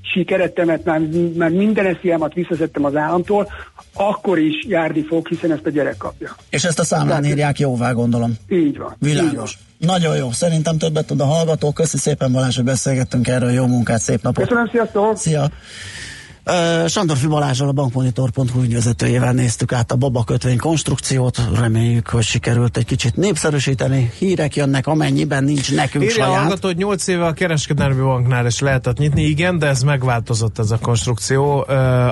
sikerettemet, 0.03 0.85
már, 0.85 1.01
már 1.37 1.51
minden 1.51 1.87
esziámat 1.87 2.35
visszaszedtem 2.35 2.85
az 2.85 2.97
államtól, 2.97 3.49
akkor 3.95 4.39
is 4.39 4.65
járni 4.69 5.03
fog, 5.03 5.29
hiszen 5.29 5.53
ezt 5.53 5.67
a 5.67 5.71
gyerek 5.71 5.97
kapja. 5.97 6.37
És 6.51 6.65
ezt 6.65 6.79
a 6.79 6.85
számlán 6.85 7.25
írják 7.25 7.59
jóvá, 7.59 7.93
gondolom. 7.93 8.35
Így 8.49 8.79
van. 8.79 8.97
Világos. 8.99 9.31
Így 9.31 9.37
van. 9.37 9.91
Nagyon 9.95 10.17
jó, 10.17 10.31
szerintem 10.31 10.79
többet 10.79 11.07
tud 11.07 11.21
a 11.21 11.25
hallgató. 11.25 11.73
Köszi 11.73 11.97
szépen 11.97 12.33
Balázs, 12.33 12.57
hogy 12.57 12.65
beszélgettünk 12.65 13.29
erről. 13.29 13.51
Jó 13.51 13.67
munkát, 13.67 14.01
szép 14.01 14.23
napot. 14.23 14.43
Köszönöm, 14.45 14.69
sziasztok! 14.69 15.17
Szia! 15.17 15.51
Sandorfi 16.87 17.27
Balázsral 17.27 17.69
a 17.69 17.73
bankmonitor.hu 17.73 18.63
ügyvezetőjével 18.63 19.33
néztük 19.33 19.73
át 19.73 19.93
a 19.93 19.97
baba 19.97 20.25
kötvény 20.25 20.59
konstrukciót. 20.59 21.41
Reméljük, 21.55 22.09
hogy 22.09 22.23
sikerült 22.23 22.77
egy 22.77 22.85
kicsit 22.85 23.17
népszerűsíteni. 23.17 24.11
Hírek 24.19 24.57
jönnek, 24.57 24.87
amennyiben 24.87 25.45
nincs 25.45 25.75
nekünk 25.75 26.05
Írja 26.05 26.25
saját. 26.25 26.39
hallgató, 26.39 26.69
hogy 26.69 26.77
8 26.77 27.07
éve 27.07 27.27
a 27.27 27.33
kereskedelmi 27.33 28.01
banknál 28.01 28.47
is 28.47 28.59
lehetett 28.59 28.99
nyitni. 28.99 29.23
Igen, 29.23 29.59
de 29.59 29.67
ez 29.67 29.83
megváltozott 29.83 30.59
ez 30.59 30.71
a 30.71 30.79
konstrukció. 30.79 31.65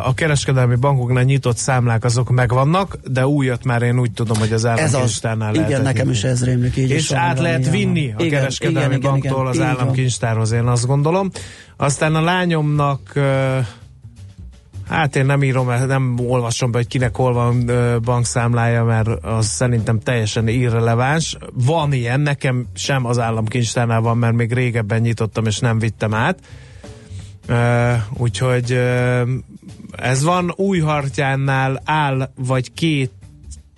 A 0.04 0.12
kereskedelmi 0.14 0.74
bankoknál 0.74 1.24
nyitott 1.24 1.56
számlák 1.56 2.04
azok 2.04 2.30
megvannak, 2.30 2.98
de 3.04 3.26
újat 3.26 3.64
már 3.64 3.82
én 3.82 3.98
úgy 3.98 4.12
tudom, 4.12 4.38
hogy 4.38 4.52
az 4.52 4.66
államkincstárnál 4.66 5.52
lehet. 5.52 5.68
Igen, 5.68 5.82
nekem 5.82 6.10
is 6.10 6.24
ez 6.24 6.44
rémlik 6.44 6.76
így. 6.76 6.90
És 6.90 7.12
át 7.12 7.38
lehet 7.38 7.70
vinni 7.70 8.14
a 8.18 8.22
igen, 8.22 8.38
kereskedelmi 8.38 8.94
igen, 8.94 9.10
banktól 9.10 9.38
igen, 9.38 9.46
az 9.46 9.60
államkincstárhoz, 9.60 10.50
én 10.50 10.66
azt 10.66 10.86
gondolom. 10.86 11.30
Aztán 11.76 12.14
a 12.14 12.20
lányomnak 12.20 13.12
Hát 14.90 15.16
én 15.16 15.26
nem 15.26 15.42
írom, 15.42 15.86
nem 15.86 16.18
olvasom 16.26 16.70
be, 16.70 16.78
hogy 16.78 16.86
kinek 16.86 17.16
hol 17.16 17.32
van 17.32 17.70
bankszámlája, 18.04 18.84
mert 18.84 19.08
az 19.08 19.46
szerintem 19.46 20.00
teljesen 20.00 20.48
irreleváns. 20.48 21.36
Van 21.52 21.92
ilyen, 21.92 22.20
nekem 22.20 22.66
sem 22.74 23.06
az 23.06 23.18
államkincstárnál 23.18 24.00
van, 24.00 24.18
mert 24.18 24.34
még 24.34 24.52
régebben 24.52 25.00
nyitottam, 25.00 25.46
és 25.46 25.58
nem 25.58 25.78
vittem 25.78 26.14
át. 26.14 26.38
Úgyhogy 28.16 28.80
ez 29.90 30.22
van, 30.22 30.52
új 30.56 30.78
hartyánnál 30.78 31.82
áll 31.84 32.30
vagy 32.36 32.72
két 32.72 33.10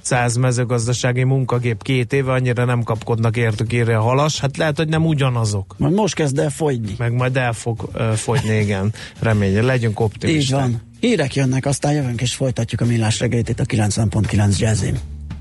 száz 0.02 0.36
mezőgazdasági 0.36 1.22
munkagép 1.24 1.82
két 1.82 2.12
éve, 2.12 2.32
annyira 2.32 2.64
nem 2.64 2.82
kapkodnak 2.82 3.36
értük 3.36 3.72
írja 3.72 3.98
a 3.98 4.02
halas, 4.02 4.40
hát 4.40 4.56
lehet, 4.56 4.76
hogy 4.76 4.88
nem 4.88 5.06
ugyanazok. 5.06 5.74
Majd 5.78 5.94
most 5.94 6.14
kezd 6.14 6.38
el 6.38 6.50
fogyni. 6.50 6.94
Meg 6.98 7.12
majd 7.12 7.36
el 7.36 7.52
fog 7.52 7.88
uh, 7.94 8.12
fogyni, 8.12 8.58
igen. 8.58 8.92
Reménye, 9.20 9.62
legyünk 9.62 10.00
optimisták. 10.00 10.42
Így 10.42 10.70
van. 10.70 10.90
Hírek 11.02 11.34
jönnek, 11.34 11.66
aztán 11.66 11.92
jövünk 11.92 12.20
és 12.20 12.34
folytatjuk 12.34 12.80
a 12.80 12.84
millás 12.84 13.20
reggelit 13.20 13.48
itt 13.48 13.60
a 13.60 13.64
90.9 13.64 14.58
jazzin. 14.58 14.98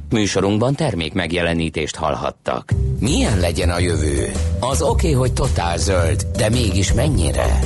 Műsorunkban 0.09 0.75
termék 0.75 1.13
megjelenítést 1.13 1.95
hallhattak. 1.95 2.73
Milyen 2.99 3.39
legyen 3.39 3.69
a 3.69 3.79
jövő? 3.79 4.31
Az 4.59 4.81
oké, 4.81 4.89
okay, 4.89 5.11
hogy 5.11 5.33
totál 5.33 5.77
zöld, 5.77 6.25
de 6.35 6.49
mégis 6.49 6.93
mennyire? 6.93 7.59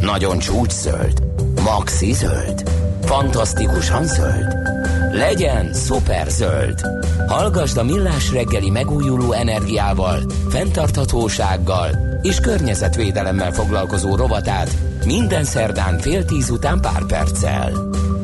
Nagyon 0.00 0.38
csúcs 0.38 0.72
zöld? 0.72 1.22
Maxi 1.62 2.12
zöld? 2.12 2.70
Fantasztikusan 3.02 4.06
zöld? 4.06 4.77
Legyen 5.12 5.74
szuper 5.74 6.28
zöld! 6.28 6.80
Hallgasd 7.26 7.76
a 7.76 7.84
Millás 7.84 8.32
reggeli 8.32 8.70
megújuló 8.70 9.32
energiával, 9.32 10.20
fenntarthatósággal 10.48 11.88
és 12.22 12.40
környezetvédelemmel 12.40 13.52
foglalkozó 13.52 14.16
rovatát 14.16 14.76
minden 15.04 15.44
szerdán 15.44 15.98
fél 15.98 16.24
tíz 16.24 16.50
után 16.50 16.80
pár 16.80 17.04
perccel. 17.06 17.72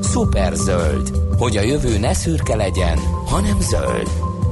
Szuper 0.00 0.52
zöld, 0.54 1.10
hogy 1.38 1.56
a 1.56 1.62
jövő 1.62 1.98
ne 1.98 2.12
szürke 2.12 2.56
legyen, 2.56 2.98
hanem 3.26 3.60
zöld. 3.60 4.08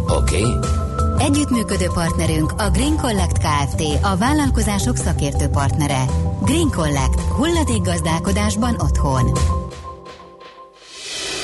Oké? 0.08 0.44
Okay? 0.44 0.80
Együttműködő 1.18 1.86
partnerünk 1.94 2.52
a 2.58 2.70
Green 2.70 2.96
Collect 2.96 3.38
Kft. 3.38 3.82
A 4.02 4.16
vállalkozások 4.16 4.96
szakértő 4.96 5.46
partnere. 5.46 6.04
Green 6.42 6.70
Collect. 6.70 7.20
Hulladék 7.20 7.82
gazdálkodásban 7.82 8.74
otthon. 8.80 9.32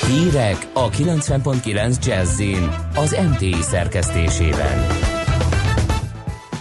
Hírek 0.09 0.67
a 0.73 0.89
90.9 0.89 2.05
Jazzin 2.05 2.69
az 2.95 3.17
MTI 3.31 3.55
szerkesztésében. 3.61 4.87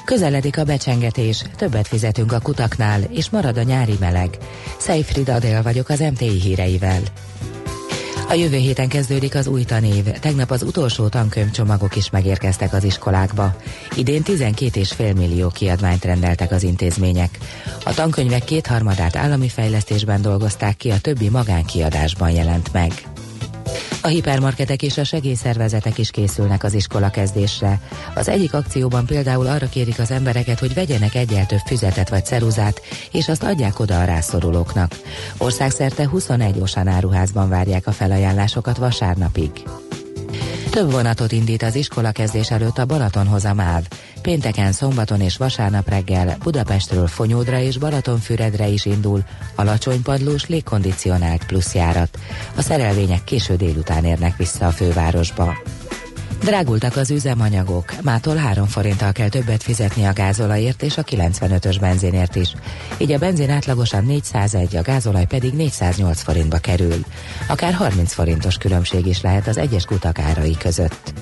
Közeledik 0.05 0.59
a 0.59 0.65
becsengetés, 0.65 1.45
többet 1.57 1.87
fizetünk 1.87 2.33
a 2.33 2.41
kutaknál, 2.41 3.01
és 3.03 3.31
marad 3.31 3.57
a 3.57 3.63
nyári 3.63 3.97
meleg. 4.01 4.39
Szejfrid 4.79 5.29
Adél 5.29 5.63
vagyok 5.63 5.89
az 5.89 5.99
MTI 5.99 6.41
híreivel. 6.41 7.01
A 8.29 8.35
jövő 8.35 8.57
héten 8.57 8.89
kezdődik 8.89 9.35
az 9.35 9.47
új 9.47 9.65
tanév. 9.65 10.05
Tegnap 10.05 10.51
az 10.51 10.63
utolsó 10.63 11.09
tankönyvcsomagok 11.09 11.97
is 11.97 12.11
megérkeztek 12.11 12.73
az 12.73 12.85
iskolákba. 12.85 13.57
Idén 13.97 14.23
12,5 14.25 15.17
millió 15.17 15.49
kiadványt 15.49 16.05
rendeltek 16.05 16.51
az 16.51 16.63
intézmények. 16.63 17.39
A 17.85 17.95
tankönyvek 17.95 18.45
kétharmadát 18.45 19.17
állami 19.17 19.49
fejlesztésben 19.49 20.23
dolgozták 20.23 20.77
ki, 20.77 20.91
a 20.91 21.01
többi 21.01 21.29
magánkiadásban 21.29 22.31
jelent 22.31 22.73
meg. 22.73 22.93
A 24.03 24.07
hipermarketek 24.09 24.83
és 24.83 24.99
a 24.99 25.05
segélyszervezetek 25.05 25.99
is 25.99 26.11
készülnek 26.11 26.65
az 26.65 26.75
iskola 26.75 27.11
kezdésre. 27.11 27.81
Az 28.15 28.29
egyik 28.29 28.55
akcióban 28.55 29.07
például 29.07 29.47
arra 29.47 29.69
kérik 29.69 29.99
az 29.99 30.11
embereket, 30.11 30.59
hogy 30.59 30.75
vegyenek 30.75 31.15
egyel 31.15 31.47
több 31.47 31.63
füzetet 31.67 32.09
vagy 32.09 32.25
ceruzát, 32.25 32.81
és 33.13 33.29
azt 33.29 33.43
adják 33.43 33.79
oda 33.79 34.01
a 34.01 34.05
rászorulóknak. 34.05 35.01
Országszerte 35.39 36.09
21 36.09 36.59
Osan 36.61 36.87
áruházban 36.87 37.49
várják 37.49 37.87
a 37.87 37.93
felajánlásokat 37.93 38.77
vasárnapig. 38.77 39.51
Több 40.71 40.91
vonatot 40.91 41.33
indít 41.33 41.63
az 41.63 41.75
iskola 41.75 42.11
kezdés 42.11 42.51
előtt 42.51 42.79
a 42.79 42.85
Balatonhoz 42.85 43.45
a 43.45 43.55
MÁV. 43.55 43.83
Pénteken, 44.23 44.73
szombaton 44.73 45.21
és 45.21 45.37
vasárnap 45.37 45.89
reggel 45.89 46.37
Budapestről 46.43 47.07
Fonyódra 47.07 47.59
és 47.59 47.79
Balatonfüredre 47.79 48.67
is 48.67 48.85
indul 48.85 49.23
alacsony 49.55 50.03
padlós 50.03 50.47
légkondicionált 50.47 51.47
pluszjárat. 51.47 52.19
A 52.57 52.63
szerelvények 52.63 53.25
késő 53.25 53.57
délután 53.57 54.05
érnek 54.05 54.37
vissza 54.37 54.67
a 54.67 54.71
fővárosba. 54.71 55.57
Drágultak 56.41 56.97
az 56.97 57.11
üzemanyagok, 57.11 58.03
mától 58.03 58.37
3 58.37 58.67
forinttal 58.67 59.13
kell 59.13 59.29
többet 59.29 59.63
fizetni 59.63 60.05
a 60.05 60.13
gázolajért 60.13 60.83
és 60.83 60.97
a 60.97 61.03
95-ös 61.03 61.77
benzinért 61.81 62.37
is. 62.37 62.55
Így 62.99 63.13
a 63.13 63.19
benzin 63.19 63.51
átlagosan 63.51 64.05
401, 64.05 64.77
a 64.77 64.83
gázolaj 64.83 65.27
pedig 65.27 65.53
408 65.53 66.23
forintba 66.23 66.59
kerül. 66.59 67.05
Akár 67.49 67.73
30 67.73 68.13
forintos 68.13 68.57
különbség 68.57 69.07
is 69.07 69.21
lehet 69.21 69.47
az 69.47 69.57
egyes 69.57 69.85
kutak 69.85 70.19
árai 70.19 70.57
között. 70.57 71.13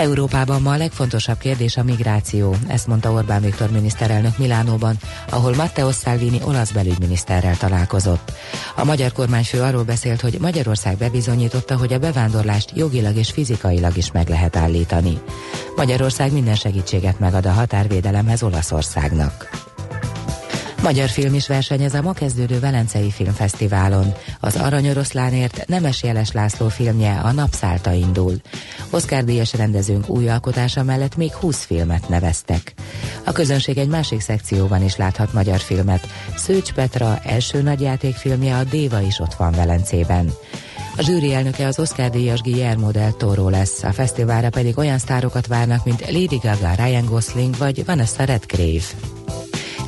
Európában 0.00 0.62
ma 0.62 0.72
a 0.72 0.76
legfontosabb 0.76 1.38
kérdés 1.38 1.76
a 1.76 1.82
migráció, 1.82 2.56
ezt 2.66 2.86
mondta 2.86 3.12
Orbán 3.12 3.40
Viktor 3.40 3.70
miniszterelnök 3.70 4.38
Milánóban, 4.38 4.96
ahol 5.30 5.54
Matteo 5.54 5.90
Salvini 5.92 6.40
olasz 6.44 6.70
belügyminiszterrel 6.70 7.56
találkozott. 7.56 8.32
A 8.76 8.84
magyar 8.84 9.12
kormányfő 9.12 9.60
arról 9.60 9.82
beszélt, 9.82 10.20
hogy 10.20 10.38
Magyarország 10.40 10.96
bebizonyította, 10.96 11.76
hogy 11.76 11.92
a 11.92 11.98
bevándorlást 11.98 12.72
jogilag 12.74 13.16
és 13.16 13.30
fizikailag 13.30 13.96
is 13.96 14.12
meg 14.12 14.28
lehet 14.28 14.56
állítani. 14.56 15.18
Magyarország 15.76 16.32
minden 16.32 16.54
segítséget 16.54 17.18
megad 17.18 17.46
a 17.46 17.52
határvédelemhez 17.52 18.42
Olaszországnak. 18.42 19.69
Magyar 20.82 21.08
film 21.08 21.34
is 21.34 21.48
versenyez 21.48 21.94
a 21.94 22.02
ma 22.02 22.12
kezdődő 22.12 22.60
Velencei 22.60 23.10
Filmfesztiválon. 23.10 24.14
Az 24.40 24.56
Aranyoroszlánért 24.56 25.66
Nemes 25.66 26.02
Jeles 26.02 26.32
László 26.32 26.68
filmje 26.68 27.20
a 27.22 27.32
Napszálta 27.32 27.92
indul. 27.92 28.34
Oscar 28.90 29.24
díjas 29.24 29.54
rendezőnk 29.54 30.08
új 30.08 30.28
alkotása 30.28 30.82
mellett 30.82 31.16
még 31.16 31.32
20 31.32 31.64
filmet 31.64 32.08
neveztek. 32.08 32.74
A 33.24 33.32
közönség 33.32 33.78
egy 33.78 33.88
másik 33.88 34.20
szekcióban 34.20 34.84
is 34.84 34.96
láthat 34.96 35.32
magyar 35.32 35.58
filmet. 35.58 36.08
Szőcs 36.36 36.72
Petra 36.72 37.20
első 37.24 37.62
nagyjátékfilmje 37.62 38.56
a 38.56 38.64
Déva 38.64 39.00
is 39.00 39.18
ott 39.18 39.34
van 39.34 39.52
Velencében. 39.52 40.32
A 40.96 41.02
zsűri 41.02 41.34
elnöke 41.34 41.66
az 41.66 41.78
Oscar 41.78 42.10
díjas 42.10 42.40
Guillermo 42.40 42.90
del 42.90 43.12
Toro 43.12 43.48
lesz, 43.48 43.82
a 43.82 43.92
fesztiválra 43.92 44.50
pedig 44.50 44.78
olyan 44.78 44.98
sztárokat 44.98 45.46
várnak, 45.46 45.84
mint 45.84 46.10
Lady 46.10 46.40
Gaga, 46.42 46.84
Ryan 46.84 47.04
Gosling 47.04 47.56
vagy 47.56 47.84
Vanessa 47.84 48.24
Redgrave. 48.24 49.19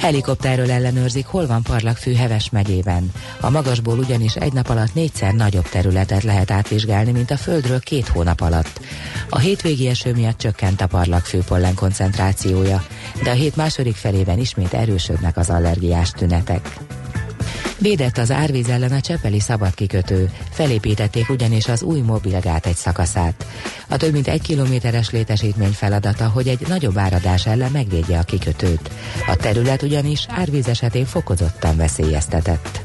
Helikopterről 0.03 0.71
ellenőrzik, 0.71 1.27
hol 1.27 1.47
van 1.47 1.63
parlagfű 1.63 2.15
Heves 2.15 2.51
megyében. 2.51 3.13
A 3.41 3.51
magasból 3.51 3.99
ugyanis 3.99 4.35
egy 4.35 4.53
nap 4.53 4.69
alatt 4.69 4.95
négyszer 4.95 5.35
nagyobb 5.35 5.69
területet 5.69 6.23
lehet 6.23 6.51
átvizsgálni, 6.51 7.13
mint 7.13 7.31
a 7.31 7.37
földről 7.37 7.81
két 7.81 8.09
hónap 8.09 8.41
alatt. 8.41 8.81
A 9.29 9.39
hétvégi 9.39 9.89
eső 9.89 10.13
miatt 10.13 10.39
csökkent 10.39 10.81
a 10.81 10.87
parlagfű 10.87 11.39
pollen 11.39 11.75
koncentrációja, 11.75 12.85
de 13.23 13.31
a 13.31 13.35
hét 13.35 13.57
második 13.57 13.95
felében 13.95 14.39
ismét 14.39 14.75
erősödnek 14.75 15.37
az 15.37 15.51
allergiás 15.51 16.11
tünetek. 16.11 16.79
Védett 17.79 18.19
az 18.19 18.31
árvíz 18.31 18.69
ellen 18.69 18.93
a 18.93 19.01
Csepeli 19.01 19.41
szabadkikötő. 19.41 20.31
Felépítették 20.51 21.29
ugyanis 21.29 21.69
az 21.69 21.83
új 21.83 22.01
mobilgát 22.01 22.67
egy 22.67 22.77
szakaszát. 22.77 23.47
A 23.89 23.97
több 23.97 24.13
mint 24.13 24.29
egy 24.29 24.43
kilométeres 24.43 25.11
létesítmény 25.11 25.73
feladata, 25.73 26.29
hogy 26.29 26.49
egy 26.49 26.67
nagyobb 26.69 26.99
áradás 26.99 27.47
ellen 27.47 27.71
megvédje 27.71 28.19
a 28.19 28.23
kikötőt. 28.23 28.91
A 29.27 29.37
terület 29.37 29.83
ugyanis 29.83 30.27
árvíz 30.29 30.69
esetén 30.69 31.07
fokozottan 31.07 31.77
veszélyeztetett. 31.77 32.83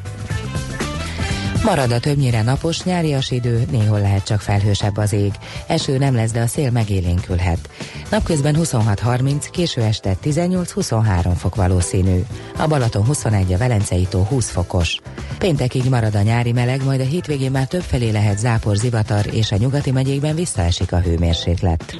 Marad 1.68 1.92
a 1.92 2.00
többnyire 2.00 2.42
napos, 2.42 2.84
nyárias 2.84 3.32
idő, 3.32 3.66
néhol 3.72 4.00
lehet 4.00 4.24
csak 4.26 4.40
felhősebb 4.40 4.98
az 4.98 5.14
ég. 5.14 5.32
Eső 5.68 5.98
nem 5.98 6.16
lesz, 6.16 6.32
de 6.32 6.42
a 6.42 6.48
szél 6.48 6.72
megélénkülhet. 6.72 7.70
Napközben 8.12 8.56
26-30, 8.60 9.48
késő 9.52 9.82
este 9.82 10.16
18-23 10.24 11.32
fok 11.38 11.56
valószínű. 11.56 12.22
A 12.58 12.68
Balaton 12.68 13.06
21, 13.06 13.54
a 13.54 13.58
Velencei 13.58 14.08
tó 14.10 14.22
20 14.22 14.50
fokos. 14.50 15.00
Péntekig 15.38 15.90
marad 15.90 16.16
a 16.16 16.22
nyári 16.22 16.52
meleg, 16.52 16.84
majd 16.84 17.00
a 17.00 17.04
hétvégén 17.04 17.52
már 17.52 17.68
többfelé 17.68 18.10
lehet 18.10 18.38
zápor, 18.38 18.76
zivatar, 18.76 19.26
és 19.32 19.52
a 19.52 19.58
nyugati 19.58 19.92
megyékben 19.92 20.36
visszaesik 20.36 20.92
a 20.92 21.00
hőmérséklet. 21.00 21.96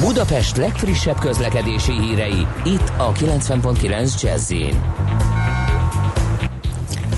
Budapest 0.00 0.56
legfrissebb 0.56 1.18
közlekedési 1.18 1.92
hírei, 1.92 2.46
itt 2.64 2.92
a 2.96 3.12
90.9 3.12 4.22
jazz 4.22 4.52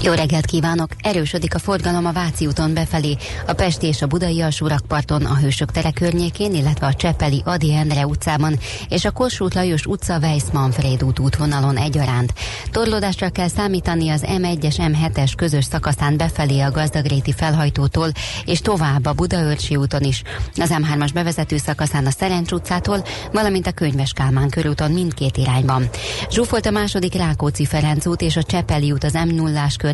jó 0.05 0.13
reggelt 0.13 0.47
kívánok! 0.47 0.91
Erősödik 1.03 1.55
a 1.55 1.59
forgalom 1.59 2.07
a 2.07 2.13
Váci 2.13 2.47
úton 2.47 2.75
befelé, 2.75 3.17
a 3.47 3.53
Pesti 3.53 3.87
és 3.87 4.03
a 4.03 4.07
Budai 4.07 4.41
alsórakparton, 4.41 5.25
a 5.25 5.37
Hősök 5.37 5.71
tere 5.71 5.91
környékén, 5.91 6.55
illetve 6.55 6.87
a 6.87 6.95
Csepeli 6.95 7.43
Adi 7.45 7.75
Endre 7.75 8.07
utcában 8.07 8.59
és 8.89 9.05
a 9.05 9.11
Kossuth 9.11 9.57
Lajos 9.57 9.87
utca 9.87 10.19
Weiss 10.19 10.43
Manfred 10.53 11.03
út 11.03 11.19
útvonalon 11.19 11.77
egyaránt. 11.77 12.33
Torlódásra 12.71 13.29
kell 13.29 13.49
számítani 13.49 14.09
az 14.09 14.25
M1-es 14.27 14.75
M7-es 14.79 15.33
közös 15.37 15.65
szakaszán 15.65 16.17
befelé 16.17 16.61
a 16.61 16.71
Gazdagréti 16.71 17.33
felhajtótól 17.33 18.11
és 18.45 18.61
tovább 18.61 19.07
a 19.07 19.13
Budaörsi 19.13 19.77
úton 19.77 20.03
is. 20.03 20.23
Az 20.57 20.75
M3-as 20.75 21.11
bevezető 21.15 21.57
szakaszán 21.57 22.07
a 22.07 22.11
Szerencs 22.11 22.53
utcától, 22.53 23.05
valamint 23.33 23.67
a 23.67 23.73
Könyves 23.73 24.13
Kálmán 24.13 24.49
körúton 24.49 24.91
mindkét 24.91 25.37
irányban. 25.37 25.89
Zsúfolt 26.31 26.67
a 26.67 26.71
második 26.71 27.15
Rákóczi 27.15 27.65
Ferenc 27.65 28.07
út 28.07 28.23
és 28.23 28.37
a 28.37 28.43
Csepeli 28.43 28.93
út 28.93 29.05
az 29.05 29.13
m 29.13 29.35
0 29.35 29.67
környékén, 29.77 29.93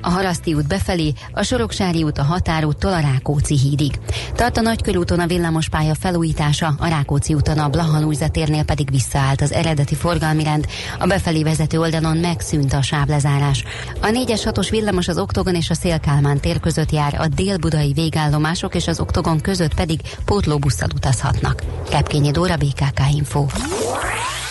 a 0.00 0.10
Haraszti 0.10 0.54
út 0.54 0.66
befelé, 0.66 1.12
a 1.32 1.42
Soroksári 1.42 2.02
út 2.02 2.18
a 2.18 2.22
határúttól 2.22 2.92
a 2.92 3.00
Rákóczi 3.00 3.58
hídig. 3.58 3.92
Tart 4.34 4.56
a 4.56 4.60
Nagykörúton 4.60 5.20
a 5.20 5.26
villamospálya 5.26 5.94
felújítása, 5.94 6.74
a 6.78 6.88
Rákóczi 6.88 7.34
úton 7.34 7.58
a 7.58 7.68
Blaha 7.68 8.28
térnél 8.32 8.64
pedig 8.64 8.90
visszaállt 8.90 9.40
az 9.40 9.52
eredeti 9.52 9.94
forgalmi 9.94 10.42
rend, 10.42 10.66
a 10.98 11.06
befelé 11.06 11.42
vezető 11.42 11.78
oldalon 11.78 12.16
megszűnt 12.16 12.72
a 12.72 12.82
sáblezárás. 12.82 13.64
A 14.00 14.06
4-es 14.06 14.40
6-os 14.44 14.68
villamos 14.70 15.08
az 15.08 15.18
Oktogon 15.18 15.54
és 15.54 15.70
a 15.70 15.74
Szélkálmán 15.74 16.40
tér 16.40 16.60
között 16.60 16.90
jár, 16.90 17.14
a 17.20 17.26
dél-budai 17.26 17.92
végállomások 17.92 18.74
és 18.74 18.86
az 18.86 19.00
Oktogon 19.00 19.40
között 19.40 19.74
pedig 19.74 20.00
pótlóbusszal 20.24 20.88
utazhatnak. 20.94 21.62
Kepkényi 21.90 22.30
Dóra, 22.30 22.56
BKK 22.56 23.00
Info. 23.14 23.46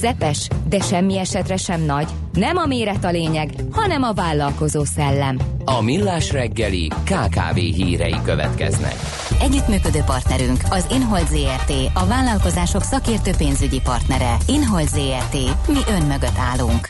Közepes, 0.00 0.48
de 0.68 0.80
semmi 0.80 1.18
esetre 1.18 1.56
sem 1.56 1.82
nagy. 1.82 2.08
Nem 2.32 2.56
a 2.56 2.66
méret 2.66 3.04
a 3.04 3.10
lényeg, 3.10 3.50
hanem 3.70 4.02
a 4.02 4.12
vállalkozó 4.12 4.84
szellem. 4.84 5.38
A 5.64 5.82
Millás 5.82 6.32
reggeli 6.32 6.88
KKV 6.88 7.54
hírei 7.54 8.16
következnek. 8.24 8.94
Együttműködő 9.40 10.00
partnerünk 10.00 10.60
az 10.70 10.86
Inhold 10.90 11.26
ZRT, 11.26 11.72
a 11.94 12.06
vállalkozások 12.06 12.82
szakértő 12.82 13.30
pénzügyi 13.38 13.80
partnere. 13.80 14.36
Inhold 14.46 14.88
ZRT, 14.88 15.34
mi 15.68 15.80
ön 15.88 16.02
mögött 16.02 16.38
állunk. 16.38 16.88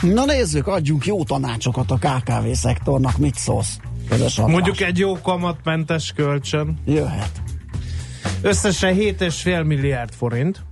Na 0.00 0.24
nézzük, 0.24 0.66
adjunk 0.66 1.06
jó 1.06 1.24
tanácsokat 1.24 1.90
a 1.90 1.96
KKV 1.96 2.50
szektornak, 2.52 3.18
mit 3.18 3.34
szólsz? 3.34 3.76
Mondjuk 4.36 4.80
egy 4.80 4.98
jó 4.98 5.20
kamatmentes 5.20 6.12
kölcsön. 6.16 6.78
Jöhet. 6.86 7.42
Összesen 8.42 8.94
7,5 8.94 9.66
milliárd 9.66 10.12
forint. 10.12 10.62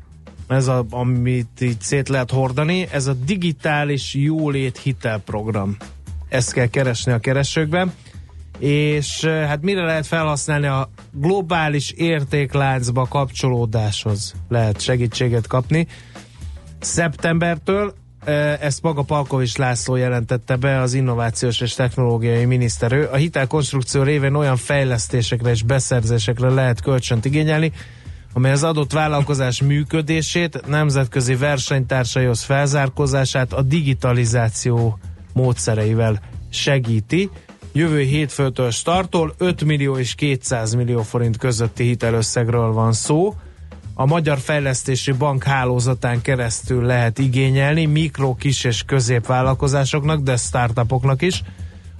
Ez 0.51 0.67
a, 0.67 0.85
amit 0.91 1.61
így 1.61 1.81
szét 1.81 2.09
lehet 2.09 2.31
hordani. 2.31 2.87
Ez 2.91 3.07
a 3.07 3.13
digitális 3.13 4.15
jólét 4.15 4.79
hitelprogram. 4.79 5.77
Ezt 6.29 6.53
kell 6.53 6.67
keresni 6.67 7.13
a 7.13 7.19
keresőkben. 7.19 7.93
És 8.59 9.23
eh, 9.23 9.47
hát 9.47 9.63
mire 9.63 9.85
lehet 9.85 10.07
felhasználni 10.07 10.67
a 10.67 10.91
globális 11.13 11.91
értékláncba 11.91 13.07
kapcsolódáshoz 13.09 14.35
lehet 14.49 14.81
segítséget 14.81 15.47
kapni. 15.47 15.87
Szeptembertől 16.81 17.95
eh, 18.25 18.61
ezt 18.61 18.83
maga 18.83 19.03
Palkovics 19.03 19.57
László 19.57 19.97
jelentette 19.97 20.57
be 20.57 20.81
az 20.81 20.95
innovációs 20.95 21.61
és 21.61 21.75
technológiai 21.75 22.45
miniszterő. 22.45 23.05
A 23.05 23.17
hitelkonstrukció 23.17 24.03
révén 24.03 24.35
olyan 24.35 24.57
fejlesztésekre 24.57 25.51
és 25.51 25.63
beszerzésekre 25.63 26.49
lehet 26.49 26.81
kölcsönt 26.81 27.25
igényelni, 27.25 27.73
amely 28.33 28.53
az 28.53 28.63
adott 28.63 28.93
vállalkozás 28.93 29.63
működését, 29.63 30.67
nemzetközi 30.67 31.35
versenytársaihoz 31.35 32.43
felzárkózását 32.43 33.53
a 33.53 33.63
digitalizáció 33.63 34.99
módszereivel 35.33 36.21
segíti. 36.51 37.31
Jövő 37.73 38.01
hétfőtől 38.01 38.71
startol 38.71 39.35
5 39.39 39.65
millió 39.65 39.99
és 39.99 40.15
200 40.15 40.75
millió 40.75 41.03
forint 41.03 41.37
közötti 41.37 41.85
hitelösszegről 41.85 42.73
van 42.73 42.93
szó. 42.93 43.35
A 43.95 44.07
Magyar 44.07 44.39
Fejlesztési 44.39 45.13
Bank 45.13 45.45
hálózatán 45.45 46.23
keresztül 46.23 46.85
lehet 46.85 47.19
igényelni 47.19 47.85
mikro, 47.85 48.35
kis 48.35 48.65
és 48.65 48.83
középvállalkozásoknak, 48.83 50.21
de 50.21 50.37
startupoknak 50.37 51.23
is, 51.23 51.43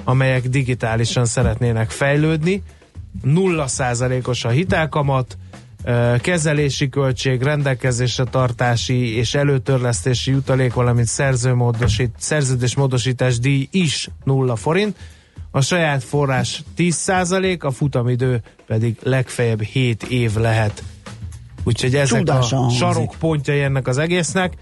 amelyek 0.05 0.49
digitálisan 0.49 1.25
szeretnének 1.25 1.91
fejlődni. 1.91 2.63
Nulla 3.23 3.67
százalékos 3.67 4.45
a 4.45 4.49
hitelkamat, 4.49 5.39
kezelési 6.21 6.89
költség, 6.89 7.43
rendelkezésre 7.43 8.25
tartási 8.25 9.17
és 9.17 9.35
előtörlesztési 9.35 10.31
jutalék, 10.31 10.73
valamint 10.73 11.09
szerződésmódosítás 12.19 13.39
díj 13.39 13.69
is 13.71 14.09
nulla 14.25 14.57
forint. 14.57 14.97
a 15.51 15.61
saját 15.61 16.05
forrás 16.05 16.63
10%, 16.77 17.61
a 17.61 17.71
futamidő 17.71 18.43
pedig 18.67 18.97
legfeljebb 19.03 19.63
7 19.63 20.03
év 20.03 20.37
lehet. 20.37 20.83
Úgyhogy 21.65 21.95
ezek 21.95 22.19
Csúdásan 22.19 22.65
a 22.65 22.71
sarokpontjai 22.71 23.61
ennek 23.61 23.89
az 23.89 23.99
egésznek. 23.99 24.53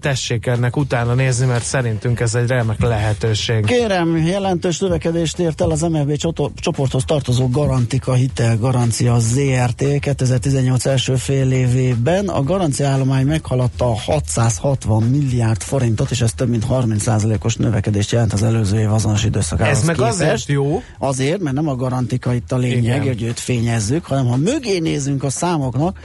Tessék 0.00 0.46
ennek 0.46 0.76
utána 0.76 1.14
nézni, 1.14 1.46
mert 1.46 1.64
szerintünk 1.64 2.20
ez 2.20 2.34
egy 2.34 2.46
remek 2.46 2.80
lehetőség. 2.80 3.64
Kérem, 3.64 4.16
jelentős 4.16 4.78
növekedést 4.78 5.38
ért 5.38 5.60
el 5.60 5.70
az 5.70 5.80
MFB 5.80 6.16
csoporthoz 6.54 7.04
tartozó 7.04 7.48
Garantika 7.48 8.12
Hitel 8.12 8.56
Garancia 8.58 9.18
ZRT 9.18 9.98
2018 10.00 10.86
első 10.86 11.14
fél 11.16 11.50
évében. 11.52 12.28
A 12.28 12.42
garancia 12.42 12.88
állomány 12.88 13.26
meghaladta 13.26 13.84
a 13.90 13.94
660 13.94 15.02
milliárd 15.02 15.62
forintot, 15.62 16.10
és 16.10 16.20
ez 16.20 16.32
több 16.32 16.48
mint 16.48 16.66
30%-os 16.70 17.56
növekedést 17.56 18.12
jelent 18.12 18.32
az 18.32 18.42
előző 18.42 18.80
év 18.80 18.92
azonos 18.92 19.24
időszakához 19.24 19.78
Ez 19.78 19.84
meg 19.84 19.94
képest. 19.96 20.12
azért 20.20 20.48
jó. 20.48 20.82
Azért, 20.98 21.40
mert 21.40 21.56
nem 21.56 21.68
a 21.68 21.74
garantika 21.74 22.34
itt 22.34 22.52
a 22.52 22.56
lényeg, 22.56 23.02
Igen. 23.02 23.02
hogy 23.02 23.22
őt 23.22 23.38
fényezzük, 23.40 24.04
hanem 24.04 24.26
ha 24.26 24.36
mögé 24.36 24.78
nézünk 24.78 25.22
a 25.24 25.30
számoknak, 25.30 25.98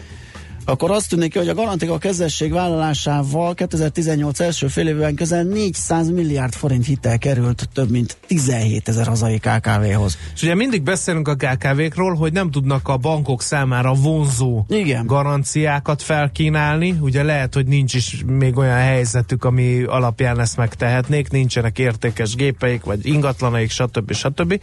akkor 0.66 0.92
azt 0.92 1.10
tűnik 1.10 1.32
ki, 1.32 1.38
hogy 1.38 1.50
a 1.50 1.54
garantika 1.54 1.98
kezesség 1.98 2.52
vállalásával 2.52 3.54
2018 3.54 4.40
első 4.40 4.68
fél 4.68 4.88
évben 4.88 5.16
közel 5.16 5.44
400 5.44 6.10
milliárd 6.10 6.54
forint 6.54 6.86
hitel 6.86 7.18
került 7.18 7.70
több 7.74 7.90
mint 7.90 8.18
17 8.28 8.88
ezer 8.88 9.08
hazai 9.08 9.40
KKV-hoz. 9.40 10.18
És 10.36 10.42
ugye 10.42 10.56
mindig 10.56 10.84
beszélünk 10.84 11.28
a 11.28 11.36
KKV-król, 11.36 12.16
hogy 12.16 12.34
nem 12.34 12.52
tudnak 12.52 12.88
a 12.88 12.98
bankok 12.98 13.42
számára 13.42 13.94
vonzó 13.94 14.66
Igen. 14.70 15.06
garanciákat 15.06 16.02
felkínálni. 16.02 16.98
Ugye 17.00 17.24
lehet, 17.24 17.54
hogy 17.54 17.68
nincs 17.68 17.94
is 17.94 18.24
még 18.26 18.58
olyan 18.58 18.78
helyzetük, 18.78 19.44
ami 19.44 19.84
alapján 19.84 20.40
ezt 20.40 20.58
megtehetnék, 20.58 21.30
nincsenek 21.30 21.80
értékes 21.80 22.36
gépeik, 22.36 22.84
vagy 22.84 23.06
ingatlanaik, 23.06 23.70
stb. 23.70 24.14
stb. 24.14 24.62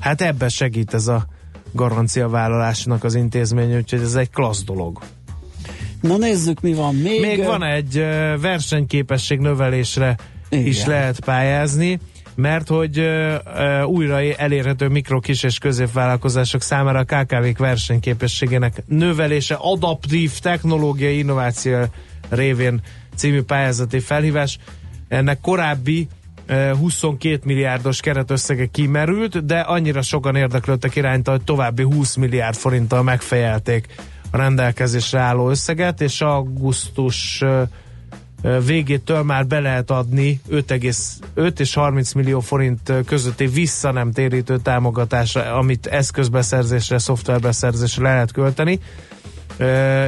Hát 0.00 0.20
ebben 0.20 0.48
segít 0.48 0.94
ez 0.94 1.08
a 1.08 1.26
garanciavállalásnak 1.72 3.04
az 3.04 3.14
intézmény, 3.14 3.76
úgyhogy 3.76 4.00
ez 4.00 4.14
egy 4.14 4.30
klassz 4.30 4.64
dolog. 4.64 5.02
Na 6.02 6.16
nézzük, 6.16 6.60
mi 6.60 6.74
van 6.74 6.94
még. 6.94 7.20
Még 7.20 7.44
van 7.44 7.62
egy 7.62 7.94
versenyképesség 8.40 9.38
növelésre 9.38 10.16
Igen. 10.48 10.66
is 10.66 10.84
lehet 10.84 11.20
pályázni, 11.20 11.98
mert 12.34 12.68
hogy 12.68 12.98
ö, 12.98 13.34
ö, 13.56 13.82
újra 13.82 14.22
elérhető 14.22 14.88
mikro, 14.88 15.20
kis 15.20 15.42
és 15.42 15.58
középvállalkozások 15.58 16.62
számára 16.62 16.98
a 16.98 17.04
KKV-k 17.04 17.58
versenyképességének 17.58 18.82
növelése, 18.86 19.54
adaptív 19.54 20.38
technológiai 20.38 21.18
innováció 21.18 21.78
révén 22.28 22.80
című 23.16 23.42
pályázati 23.42 24.00
felhívás. 24.00 24.58
Ennek 25.08 25.40
korábbi 25.40 26.08
ö, 26.46 26.72
22 26.78 27.40
milliárdos 27.44 28.00
keretösszege 28.00 28.66
kimerült, 28.66 29.46
de 29.46 29.60
annyira 29.60 30.02
sokan 30.02 30.36
érdeklődtek 30.36 30.96
irányta, 30.96 31.30
hogy 31.30 31.42
további 31.42 31.82
20 31.82 32.16
milliárd 32.16 32.56
forinttal 32.56 33.02
megfejelték 33.02 33.86
a 34.32 34.36
rendelkezésre 34.36 35.20
álló 35.20 35.50
összeget, 35.50 36.00
és 36.00 36.20
augusztus 36.20 37.44
végétől 38.66 39.22
már 39.22 39.46
be 39.46 39.60
lehet 39.60 39.90
adni 39.90 40.40
5,5 40.50 41.58
és 41.58 41.74
30 41.74 42.12
millió 42.12 42.40
forint 42.40 42.92
közötti 43.06 43.46
vissza 43.46 43.90
nem 43.92 44.12
térítő 44.12 44.58
támogatásra, 44.58 45.54
amit 45.54 45.86
eszközbeszerzésre, 45.86 46.98
szoftverbeszerzésre 46.98 48.02
le 48.02 48.12
lehet 48.12 48.32
költeni. 48.32 48.78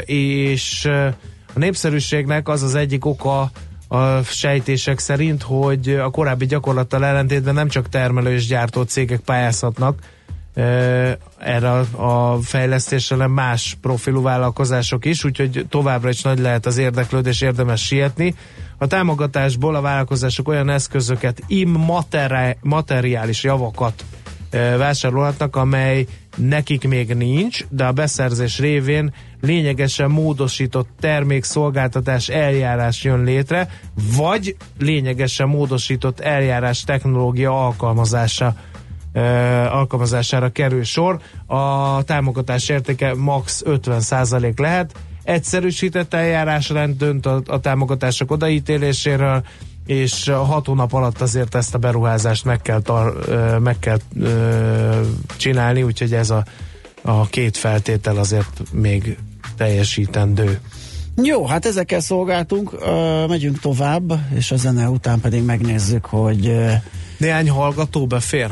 És 0.05 0.85
a 1.55 1.59
népszerűségnek 1.59 2.49
az 2.49 2.63
az 2.63 2.75
egyik 2.75 3.05
oka 3.05 3.51
a 3.89 4.23
sejtések 4.23 4.99
szerint, 4.99 5.43
hogy 5.43 5.89
a 5.89 6.11
korábbi 6.11 6.47
gyakorlattal 6.47 7.05
ellentétben 7.05 7.55
nem 7.55 7.69
csak 7.69 7.89
termelő 7.89 8.33
és 8.33 8.47
gyártó 8.47 8.83
cégek 8.83 9.21
pályázhatnak 9.21 9.99
erre 10.55 11.71
a- 11.97 12.39
fejlesztésre, 12.43 13.27
más 13.27 13.77
profilú 13.81 14.23
vállalkozások 14.23 15.05
is, 15.05 15.25
úgyhogy 15.25 15.67
továbbra 15.69 16.09
is 16.09 16.23
nagy 16.23 16.39
lehet 16.39 16.67
az 16.67 16.79
érdeklődés, 16.79 17.41
érdemes 17.41 17.85
sietni. 17.85 18.35
A 18.79 18.87
támogatásból 18.87 19.75
a 19.75 19.81
vállalkozások 19.81 20.49
olyan 20.49 20.69
eszközöket, 20.69 21.43
immateriális 21.47 23.43
javakat 23.43 24.05
vásárolhatnak, 24.79 25.57
amely 25.57 26.07
nekik 26.37 26.89
még 26.89 27.15
nincs, 27.15 27.65
de 27.69 27.85
a 27.85 27.93
beszerzés 27.93 28.59
révén 28.59 29.15
lényegesen 29.41 30.11
módosított 30.11 30.89
termékszolgáltatás 31.01 32.29
eljárás 32.29 33.05
jön 33.05 33.25
létre, 33.25 33.69
vagy 34.17 34.57
lényegesen 34.79 35.49
módosított 35.49 36.21
eljárás 36.21 36.85
technológia 36.85 37.65
alkalmazása 37.67 38.55
alkalmazására 39.71 40.49
kerül 40.49 40.85
sor. 40.85 41.21
A 41.47 42.03
támogatás 42.03 42.69
értéke 42.69 43.15
max 43.15 43.63
50% 43.67 44.59
lehet. 44.59 44.93
Egyszerűsített 45.23 46.15
eljárásrend 46.15 46.97
dönt 46.97 47.27
a, 47.27 47.43
a 47.47 47.61
támogatások 47.61 48.31
odaítéléséről, 48.31 49.45
és 49.87 50.29
hat 50.29 50.67
hónap 50.67 50.93
alatt 50.93 51.21
azért 51.21 51.55
ezt 51.55 51.75
a 51.75 51.79
beruházást 51.79 52.45
meg 52.45 52.63
kell, 52.63 52.81
tar, 52.81 53.19
meg 53.63 53.79
kell 53.79 53.99
csinálni, 55.37 55.83
úgyhogy 55.83 56.15
ez 56.15 56.31
a, 56.31 56.45
a 57.03 57.27
két 57.27 57.57
feltétel 57.57 58.17
azért 58.17 58.63
még 58.73 59.19
teljesítendő. 59.57 60.61
Jó, 61.23 61.47
hát 61.47 61.67
ezekkel 61.67 62.01
szolgáltunk, 62.01 62.77
megyünk 63.29 63.59
tovább, 63.61 64.13
és 64.35 64.51
a 64.51 64.57
zene 64.57 64.89
után 64.89 65.21
pedig 65.21 65.45
megnézzük, 65.45 66.05
hogy 66.05 66.53
Néhány 67.17 67.51
hallgató 67.51 68.07
befér? 68.07 68.51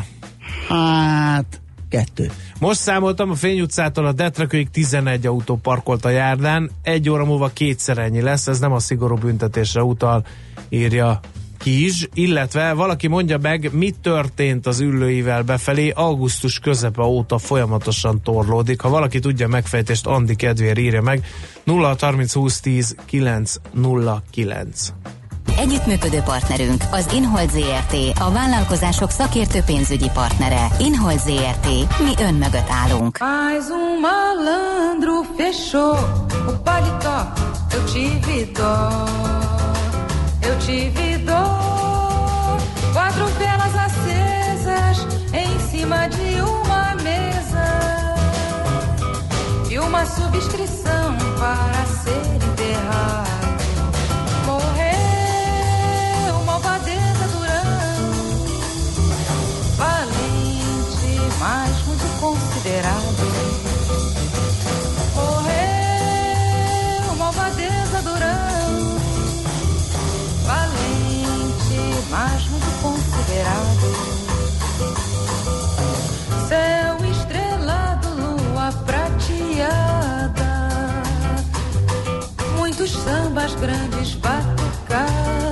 Hát 0.72 1.60
kettő. 1.88 2.30
Most 2.58 2.80
számoltam, 2.80 3.30
a 3.30 3.34
Fény 3.34 3.60
utcától 3.60 4.06
a 4.06 4.12
Detrekőig 4.12 4.70
11 4.70 5.26
autó 5.26 5.56
parkolt 5.56 6.04
a 6.04 6.08
járdán, 6.08 6.70
egy 6.82 7.10
óra 7.10 7.24
múlva 7.24 7.48
kétszer 7.48 7.98
ennyi 7.98 8.20
lesz, 8.20 8.46
ez 8.46 8.58
nem 8.58 8.72
a 8.72 8.78
szigorú 8.78 9.16
büntetésre 9.16 9.82
utal, 9.82 10.26
írja 10.68 11.20
Kizs, 11.62 12.06
illetve 12.14 12.72
valaki 12.72 13.08
mondja 13.08 13.38
meg, 13.38 13.70
mi 13.72 13.90
történt 14.02 14.66
az 14.66 14.80
üllőivel 14.80 15.42
befelé, 15.42 15.90
augusztus 15.90 16.58
közepe 16.58 17.02
óta 17.02 17.38
folyamatosan 17.38 18.22
torlódik. 18.22 18.80
Ha 18.80 18.88
valaki 18.88 19.18
tudja 19.18 19.48
megfejtést, 19.48 20.06
Andi 20.06 20.34
kedvéért 20.34 20.78
írja 20.78 21.02
meg 21.02 21.26
0630 21.64 22.32
20 22.32 22.60
10 22.60 22.96
909. 23.04 24.92
Együttműködő 25.58 26.20
partnerünk 26.20 26.84
az 26.90 27.12
Inhold 27.14 27.50
ZRT, 27.50 28.18
a 28.20 28.30
vállalkozások 28.30 29.10
szakértő 29.10 29.60
pénzügyi 29.60 30.10
partnere. 30.14 30.66
Inhold 30.78 31.18
ZRT, 31.18 31.66
mi 31.98 32.22
ön 32.22 32.34
mögött 32.34 32.70
állunk. 32.70 33.18
Mais 33.18 33.64
um 33.68 34.00
malandro 34.00 35.22
fechou 35.36 35.96
o 36.48 36.52
paletó. 36.64 37.40
Eu 37.74 37.84
tive 37.84 38.52
dó, 38.52 39.04
eu 40.48 40.56
tive 40.66 41.22
dó. 41.24 41.42
Quatro 42.92 43.26
velas 43.38 43.74
acesas 43.86 45.06
em 45.32 45.58
cima 45.70 46.08
de 46.08 46.40
uma 46.40 46.94
mesa 47.02 47.66
e 49.70 49.78
uma 49.78 50.04
subscrição 50.04 51.16
para 51.38 51.84
ser 52.02 52.34
enterrado. 52.34 53.31
Considerado. 62.62 63.26
Morreu 65.16 65.56
malvadeza 67.18 68.02
Durão, 68.02 68.98
valente, 70.46 72.06
mas 72.08 72.46
muito 72.46 72.70
considerado. 72.80 73.86
Céu 76.48 77.04
estrelado, 77.10 78.08
lua 78.10 78.72
prateada, 78.86 80.52
muitos 82.56 82.92
sambas 82.92 83.54
grandes 83.56 84.14
batucadas. 84.14 85.51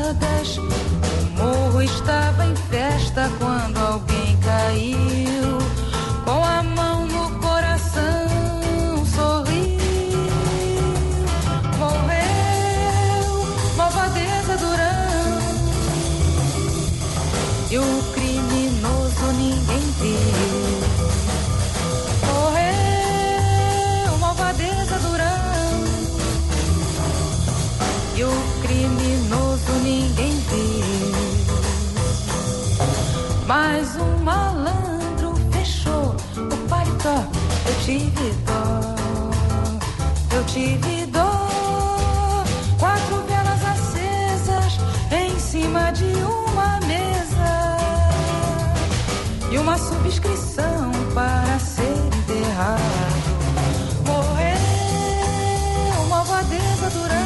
Tive 37.91 38.31
dó, 38.47 38.95
eu 40.37 40.45
tive 40.45 41.07
dó. 41.07 42.45
Quatro 42.79 43.17
velas 43.27 43.65
acesas 43.65 44.79
em 45.11 45.37
cima 45.41 45.91
de 45.91 46.05
uma 46.05 46.79
mesa 46.87 47.77
e 49.51 49.59
uma 49.59 49.77
subscrição 49.77 50.93
para 51.15 51.59
ser 51.59 51.97
enterrado. 52.07 52.81
Morreu 54.07 56.05
uma 56.07 56.21
abadesa 56.21 56.91
durante 56.91 57.20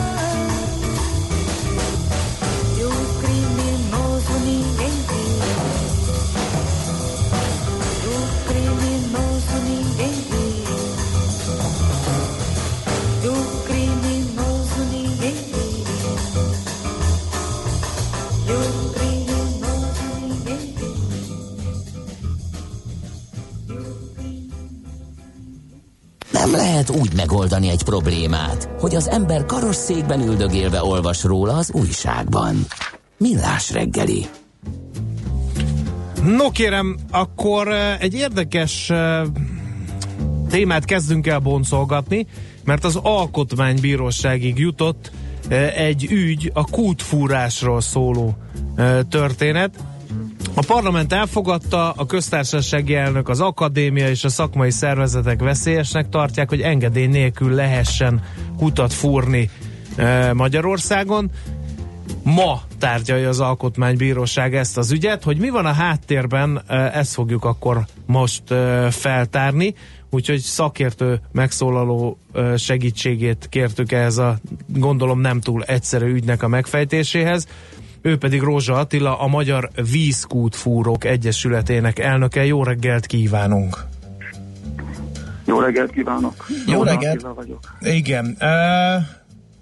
lehet 26.75 26.91
úgy 26.91 27.15
megoldani 27.17 27.69
egy 27.69 27.83
problémát, 27.83 28.69
hogy 28.79 28.95
az 28.95 29.09
ember 29.09 29.47
karosszékben 29.47 30.21
üldögélve 30.21 30.85
olvas 30.85 31.23
róla 31.23 31.57
az 31.57 31.71
újságban. 31.73 32.67
Millás 33.19 33.73
reggeli. 33.73 34.27
No 36.25 36.51
kérem, 36.51 36.97
akkor 37.11 37.69
eh, 37.69 38.01
egy 38.01 38.15
érdekes 38.15 38.91
eh, 38.91 39.23
témát 40.49 40.85
kezdünk 40.85 41.27
el 41.27 41.39
boncolgatni, 41.39 42.27
mert 42.65 42.85
az 42.85 42.97
alkotmánybíróságig 43.03 44.59
jutott 44.59 45.11
eh, 45.49 45.77
egy 45.77 46.07
ügy, 46.11 46.51
a 46.55 46.65
kútfúrásról 46.65 47.81
szóló 47.81 48.35
történet. 49.09 49.79
A 50.57 50.65
parlament 50.67 51.13
elfogadta, 51.13 51.91
a 51.91 52.07
köztársasági 52.07 52.95
elnök, 52.95 53.29
az 53.29 53.41
akadémia 53.41 54.09
és 54.09 54.25
a 54.25 54.29
szakmai 54.29 54.71
szervezetek 54.71 55.41
veszélyesnek 55.41 56.09
tartják, 56.09 56.49
hogy 56.49 56.61
engedély 56.61 57.07
nélkül 57.07 57.55
lehessen 57.55 58.23
kutat 58.57 58.93
fúrni 58.93 59.51
eh, 59.97 60.33
Magyarországon. 60.33 61.31
Ma 62.23 62.61
tárgyalja 62.79 63.29
az 63.29 63.41
Alkotmánybíróság 63.41 64.55
ezt 64.55 64.79
az 64.79 64.91
ügyet, 64.91 65.23
hogy 65.23 65.39
mi 65.39 65.51
van 65.51 65.67
a 65.67 65.73
háttérben, 65.73 66.63
eh, 66.67 66.97
ezt 66.97 67.13
fogjuk 67.13 67.45
akkor 67.45 67.87
most 68.07 68.51
eh, 68.51 68.91
feltárni, 68.91 69.75
úgyhogy 70.11 70.41
szakértő 70.41 71.21
megszólaló 71.33 72.19
segítségét 72.57 73.47
kértük 73.51 73.93
ehhez 73.93 74.19
a 74.19 74.39
gondolom 74.67 75.21
nem 75.21 75.41
túl 75.41 75.63
egyszerű 75.63 76.13
ügynek 76.13 76.43
a 76.43 76.49
megfejtéséhez. 76.49 77.47
Ő 78.07 78.19
pedig 78.19 78.43
Rózsa 78.43 78.75
Attila, 78.75 79.19
a 79.19 79.27
Magyar 79.27 79.71
Vízkútfúrók 79.91 81.05
Egyesületének 81.05 81.99
elnöke. 81.99 82.45
Jó 82.45 82.63
reggelt 82.63 83.07
kívánunk! 83.07 83.85
Jó 85.45 85.61
reggelt 85.61 85.91
kívánok! 85.91 86.47
Jó 86.67 86.83
reggelt. 86.83 87.15
Attila 87.15 87.35
vagyok. 87.35 87.77
Igen. 87.81 88.37
Uh, 88.41 89.03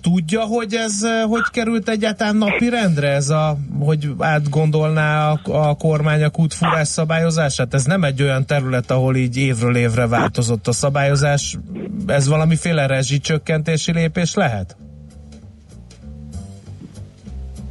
tudja, 0.01 0.40
hogy 0.40 0.74
ez 0.74 1.01
hogy 1.28 1.43
került 1.51 1.88
egyáltalán 1.88 2.36
napirendre, 2.36 3.09
ez 3.09 3.28
a, 3.28 3.57
hogy 3.78 4.11
átgondolná 4.18 5.30
a, 5.30 5.40
a 5.68 5.74
kormány 5.74 6.22
a 6.22 6.30
kútfúrás 6.30 6.88
szabályozását? 6.88 7.74
Ez 7.74 7.84
nem 7.84 8.05
egy 8.05 8.22
olyan 8.22 8.47
terület, 8.47 8.90
ahol 8.90 9.16
így 9.16 9.36
évről 9.36 9.76
évre 9.76 10.07
változott 10.07 10.66
a 10.68 10.72
szabályozás. 10.72 11.59
Ez 12.07 12.28
valamiféle 12.28 12.86
rezsicsökkentési 12.86 13.93
lépés 13.93 14.34
lehet? 14.34 14.76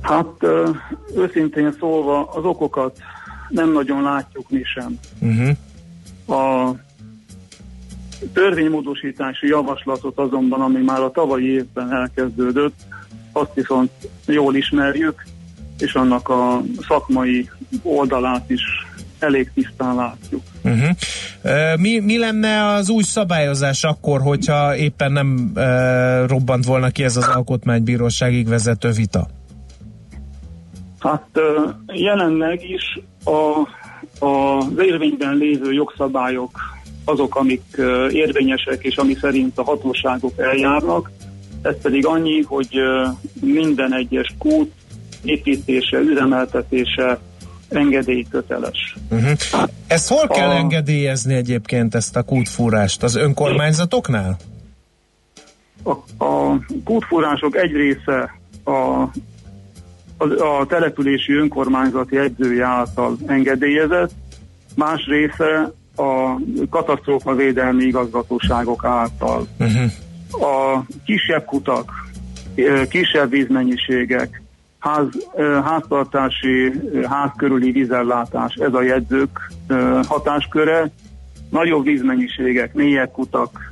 Hát 0.02 0.46
őszintén 1.16 1.76
szólva 1.80 2.26
az 2.26 2.44
okokat 2.44 2.98
nem 3.50 3.72
nagyon 3.72 4.02
látjuk 4.02 4.50
mi 4.50 4.62
sem. 4.64 5.00
Uh-huh. 5.20 5.58
A 6.40 6.76
törvénymódosítási 8.34 9.48
javaslatot 9.48 10.18
azonban, 10.18 10.62
ami 10.62 10.82
már 10.82 11.02
a 11.02 11.12
tavalyi 11.12 11.54
évben 11.54 11.92
elkezdődött, 11.94 12.76
azt 13.32 13.54
viszont 13.54 13.92
jól 14.26 14.56
ismerjük, 14.56 15.26
és 15.80 15.94
annak 15.94 16.30
a 16.30 16.62
szakmai 16.88 17.50
oldalát 17.84 18.50
is 18.50 18.62
elég 19.20 19.52
tisztán 19.54 19.96
látjuk. 19.96 20.42
Uh-huh. 20.64 20.90
Uh, 21.44 21.80
mi, 21.80 22.00
mi 22.00 22.18
lenne 22.18 22.66
az 22.66 22.90
új 22.90 23.04
szabályozás 23.04 23.84
akkor, 23.84 24.22
hogyha 24.22 24.76
éppen 24.76 25.12
nem 25.12 25.52
uh, 25.56 26.28
robbant 26.28 26.66
volna 26.66 26.90
ki 26.90 27.04
ez 27.04 27.18
az 27.18 27.28
alkotmánybíróságig 27.28 28.48
vezető 28.48 28.92
vita? 28.92 29.28
Hát 31.02 31.28
jelenleg 31.88 32.70
is 32.70 33.00
a, 33.24 33.68
a, 34.26 34.58
az 34.58 34.74
érvényben 34.78 35.36
lévő 35.36 35.74
jogszabályok 35.74 36.60
azok, 37.06 37.36
amik 37.36 37.64
érvényesek, 38.12 38.84
és 38.84 38.96
ami 38.96 39.16
szerint 39.22 39.58
a 39.58 39.64
hatóságok 39.64 40.40
eljárnak. 40.40 41.12
Ez 41.62 41.76
pedig 41.82 42.06
annyi, 42.06 42.42
hogy 42.42 42.70
minden 43.42 43.94
egyes 43.94 44.36
kút 44.38 44.72
építése, 45.24 45.98
üzemeltetése 45.98 47.20
engedélyköteles. 47.70 48.96
Uh-huh. 49.10 49.32
Ezt 49.88 50.08
hol 50.08 50.28
kell 50.28 50.50
A- 50.50 50.56
engedélyezni 50.56 51.34
egyébként 51.34 51.96
ezt 51.96 52.16
a 52.16 52.24
kútfúrást? 52.24 53.04
Az 53.04 53.16
önkormányzatoknál? 53.16 54.38
A, 55.84 55.92
a 56.26 56.60
kútfúrások 56.84 57.56
egy 57.56 57.72
része 57.72 58.40
a, 58.64 59.04
a, 60.22 60.60
a 60.60 60.66
települési 60.66 61.34
önkormányzati 61.34 62.18
edzője 62.18 62.66
által 62.66 63.18
engedélyezett, 63.26 64.12
más 64.76 65.06
része 65.08 65.72
a 65.96 66.36
katasztrófavédelmi 66.70 67.84
igazgatóságok 67.84 68.86
által. 68.86 69.48
Uh-huh. 69.60 69.92
A 70.32 70.86
kisebb 71.06 71.46
kutak, 71.46 71.92
kisebb 72.90 73.30
vízmennyiségek, 73.30 74.42
ház, 74.80 75.06
háztartási, 75.64 76.72
ház 77.10 77.30
körüli 77.38 77.72
vízellátás, 77.72 78.54
ez 78.54 78.74
a 78.74 78.82
jegyzők 78.82 79.52
hatásköre, 80.08 80.92
nagyobb 81.50 81.84
vízmennyiségek, 81.84 82.74
mélyebb 82.74 83.12
kutak, 83.12 83.71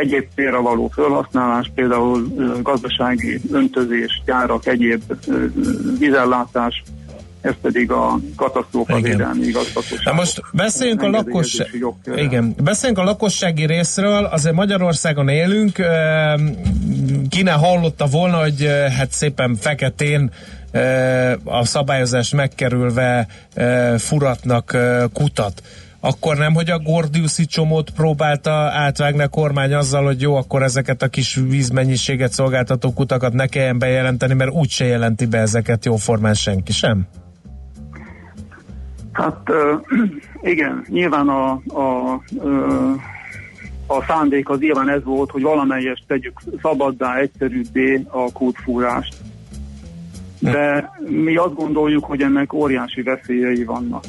egyéb 0.00 0.26
célra 0.34 0.62
való 0.62 0.88
felhasználás, 0.94 1.70
például 1.74 2.32
gazdasági 2.62 3.40
öntözés, 3.52 4.22
gyárak, 4.24 4.66
egyéb 4.66 5.02
vízellátás, 5.98 6.82
ez 7.40 7.54
pedig 7.62 7.90
a 7.90 8.18
katasztrófavédelmi 8.36 9.46
igazgatóság. 9.46 10.04
Na 10.04 10.12
most 10.12 10.40
beszéljünk 10.52 11.02
a 11.02 11.08
lakosság... 11.08 11.68
Igen, 12.14 12.54
beszéljünk 12.62 13.00
a 13.00 13.04
lakossági 13.04 13.66
részről, 13.66 14.24
azért 14.24 14.54
Magyarországon 14.54 15.28
élünk, 15.28 15.72
ki 17.28 17.42
ne 17.42 17.52
hallotta 17.52 18.06
volna, 18.06 18.36
hogy 18.36 18.68
hát 18.98 19.10
szépen 19.12 19.54
feketén 19.54 20.30
a 21.44 21.64
szabályozás 21.64 22.34
megkerülve 22.34 23.26
furatnak 23.98 24.76
kutat. 25.12 25.62
Akkor 26.04 26.36
nem, 26.36 26.54
hogy 26.54 26.70
a 26.70 26.78
Gordiuszi 26.78 27.46
csomót 27.46 27.90
próbálta 27.90 28.50
átvágni 28.52 29.22
a 29.22 29.28
kormány 29.28 29.74
azzal, 29.74 30.04
hogy 30.04 30.20
jó, 30.20 30.34
akkor 30.34 30.62
ezeket 30.62 31.02
a 31.02 31.08
kis 31.08 31.34
vízmennyiséget 31.34 32.32
szolgáltató 32.32 32.92
kutakat 32.92 33.32
ne 33.32 33.46
kelljen 33.46 33.78
bejelenteni, 33.78 34.34
mert 34.34 34.50
úgyse 34.50 34.84
jelenti 34.84 35.26
be 35.26 35.38
ezeket 35.38 35.84
jóformán 35.84 36.34
senki 36.34 36.72
sem. 36.72 37.06
Hát 39.12 39.50
igen, 40.52 40.84
nyilván 40.88 41.28
a, 41.28 41.50
a, 41.52 42.20
ö, 42.44 42.90
a 43.86 44.04
szándék 44.06 44.48
az 44.48 44.58
nyilván 44.58 44.88
ez 44.88 45.04
volt, 45.04 45.30
hogy 45.30 45.42
valamelyest 45.42 46.04
tegyük 46.06 46.40
szabaddá, 46.62 47.16
egyszerűbbé 47.16 48.06
a 48.08 48.32
kútfúrást. 48.32 49.14
De 50.38 50.90
mi 51.08 51.36
azt 51.36 51.54
gondoljuk, 51.54 52.04
hogy 52.04 52.22
ennek 52.22 52.52
óriási 52.52 53.02
veszélyei 53.02 53.64
vannak. 53.64 54.04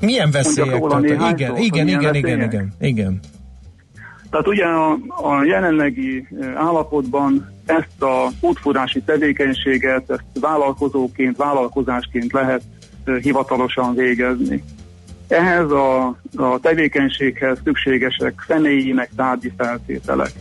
Milyen 0.00 0.30
veszélyek? 0.30 0.82
Igen, 1.00 1.56
igen, 1.56 1.56
igen, 1.58 1.88
igen, 1.88 2.00
veszélyek? 2.12 2.52
igen, 2.52 2.72
igen. 2.80 3.20
Tehát 4.30 4.48
ugye 4.48 4.64
a, 4.64 4.98
a 5.08 5.44
jelenlegi 5.44 6.28
állapotban 6.54 7.52
ezt 7.66 8.02
a 8.02 8.28
útfúrási 8.40 9.00
tevékenységet, 9.00 10.10
ezt 10.10 10.22
vállalkozóként, 10.40 11.36
vállalkozásként 11.36 12.32
lehet 12.32 12.62
eh, 13.04 13.16
hivatalosan 13.16 13.94
végezni. 13.94 14.62
Ehhez 15.28 15.70
a, 15.70 16.06
a 16.36 16.58
tevékenységhez 16.62 17.58
szükségesek 17.64 18.44
személyi 18.48 18.92
meg 18.92 19.10
tárgyi 19.16 19.52
feltételek. 19.56 20.32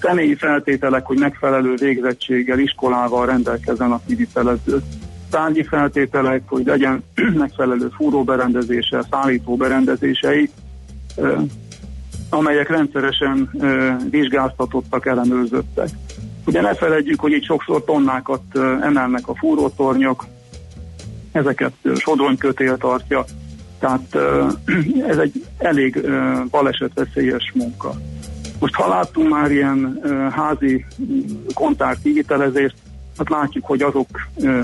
Személyi 0.00 0.34
feltételek, 0.34 1.06
hogy 1.06 1.18
megfelelő 1.18 1.74
végzettséggel, 1.74 2.58
iskolával 2.58 3.26
rendelkezzen 3.26 3.92
a 3.92 4.00
kivitelező. 4.06 4.82
Tárgyi 5.30 5.62
feltételek, 5.62 6.42
hogy 6.46 6.66
legyen 6.66 7.02
megfelelő 7.34 7.88
fúróberendezése, 7.96 9.04
szállító 9.10 9.56
berendezései, 9.56 10.50
amelyek 12.30 12.68
rendszeresen 12.68 13.50
vizsgáztatottak, 14.10 15.06
ellenőrzöttek. 15.06 15.88
Ugye 16.46 16.60
ne 16.60 16.74
felejtjük, 16.74 17.20
hogy 17.20 17.32
itt 17.32 17.44
sokszor 17.44 17.84
tonnákat 17.84 18.42
emelnek 18.80 19.28
a 19.28 19.34
fúrótornyok, 19.34 20.26
ezeket 21.32 21.72
sodronykötél 21.94 22.76
tartja, 22.76 23.24
tehát 23.78 24.16
ez 25.12 25.18
egy 25.18 25.46
elég 25.58 26.06
balesetveszélyes 26.50 27.52
munka. 27.54 27.94
Most 28.58 28.74
ha 28.74 28.88
láttunk 28.88 29.28
már 29.28 29.50
ilyen 29.50 30.00
házi 30.32 30.84
kontár 31.54 31.96
kivitelezést, 32.02 32.74
hát 33.20 33.28
látjuk, 33.40 33.64
hogy 33.64 33.82
azok 33.82 34.08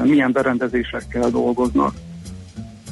milyen 0.03 0.33
berendezésekkel 0.33 1.31
dolgoznak. 1.31 1.95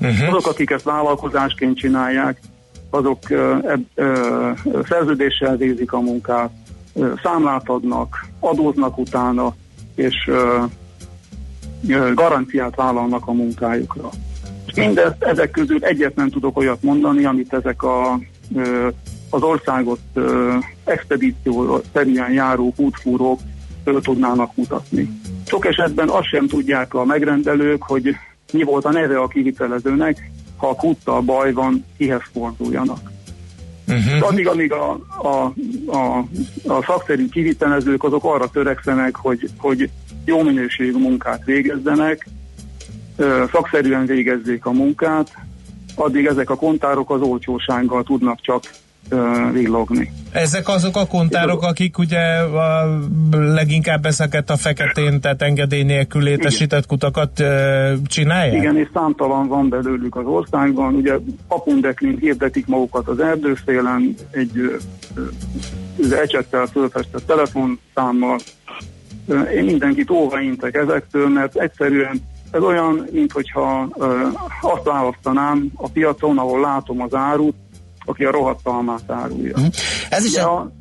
Uh-huh. 0.00 0.28
Azok, 0.28 0.46
akik 0.46 0.70
ezt 0.70 0.84
vállalkozásként 0.84 1.78
csinálják, 1.78 2.40
azok 2.90 3.30
eb- 3.30 3.90
ö, 3.94 4.50
szerződéssel 4.88 5.56
végzik 5.56 5.92
a 5.92 6.00
munkát, 6.00 6.50
ö, 6.94 7.12
számlát 7.22 7.68
adnak, 7.68 8.26
adóznak 8.40 8.98
utána, 8.98 9.54
és 9.94 10.14
ö, 10.26 10.64
ö, 11.88 12.14
garanciát 12.14 12.74
vállalnak 12.74 13.26
a 13.26 13.32
munkájukra. 13.32 14.10
És 14.66 14.74
mindezt 14.74 15.22
ezek 15.22 15.50
közül 15.50 15.84
egyet 15.84 16.14
nem 16.14 16.30
tudok 16.30 16.56
olyat 16.56 16.82
mondani, 16.82 17.24
amit 17.24 17.52
ezek 17.52 17.82
a, 17.82 18.18
az 19.30 19.42
országot 19.42 20.00
ö, 20.14 20.56
expedíció 20.84 21.80
szerűen 21.92 22.32
járó 22.32 22.72
útfúrók 22.76 23.40
föl 23.84 24.00
tudnának 24.00 24.56
mutatni. 24.56 25.22
Sok 25.54 25.66
esetben 25.66 26.08
azt 26.08 26.28
sem 26.28 26.46
tudják 26.46 26.94
a 26.94 27.04
megrendelők, 27.04 27.82
hogy 27.82 28.16
mi 28.52 28.62
volt 28.62 28.84
a 28.84 28.90
neve 28.90 29.18
a 29.18 29.28
kivitelezőnek, 29.28 30.30
ha 30.56 30.68
a 30.68 30.74
kuttal 30.74 31.20
baj 31.20 31.52
van, 31.52 31.84
kihez 31.96 32.22
forduljanak. 32.32 33.10
Uh-huh. 33.88 34.28
Addig, 34.28 34.48
amíg 34.48 34.72
a, 34.72 35.00
a, 35.22 35.52
a, 35.86 36.18
a 36.66 36.82
szakszerű 36.82 37.28
kivitelezők 37.28 38.04
azok 38.04 38.24
arra 38.24 38.50
törekszenek, 38.50 39.16
hogy, 39.16 39.50
hogy 39.58 39.90
jó 40.24 40.42
minőségű 40.42 40.98
munkát 40.98 41.44
végezzenek, 41.44 42.28
szakszerűen 43.52 44.06
végezzék 44.06 44.66
a 44.66 44.72
munkát, 44.72 45.32
addig 45.94 46.26
ezek 46.26 46.50
a 46.50 46.56
kontárok 46.56 47.10
az 47.10 47.20
olcsósággal 47.20 48.02
tudnak 48.02 48.40
csak 48.40 48.62
villogni. 49.52 50.12
Ezek 50.32 50.68
azok 50.68 50.96
a 50.96 51.06
kontárok, 51.06 51.62
akik 51.62 51.98
ugye 51.98 52.20
a, 52.38 53.00
leginkább 53.30 54.04
ezeket 54.06 54.50
a 54.50 54.56
feketén, 54.56 55.20
tehát 55.20 55.42
engedély 55.42 55.82
nélkül 55.82 56.22
létesített 56.22 56.86
kutakat 56.86 57.42
csinálják? 58.06 58.62
Igen, 58.62 58.76
és 58.76 58.88
számtalan 58.92 59.48
van 59.48 59.68
belőlük 59.68 60.16
az 60.16 60.26
országban. 60.26 60.94
Ugye 60.94 61.14
papundeklin 61.48 62.16
hirdetik 62.20 62.66
magukat 62.66 63.08
az 63.08 63.20
erdőszélen, 63.20 64.14
egy 64.30 64.80
ecsettel 66.22 66.66
fölfestett 66.66 67.26
telefonszámmal. 67.26 68.38
Én 69.54 69.64
mindenkit 69.64 70.10
óvaintek 70.10 70.74
ezektől, 70.74 71.28
mert 71.28 71.56
egyszerűen 71.56 72.22
ez 72.50 72.62
olyan, 72.62 73.06
mintha 73.12 73.88
azt 74.60 74.84
választanám 74.84 75.70
a 75.74 75.88
piacon, 75.88 76.38
ahol 76.38 76.60
látom 76.60 77.00
az 77.00 77.14
árut, 77.14 77.54
aki 78.04 78.24
a 78.24 78.30
rohadt 78.30 78.66
almát 78.66 79.02
árulja. 79.06 79.56
Mhm. 79.56 79.66
Ez 80.10 80.24
is 80.24 80.32
De 80.32 80.42
a, 80.42 80.72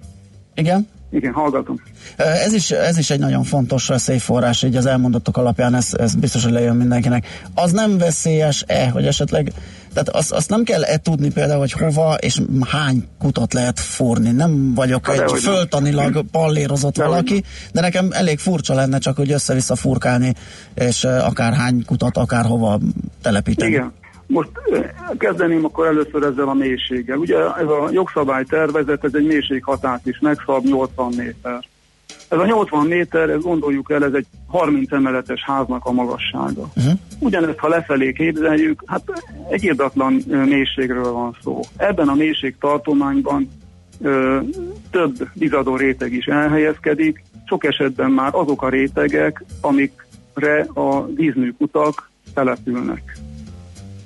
Igen? 0.55 0.88
igen, 1.11 1.34
hallgatom. 1.34 1.76
Ez 2.17 2.53
is, 2.53 2.71
ez 2.71 2.97
is 2.97 3.09
egy 3.09 3.19
nagyon 3.19 3.43
fontos 3.43 3.89
széfforrás, 3.95 4.63
így 4.63 4.76
az 4.76 4.86
elmondottak 4.86 5.38
alapján 5.38 5.76
ez, 5.76 5.89
ez 5.93 6.15
biztos, 6.15 6.43
hogy 6.43 6.51
lejön 6.51 6.76
mindenkinek. 6.76 7.28
Az 7.55 7.71
nem 7.71 7.97
veszélyes-e, 7.97 8.89
hogy 8.89 9.05
esetleg, 9.05 9.51
tehát 9.93 10.09
azt, 10.09 10.32
azt 10.32 10.49
nem 10.49 10.63
kell-e 10.63 10.97
tudni 10.97 11.32
például, 11.32 11.59
hogy 11.59 11.71
hova 11.71 12.13
és 12.13 12.41
hány 12.69 13.07
kutat 13.19 13.53
lehet 13.53 13.80
fúrni. 13.80 14.32
Nem 14.32 14.74
vagyok 14.74 15.07
Hát 15.07 15.21
egy 15.21 15.39
föltanilag 15.39 16.26
pallérozott 16.32 16.95
Dehogy 16.95 17.11
valaki, 17.11 17.43
de 17.71 17.82
nekem 17.82 18.09
elég 18.11 18.39
furcsa 18.39 18.74
lenne 18.74 18.97
csak, 18.97 19.15
hogy 19.15 19.32
össze-vissza 19.32 19.76
furkálni, 19.76 20.34
és 20.74 21.03
akár 21.03 21.53
hány 21.53 21.86
kutat, 21.86 22.17
akár 22.17 22.45
hova 22.45 22.80
telepíteni. 23.21 23.71
Igen. 23.71 23.93
Most 24.28 24.49
kezdeném 25.17 25.65
akkor 25.65 25.86
először 25.86 26.24
ezzel 26.24 26.47
a 26.47 26.53
mélységgel. 26.53 27.17
Ugye 27.17 27.38
ez 27.38 27.67
a 27.67 27.89
jogszabály 27.91 28.43
tervezet, 28.43 29.03
ez 29.03 29.13
egy 29.13 29.26
mélységhatárt 29.26 30.05
is 30.05 30.19
megszab 30.19 30.65
80 30.65 31.13
méter. 31.17 31.63
Ez 32.30 32.39
a 32.39 32.45
80 32.45 32.86
méter, 32.86 33.30
ez 33.30 33.41
gondoljuk 33.41 33.91
el, 33.91 34.03
ez 34.03 34.13
egy 34.13 34.26
30 34.47 34.91
emeletes 34.91 35.43
háznak 35.43 35.86
a 35.86 35.91
magassága. 35.91 36.69
Uh-huh. 36.76 36.93
Ugyanezt, 37.19 37.60
ha 37.60 37.68
lefelé 37.68 38.11
képzeljük, 38.11 38.84
hát 38.85 39.23
egy 39.49 39.64
irdatlan 39.64 40.23
mélységről 40.27 41.11
van 41.11 41.38
szó. 41.43 41.60
Ebben 41.77 42.07
a 42.07 42.14
mélységtartományban 42.14 43.49
ö, 44.02 44.39
több 44.91 45.30
bizadó 45.34 45.76
réteg 45.76 46.14
is 46.14 46.26
elhelyezkedik, 46.26 47.23
sok 47.45 47.64
esetben 47.64 48.11
már 48.11 48.30
azok 48.35 48.61
a 48.61 48.69
rétegek, 48.69 49.43
amikre 49.61 50.68
a 50.73 51.06
vízműkutak 51.06 52.10
települnek. 52.34 53.18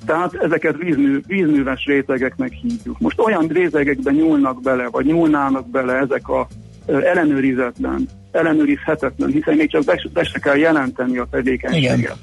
Tehát 0.07 0.33
ezeket 0.33 0.77
vízmű, 0.77 1.19
vízműves 1.27 1.85
rétegeknek 1.85 2.51
hívjuk. 2.51 2.99
Most 2.99 3.19
olyan 3.19 3.47
rétegekben 3.47 4.13
nyúlnak 4.13 4.61
bele, 4.61 4.87
vagy 4.87 5.05
nyúlnának 5.05 5.69
bele 5.69 5.93
ezek 5.93 6.29
a 6.29 6.47
ellenőrizetlen, 6.85 8.07
ellenőrizhetetlen, 8.31 9.29
hiszen 9.29 9.55
még 9.55 9.69
csak 9.69 9.83
be, 9.83 10.01
be 10.13 10.23
se 10.23 10.39
kell 10.39 10.57
jelenteni 10.57 11.17
a 11.17 11.27
tevékenységet. 11.31 12.17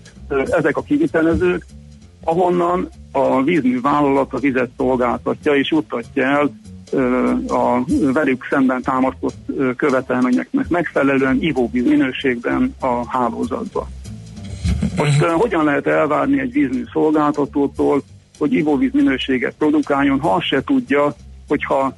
Ezek 0.51 0.77
a 0.77 0.83
kivitelezők, 0.83 1.65
ahonnan 2.25 2.89
a 3.13 3.43
vízmű 3.43 3.81
vállalat 3.81 4.33
a 4.33 4.39
vizet 4.39 4.71
szolgáltatja 4.77 5.55
és 5.55 5.71
juttatja 5.71 6.25
el 6.25 6.53
a 7.49 7.85
velük 8.13 8.47
szemben 8.51 8.83
támasztott 8.83 9.37
követelményeknek 9.77 10.69
megfelelően 10.69 11.37
ivóvíz 11.41 11.85
minőségben 11.85 12.75
a 12.81 13.09
hálózatba. 13.09 13.89
Most 15.05 15.23
uh, 15.23 15.31
hogyan 15.31 15.65
lehet 15.65 15.87
elvárni 15.87 16.41
egy 16.41 16.53
vízmű 16.53 16.83
szolgáltatótól, 16.93 18.03
hogy 18.39 18.53
ivóvíz 18.53 18.93
minőséget 18.93 19.55
produkáljon, 19.59 20.21
ha 20.21 20.35
azt 20.35 20.47
se 20.47 20.65
tudja, 20.65 21.15
hogyha 21.49 21.97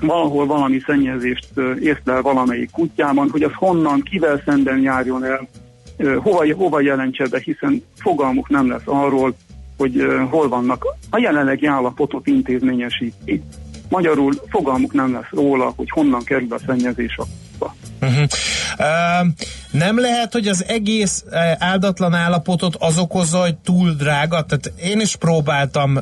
valahol 0.00 0.46
valami 0.46 0.80
szennyezést 0.86 1.48
észlel 1.80 2.22
valamelyik 2.22 2.70
kutyában, 2.70 3.30
hogy 3.30 3.42
az 3.42 3.52
honnan, 3.54 4.02
kivel 4.02 4.42
szemben 4.44 4.80
járjon 4.80 5.24
el, 5.24 5.48
hova, 6.16 6.54
hova 6.54 6.80
jelentse 6.80 7.28
be, 7.28 7.38
hiszen 7.38 7.82
fogalmuk 7.96 8.48
nem 8.48 8.68
lesz 8.68 8.82
arról, 8.84 9.34
hogy 9.76 10.06
hol 10.30 10.48
vannak. 10.48 10.84
A 11.10 11.18
jelenlegi 11.18 11.66
állapotot 11.66 12.26
intézményesíti. 12.26 13.42
Magyarul 13.88 14.32
fogalmuk 14.48 14.92
nem 14.92 15.12
lesz 15.12 15.30
róla, 15.30 15.72
hogy 15.76 15.90
honnan 15.90 16.24
kerül 16.24 16.52
a 16.52 16.58
szennyezés 16.66 17.16
a 17.16 17.24
Uh-huh. 18.00 18.26
Uh, 18.78 19.26
nem 19.70 20.00
lehet, 20.00 20.32
hogy 20.32 20.48
az 20.48 20.64
egész 20.68 21.24
uh, 21.26 21.36
áldatlan 21.58 22.14
állapotot 22.14 22.76
az 22.78 22.98
okozza, 22.98 23.38
hogy 23.38 23.56
túl 23.56 23.92
drága? 23.92 24.42
Tehát 24.42 24.72
én 24.82 25.00
is 25.00 25.16
próbáltam 25.16 25.98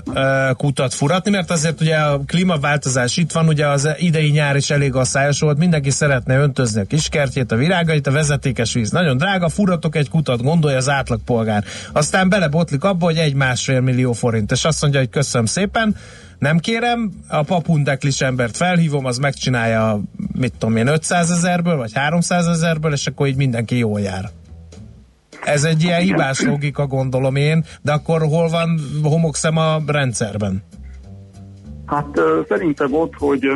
kutat 0.57 0.95
furatni, 0.95 1.31
mert 1.31 1.51
azért 1.51 1.81
ugye 1.81 1.97
a 1.97 2.21
klímaváltozás 2.27 3.17
itt 3.17 3.33
van, 3.33 3.49
ugye 3.49 3.67
az 3.67 3.89
idei 3.99 4.31
nyár 4.31 4.57
is 4.57 4.71
elég 4.71 4.95
asszályos 4.95 5.41
volt, 5.41 5.59
mindenki 5.59 5.91
szeretne 5.91 6.37
öntözni 6.37 6.81
a 6.81 6.85
kiskertjét, 6.85 7.53
a 7.53 7.57
virágait, 7.57 8.07
a 8.07 8.11
vezetékes 8.11 8.73
víz 8.73 8.91
nagyon 8.91 9.17
drága, 9.17 9.49
furatok 9.49 9.97
egy 9.97 10.09
kutat, 10.09 10.43
gondolja 10.43 10.77
az 10.77 10.89
átlagpolgár. 10.89 11.65
Aztán 11.93 12.29
belebotlik 12.29 12.85
abba, 12.85 13.05
hogy 13.05 13.17
egy 13.17 13.35
másfél 13.35 13.81
millió 13.81 14.13
forint, 14.13 14.53
és 14.53 14.65
azt 14.65 14.83
mondja, 14.83 15.01
hogy 15.01 15.11
köszönöm 15.11 15.47
szépen, 15.47 15.97
nem 16.39 16.59
kérem, 16.59 17.11
a 17.29 17.43
papundeklis 17.43 18.21
embert 18.21 18.57
felhívom, 18.57 19.05
az 19.05 19.19
megcsinálja, 19.19 20.01
mit 20.39 20.53
tudom 20.59 20.77
én, 20.77 20.87
500 20.87 21.31
ezerből, 21.31 21.77
vagy 21.77 21.93
300 21.95 22.47
ezerből, 22.47 22.93
és 22.93 23.07
akkor 23.07 23.27
így 23.27 23.37
mindenki 23.37 23.79
jól 23.79 24.01
jár. 24.01 24.31
Ez 25.45 25.65
egy 25.65 25.83
ilyen 25.83 26.01
hibás 26.01 26.41
logika, 26.41 26.87
gondolom 26.87 27.37
én, 27.37 27.65
de 27.83 27.93
akkor 27.93 28.21
hol 28.21 28.49
van 28.49 28.81
homokszem 29.03 29.57
a 29.57 29.83
rendszerben? 29.87 30.63
Hát 31.87 32.21
szerintem 32.49 32.95
ott, 32.95 33.15
hogy 33.15 33.47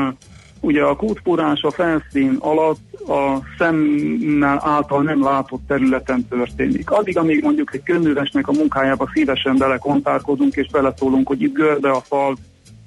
ugye 0.61 0.83
a 0.83 0.97
kútpurás 0.97 1.61
a 1.63 1.71
felszín 1.71 2.37
alatt 2.39 2.79
a 3.09 3.39
szemmel 3.59 4.61
által 4.65 5.03
nem 5.03 5.23
látott 5.23 5.63
területen 5.67 6.27
történik. 6.29 6.91
Addig, 6.91 7.19
amíg 7.19 7.43
mondjuk 7.43 7.75
egy 7.75 7.83
könyvesnek 7.83 8.49
a 8.49 8.53
munkájába 8.53 9.11
szívesen 9.13 9.57
belekontárkodunk 9.57 10.55
és 10.55 10.69
beleszólunk, 10.71 11.29
hogy 11.29 11.43
itt 11.43 11.55
görbe 11.55 11.91
a 11.91 12.01
fal, 12.01 12.37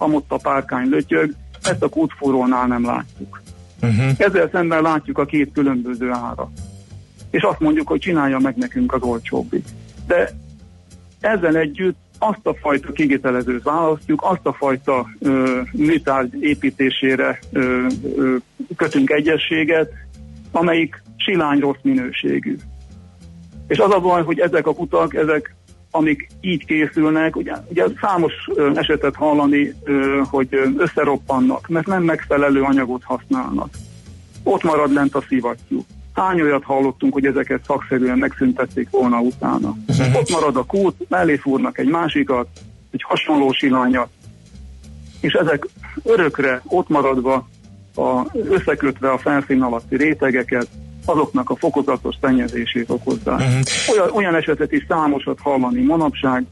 amott 0.01 0.31
a 0.31 0.37
párkány 0.37 0.89
lötyög, 0.89 1.33
ezt 1.63 1.83
a 1.83 1.89
kútfúrónál 1.89 2.67
nem 2.67 2.85
látjuk. 2.85 3.41
Uh-huh. 3.81 4.11
Ezzel 4.17 4.49
szemben 4.51 4.81
látjuk 4.81 5.17
a 5.17 5.25
két 5.25 5.51
különböző 5.53 6.11
árat. 6.11 6.49
És 7.29 7.41
azt 7.41 7.59
mondjuk, 7.59 7.87
hogy 7.87 7.99
csinálja 7.99 8.39
meg 8.39 8.55
nekünk 8.55 8.93
az 8.93 9.01
olcsóbbit. 9.01 9.69
De 10.07 10.29
ezzel 11.19 11.55
együtt 11.55 11.97
azt 12.19 12.45
a 12.47 12.53
fajta 12.53 12.91
kivitelezőt 12.91 13.63
választjuk, 13.63 14.21
azt 14.23 14.45
a 14.45 14.53
fajta 14.53 15.07
ö, 15.19 15.61
műtárgy 15.71 16.43
építésére 16.43 17.39
ö, 17.51 17.85
ö, 18.15 18.35
kötünk 18.75 19.09
egyességet, 19.09 19.91
amelyik 20.51 21.03
silány 21.15 21.59
rossz 21.59 21.81
minőségű. 21.81 22.57
És 23.67 23.77
az 23.77 23.93
a 23.93 23.99
baj, 23.99 24.23
hogy 24.23 24.39
ezek 24.39 24.67
a 24.67 24.73
kutak, 24.73 25.13
ezek 25.13 25.55
amik 25.91 26.27
így 26.41 26.65
készülnek, 26.65 27.35
ugye, 27.35 27.53
ugye 27.69 27.85
számos 28.01 28.33
esetet 28.73 29.15
hallani, 29.15 29.73
hogy 30.29 30.47
összeroppannak, 30.77 31.67
mert 31.67 31.87
nem 31.87 32.03
megfelelő 32.03 32.61
anyagot 32.61 33.03
használnak. 33.03 33.69
Ott 34.43 34.63
marad 34.63 34.93
lent 34.93 35.15
a 35.15 35.23
szivattyú. 35.27 35.85
Hány 36.13 36.41
olyat 36.41 36.63
hallottunk, 36.63 37.13
hogy 37.13 37.25
ezeket 37.25 37.63
szakszerűen 37.65 38.17
megszüntették 38.17 38.89
volna 38.89 39.19
utána. 39.19 39.75
Ott 40.13 40.29
marad 40.29 40.55
a 40.55 40.63
kút, 40.63 40.95
mellé 41.09 41.35
fúrnak 41.35 41.77
egy 41.77 41.87
másikat, 41.87 42.47
egy 42.91 43.03
hasonló 43.03 43.51
silányat, 43.51 44.09
és 45.21 45.33
ezek 45.33 45.67
örökre 46.03 46.61
ott 46.67 46.89
maradva, 46.89 47.47
a, 47.95 48.25
összekötve 48.33 49.11
a 49.11 49.17
felszín 49.17 49.61
alatti 49.61 49.95
rétegeket, 49.95 50.67
azoknak 51.05 51.49
a 51.49 51.55
fokozatos 51.55 52.15
szennyezését 52.21 52.89
okozzák. 52.89 53.37
Mhm. 53.37 53.59
Olyan, 53.91 54.09
olyan 54.13 54.35
esetet 54.35 54.71
is 54.71 54.85
számosat 54.87 55.39
hallani 55.39 55.81
manapság, 55.81 56.45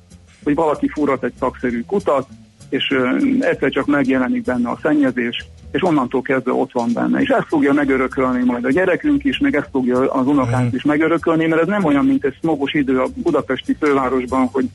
hogy 0.43 0.55
valaki 0.55 0.88
fúrat 0.88 1.23
egy 1.23 1.34
szakszerű 1.39 1.84
kutat, 1.88 2.27
és 2.69 2.95
egyszer 3.39 3.69
csak 3.69 3.85
megjelenik 3.85 4.43
benne 4.43 4.69
a 4.69 4.80
szennyezés, 4.81 5.45
és 5.71 5.84
onnantól 5.84 6.21
kezdve 6.21 6.51
ott 6.51 6.71
van 6.71 6.89
benne. 6.93 7.21
És 7.21 7.30
ezt 7.30 7.47
fogja 7.47 7.73
megörökölni 7.73 8.43
majd 8.43 8.65
a 8.65 8.71
gyerekünk 8.71 9.23
is, 9.23 9.38
meg 9.38 9.55
ezt 9.55 9.69
fogja 9.71 10.11
az 10.11 10.27
unokánk 10.27 10.73
is 10.73 10.84
megörökölni, 10.84 11.47
mert 11.47 11.61
ez 11.61 11.67
nem 11.67 11.84
olyan, 11.84 12.05
mint 12.05 12.26
egy 12.26 12.35
smogos 12.41 12.73
idő 12.73 12.99
a 12.99 13.07
budapesti 13.15 13.76
fővárosban, 13.80 14.49
hogy 14.51 14.65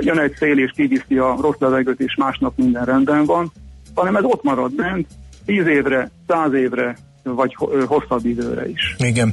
jön 0.00 0.18
egy 0.18 0.34
szél 0.34 0.58
és 0.58 0.70
kiviszi 0.76 1.18
a 1.18 1.36
rossz 1.40 1.58
levegőt, 1.58 2.00
és 2.00 2.14
másnap 2.16 2.56
minden 2.56 2.84
rendben 2.84 3.24
van, 3.24 3.52
hanem 3.94 4.16
ez 4.16 4.24
ott 4.24 4.42
marad 4.42 4.74
bent, 4.74 5.06
tíz 5.46 5.66
évre, 5.66 6.10
száz 6.28 6.52
évre, 6.52 6.96
vagy 7.22 7.56
hosszabb 7.86 8.24
időre 8.24 8.68
is. 8.68 8.96
Igen. 8.98 9.32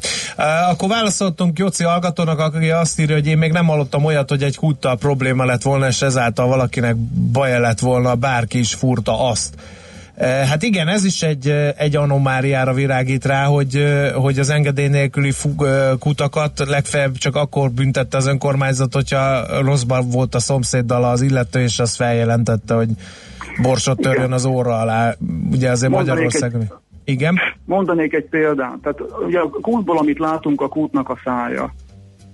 Akkor 0.69 0.89
válaszoltunk 0.89 1.59
Jóci 1.59 1.83
hallgatónak, 1.83 2.39
aki 2.39 2.69
azt 2.69 2.99
írja, 2.99 3.15
hogy 3.15 3.27
én 3.27 3.37
még 3.37 3.51
nem 3.51 3.65
hallottam 3.65 4.05
olyat, 4.05 4.29
hogy 4.29 4.43
egy 4.43 4.55
kúttal 4.55 4.97
probléma 4.97 5.45
lett 5.45 5.61
volna, 5.61 5.87
és 5.87 6.01
ezáltal 6.01 6.47
valakinek 6.47 6.95
baja 7.31 7.59
lett 7.59 7.79
volna, 7.79 8.15
bárki 8.15 8.59
is 8.59 8.73
furta 8.73 9.29
azt. 9.29 9.55
Hát 10.19 10.63
igen, 10.63 10.87
ez 10.87 11.03
is 11.03 11.21
egy, 11.21 11.47
egy 11.77 11.95
anomáriára 11.95 12.73
virágít 12.73 13.25
rá, 13.25 13.43
hogy, 13.43 13.83
hogy 14.13 14.39
az 14.39 14.49
engedély 14.49 14.87
nélküli 14.87 15.31
fu- 15.31 15.61
uh, 15.61 15.97
kutakat 15.99 16.63
legfeljebb 16.67 17.17
csak 17.17 17.35
akkor 17.35 17.71
büntette 17.71 18.17
az 18.17 18.27
önkormányzat, 18.27 18.93
hogyha 18.93 19.45
rosszban 19.61 20.09
volt 20.09 20.35
a 20.35 20.39
szomszéddal 20.39 21.03
az 21.03 21.21
illető, 21.21 21.61
és 21.61 21.79
az 21.79 21.95
feljelentette, 21.95 22.73
hogy 22.73 22.89
borsot 23.61 23.99
törjön 23.99 24.31
az 24.31 24.45
óra 24.45 24.79
alá. 24.79 25.15
Ugye 25.51 25.69
azért 25.69 25.91
Mondanék 25.91 26.23
Magyarország... 26.23 26.73
Igen. 27.09 27.39
Mondanék 27.65 28.13
egy 28.13 28.29
példát. 28.29 28.77
Tehát 28.81 29.01
ugye 29.25 29.39
a 29.39 29.49
kútból, 29.49 29.97
amit 29.97 30.19
látunk, 30.19 30.61
a 30.61 30.67
kútnak 30.67 31.09
a 31.09 31.19
szája. 31.23 31.73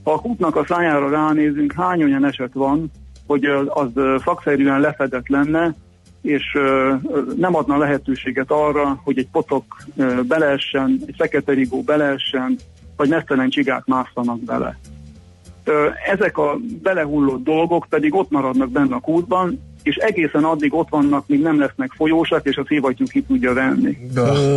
Ha 0.03 0.11
a 0.11 0.19
kútnak 0.19 0.55
a 0.55 0.65
szájára 0.67 1.09
ránézünk, 1.09 1.73
hány 1.73 2.03
olyan 2.03 2.25
eset 2.25 2.53
van, 2.53 2.91
hogy 3.27 3.45
az 3.67 3.89
szakszerűen 4.23 4.79
lefedett 4.79 5.27
lenne, 5.27 5.75
és 6.21 6.57
nem 7.37 7.55
adna 7.55 7.77
lehetőséget 7.77 8.51
arra, 8.51 9.01
hogy 9.03 9.17
egy 9.17 9.29
potok 9.31 9.63
beleessen, 10.27 10.99
egy 11.05 11.15
fekete 11.17 11.53
rigó 11.53 11.81
beleessen, 11.81 12.55
vagy 12.97 13.09
nesztelen 13.09 13.49
csigák 13.49 13.85
másszanak 13.85 14.39
bele. 14.39 14.77
Ezek 16.11 16.37
a 16.37 16.57
belehullott 16.83 17.43
dolgok 17.43 17.85
pedig 17.89 18.15
ott 18.15 18.29
maradnak 18.29 18.69
benne 18.69 18.95
a 18.95 18.99
kútban, 18.99 19.59
és 19.85 19.95
egészen 19.95 20.43
addig 20.43 20.73
ott 20.73 20.89
vannak, 20.89 21.27
míg 21.27 21.41
nem 21.41 21.59
lesznek 21.59 21.91
folyósak, 21.95 22.45
és 22.45 22.55
a 22.55 22.65
szivattyú 22.67 23.05
ki 23.05 23.21
tudja 23.21 23.53
venni. 23.53 23.97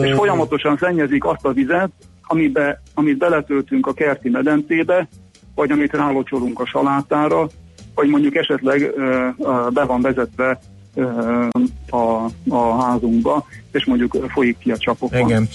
És 0.03 0.15
folyamatosan 0.15 0.77
szennyezik 0.77 1.25
azt 1.25 1.45
a 1.45 1.53
vizet, 1.53 1.91
amibe, 2.23 2.83
amit 2.95 3.19
beletöltünk 3.19 3.87
a 3.87 3.93
kerti 3.93 4.29
medencébe, 4.29 5.09
vagy 5.55 5.71
amit 5.71 5.93
rálocsolunk 5.93 6.61
a 6.61 6.67
salátára, 6.67 7.47
vagy 7.95 8.09
mondjuk 8.09 8.35
esetleg 8.35 8.93
be 9.73 9.85
van 9.85 10.01
vezetve 10.01 10.61
a, 11.91 12.25
a 12.49 12.83
házunkba, 12.83 13.47
és 13.73 13.85
mondjuk 13.85 14.17
folyik 14.29 14.59
ki 14.59 14.71
a 14.71 14.77
csapokban. 14.77 15.21
Igen. 15.21 15.49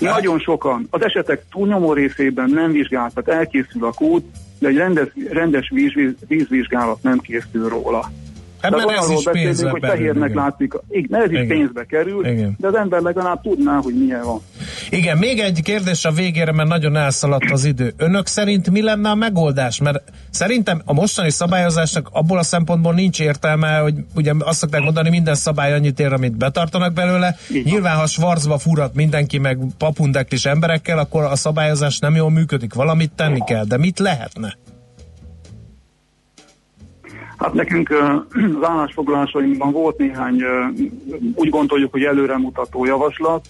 Nagyon 0.00 0.38
sokan. 0.38 0.86
Az 0.90 1.04
esetek 1.04 1.44
túlnyomó 1.50 1.92
részében 1.92 2.50
nem 2.50 2.72
vizsgált, 2.72 3.14
tehát 3.14 3.40
elkészül 3.40 3.84
a 3.84 3.92
kút, 3.92 4.24
de 4.58 4.68
egy 4.68 4.76
rendes, 4.76 5.08
rendes 5.30 5.70
víz, 5.74 5.92
vízvizsgálat 6.28 7.02
nem 7.02 7.18
készül 7.18 7.68
róla. 7.68 8.10
Hát, 8.60 8.74
Tehát 8.74 8.90
ez 8.90 9.10
is 9.10 9.24
pénzbe 9.30 9.70
hogy 9.70 9.80
fehérnek 9.80 10.30
igen. 10.30 10.42
látszik, 10.42 10.72
igen, 10.88 11.20
ez 11.20 11.30
is 11.30 11.40
Igen. 11.40 11.58
pénzbe 11.58 11.84
kerül, 11.84 12.26
Igen. 12.26 12.56
de 12.58 12.66
az 12.66 12.74
ember 12.74 13.00
legalább 13.00 13.42
tudná, 13.42 13.76
hogy 13.76 13.94
milyen 13.94 14.22
van. 14.24 14.40
Igen, 14.90 15.18
még 15.18 15.38
egy 15.38 15.62
kérdés 15.62 16.04
a 16.04 16.10
végére, 16.10 16.52
mert 16.52 16.68
nagyon 16.68 16.96
elszaladt 16.96 17.50
az 17.50 17.64
idő. 17.64 17.92
Önök 17.96 18.26
szerint 18.26 18.70
mi 18.70 18.82
lenne 18.82 19.10
a 19.10 19.14
megoldás? 19.14 19.80
Mert 19.80 20.02
szerintem 20.30 20.82
a 20.84 20.92
mostani 20.92 21.30
szabályozásnak 21.30 22.08
abból 22.12 22.38
a 22.38 22.42
szempontból 22.42 22.94
nincs 22.94 23.20
értelme, 23.20 23.78
hogy 23.78 23.94
ugye 24.14 24.32
azt 24.38 24.58
szokták 24.58 24.82
mondani, 24.82 25.10
minden 25.10 25.34
szabály 25.34 25.72
annyit 25.72 26.00
ér, 26.00 26.12
amit 26.12 26.36
betartanak 26.36 26.92
belőle. 26.92 27.36
Nyilván, 27.64 27.96
ha 27.96 28.06
Schwarzba 28.06 28.58
furat 28.58 28.94
mindenki, 28.94 29.38
meg 29.38 29.58
papundeklis 29.78 30.44
emberekkel, 30.44 30.98
akkor 30.98 31.22
a 31.22 31.36
szabályozás 31.36 31.98
nem 31.98 32.14
jól 32.14 32.30
működik. 32.30 32.74
Valamit 32.74 33.12
tenni 33.12 33.44
kell, 33.46 33.64
de 33.64 33.76
mit 33.76 33.98
lehetne? 33.98 34.56
Hát 37.38 37.52
nekünk 37.52 37.90
az 38.60 38.68
állásfoglalásainkban 38.68 39.72
volt 39.72 39.98
néhány, 39.98 40.42
úgy 41.34 41.48
gondoljuk, 41.48 41.92
hogy 41.92 42.02
előremutató 42.02 42.84
javaslat. 42.84 43.46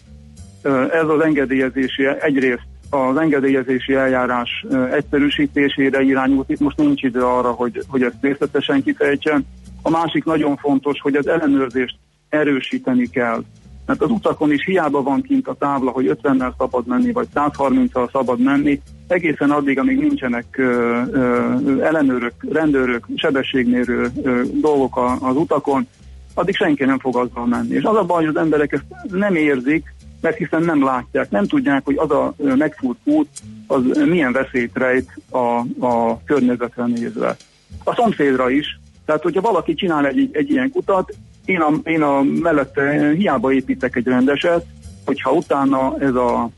Ez 0.91 1.09
az 1.09 1.21
engedélyezési, 1.21 2.07
egyrészt 2.21 2.67
az 2.91 3.17
engedélyezési 3.17 3.95
eljárás 3.95 4.67
egyszerűsítésére 4.93 6.03
irányult. 6.03 6.51
Itt 6.51 6.61
most 6.61 6.77
nincs 6.77 7.03
idő 7.03 7.25
arra, 7.25 7.51
hogy, 7.51 7.83
hogy 7.89 8.03
ezt 8.03 8.17
részletesen 8.21 8.83
kifejtsen. 8.83 9.47
A 9.83 9.91
másik 9.91 10.25
nagyon 10.25 10.57
fontos, 10.57 11.01
hogy 11.01 11.15
az 11.15 11.27
ellenőrzést 11.27 11.97
erősíteni 12.29 13.07
kell. 13.07 13.43
Mert 13.89 14.03
az 14.03 14.11
utakon 14.11 14.53
is 14.53 14.65
hiába 14.65 15.03
van 15.03 15.23
kint 15.23 15.49
a 15.49 15.55
tábla, 15.55 15.91
hogy 15.91 16.19
50-nel 16.23 16.53
szabad 16.59 16.87
menni, 16.87 17.13
vagy 17.13 17.29
130-al 17.35 18.11
szabad 18.13 18.41
menni, 18.41 18.81
egészen 19.07 19.51
addig, 19.51 19.79
amíg 19.79 19.99
nincsenek 19.99 20.45
ö, 20.59 21.01
ö, 21.13 21.83
ellenőrök, 21.83 22.33
rendőrök, 22.51 23.07
sebességmérő 23.15 24.11
ö, 24.23 24.43
dolgok 24.53 24.97
a, 24.97 25.19
az 25.21 25.37
utakon, 25.37 25.87
addig 26.35 26.55
senki 26.55 26.85
nem 26.85 26.99
fog 26.99 27.17
azzal 27.17 27.47
menni. 27.47 27.75
És 27.75 27.83
az 27.83 27.97
a 27.97 28.05
baj, 28.05 28.25
hogy 28.25 28.35
az 28.37 28.43
emberek 28.43 28.73
ezt 28.73 28.85
nem 29.11 29.35
érzik, 29.35 29.95
mert 30.21 30.37
hiszen 30.37 30.63
nem 30.63 30.85
látják, 30.85 31.31
nem 31.31 31.47
tudják, 31.47 31.85
hogy 31.85 31.97
az 31.97 32.11
a 32.11 32.35
megfúrt 32.37 32.99
út, 33.05 33.29
az 33.67 33.83
milyen 34.09 34.33
veszélyt 34.33 34.79
rejt 34.79 35.21
a, 35.31 35.59
a 35.87 36.21
környezetre 36.25 36.85
nézve. 36.87 37.37
A 37.85 37.95
szomszédra 37.95 38.51
is. 38.51 38.81
Tehát, 39.05 39.23
hogyha 39.23 39.41
valaki 39.41 39.75
csinál 39.75 40.07
egy, 40.07 40.29
egy 40.33 40.51
ilyen 40.51 40.71
kutat, 40.71 41.15
én 41.49 41.61
a, 41.61 41.89
én 41.89 42.03
a 42.03 42.23
mellette 42.23 43.13
hiába 43.17 43.53
építek 43.53 43.97
egy 43.97 44.07
rendeset, 44.07 44.65
hogyha 45.05 45.31
utána 45.31 45.95
ez 45.99 46.15
a, 46.15 46.51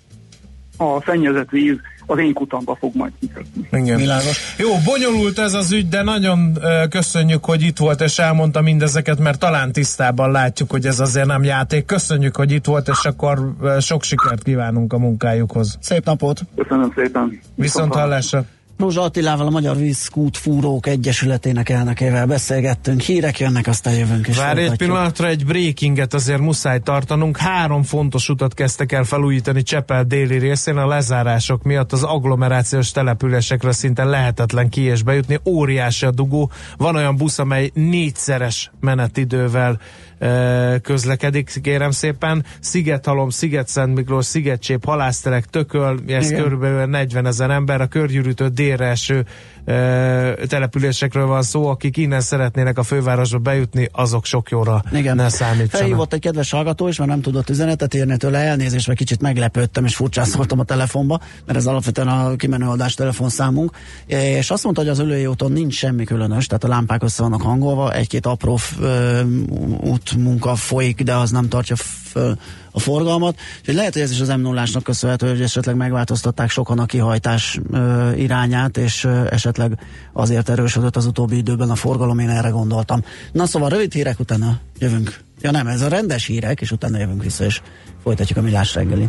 a 0.76 1.02
szennyezett 1.06 1.50
víz 1.50 1.76
az 2.06 2.18
én 2.18 2.32
kutamba 2.32 2.76
fog 2.80 2.94
majd 2.94 3.12
kikötni. 3.20 3.68
Igen. 3.72 3.96
Világos. 3.96 4.56
Jó, 4.58 4.68
bonyolult 4.84 5.38
ez 5.38 5.54
az 5.54 5.72
ügy, 5.72 5.88
de 5.88 6.02
nagyon 6.02 6.58
köszönjük, 6.88 7.44
hogy 7.44 7.62
itt 7.62 7.78
volt 7.78 8.00
és 8.00 8.18
elmondta 8.18 8.60
mindezeket, 8.60 9.18
mert 9.18 9.38
talán 9.38 9.72
tisztában 9.72 10.30
látjuk, 10.30 10.70
hogy 10.70 10.86
ez 10.86 11.00
azért 11.00 11.26
nem 11.26 11.42
játék. 11.42 11.84
Köszönjük, 11.84 12.36
hogy 12.36 12.50
itt 12.50 12.64
volt, 12.64 12.88
és 12.88 13.04
akkor 13.04 13.54
sok 13.80 14.02
sikert 14.02 14.42
kívánunk 14.42 14.92
a 14.92 14.98
munkájukhoz. 14.98 15.78
Szép 15.80 16.04
napot! 16.04 16.40
Köszönöm 16.56 16.92
szépen! 16.96 17.40
Viszont 17.54 17.94
hallásra! 17.94 18.44
Rózsa 18.80 19.02
Attilával, 19.02 19.46
a 19.46 19.50
Magyar 19.50 19.76
Vízkút 19.76 20.36
Fúrók 20.36 20.86
Egyesületének 20.86 21.68
elnökével 21.68 22.26
beszélgettünk. 22.26 23.00
Hírek 23.00 23.38
jönnek, 23.38 23.66
aztán 23.66 23.94
jövünk 23.94 24.26
és 24.28 24.36
Várj 24.36 24.62
egy 24.62 24.76
pillanatra, 24.76 25.26
egy 25.26 25.46
breakinget 25.46 26.14
azért 26.14 26.40
muszáj 26.40 26.78
tartanunk. 26.78 27.36
Három 27.36 27.82
fontos 27.82 28.28
utat 28.28 28.54
kezdtek 28.54 28.92
el 28.92 29.04
felújítani 29.04 29.62
Csepel 29.62 30.04
déli 30.04 30.38
részén 30.38 30.76
a 30.76 30.86
lezárások 30.86 31.62
miatt 31.62 31.92
az 31.92 32.02
agglomerációs 32.02 32.90
településekre 32.90 33.72
szinte 33.72 34.04
lehetetlen 34.04 34.68
ki 34.68 34.80
és 34.80 35.02
bejutni. 35.02 35.38
Óriási 35.44 36.06
a 36.06 36.10
dugó. 36.10 36.50
Van 36.76 36.96
olyan 36.96 37.16
busz, 37.16 37.38
amely 37.38 37.70
négyszeres 37.74 38.70
menetidővel 38.80 39.80
közlekedik, 40.82 41.50
kérem 41.62 41.90
szépen. 41.90 42.44
Szigethalom, 42.60 43.28
Sziget-Szent 43.28 43.94
Miklós, 43.94 44.24
Szigetcsép, 44.24 44.84
Halásztelek, 44.84 45.44
Tököl, 45.44 46.00
ez 46.06 46.30
Igen. 46.30 46.42
körülbelül 46.42 46.86
40 46.86 47.26
ezer 47.26 47.50
ember, 47.50 47.80
a 47.80 47.86
körgyűrűtő 47.86 48.48
délre 48.48 48.86
eső 48.86 49.24
településekről 50.46 51.26
van 51.26 51.42
szó, 51.42 51.66
akik 51.66 51.96
innen 51.96 52.20
szeretnének 52.20 52.78
a 52.78 52.82
fővárosba 52.82 53.38
bejutni, 53.38 53.88
azok 53.92 54.24
sok 54.24 54.50
jóra 54.50 54.82
Igen. 54.92 55.16
ne 55.16 55.28
számítsanak. 55.28 55.70
Felhívott 55.70 56.12
egy 56.12 56.20
kedves 56.20 56.50
hallgató 56.50 56.88
is, 56.88 56.98
mert 56.98 57.10
nem 57.10 57.20
tudott 57.20 57.50
üzenetet 57.50 57.94
írni 57.94 58.16
tőle, 58.16 58.38
elnézést, 58.38 58.86
mert 58.86 58.98
kicsit 58.98 59.20
meglepődtem, 59.20 59.84
és 59.84 59.94
furcsán 59.94 60.24
szóltam 60.24 60.58
a 60.58 60.64
telefonba, 60.64 61.20
mert 61.46 61.58
ez 61.58 61.66
alapvetően 61.66 62.08
a 62.08 62.36
kimenő 62.36 62.66
adás 62.66 62.94
telefonszámunk, 62.94 63.76
és 64.06 64.50
azt 64.50 64.64
mondta, 64.64 64.82
hogy 64.82 64.90
az 64.90 64.98
ülői 64.98 65.26
úton 65.26 65.52
nincs 65.52 65.74
semmi 65.74 66.04
különös, 66.04 66.46
tehát 66.46 66.64
a 66.64 66.68
lámpák 66.68 67.02
össze 67.02 67.22
vannak 67.22 67.42
hangolva, 67.42 67.92
egy-két 67.92 68.26
apró 68.26 68.58
ö, 68.80 69.20
út 69.80 70.16
munka 70.16 70.54
folyik, 70.54 71.02
de 71.02 71.14
az 71.14 71.30
nem 71.30 71.48
tartja 71.48 71.76
föl 71.76 72.36
a 72.70 72.80
forgalmat. 72.80 73.36
Úgyhogy 73.58 73.74
lehet, 73.74 73.92
hogy 73.92 74.02
ez 74.02 74.10
is 74.10 74.20
az 74.20 74.28
m 74.28 74.40
0 74.40 74.64
köszönhető, 74.82 75.28
hogy 75.28 75.42
esetleg 75.42 75.76
megváltoztatták 75.76 76.50
sokan 76.50 76.78
a 76.78 76.86
kihajtás 76.86 77.60
ö, 77.70 78.12
irányát, 78.12 78.76
és 78.76 79.04
ö, 79.04 79.26
esetleg 79.30 79.78
azért 80.12 80.48
erősödött 80.48 80.96
az 80.96 81.06
utóbbi 81.06 81.36
időben 81.36 81.70
a 81.70 81.74
forgalom, 81.74 82.18
én 82.18 82.28
erre 82.28 82.48
gondoltam. 82.48 83.04
Na 83.32 83.46
szóval 83.46 83.68
rövid 83.68 83.92
hírek, 83.92 84.18
utána 84.18 84.58
jövünk. 84.78 85.20
Ja 85.40 85.50
nem, 85.50 85.66
ez 85.66 85.82
a 85.82 85.88
rendes 85.88 86.26
hírek, 86.26 86.60
és 86.60 86.70
utána 86.70 86.98
jövünk 86.98 87.22
vissza, 87.22 87.44
és 87.44 87.60
folytatjuk 88.02 88.38
a 88.38 88.42
millás 88.42 88.74
reggeli. 88.74 89.08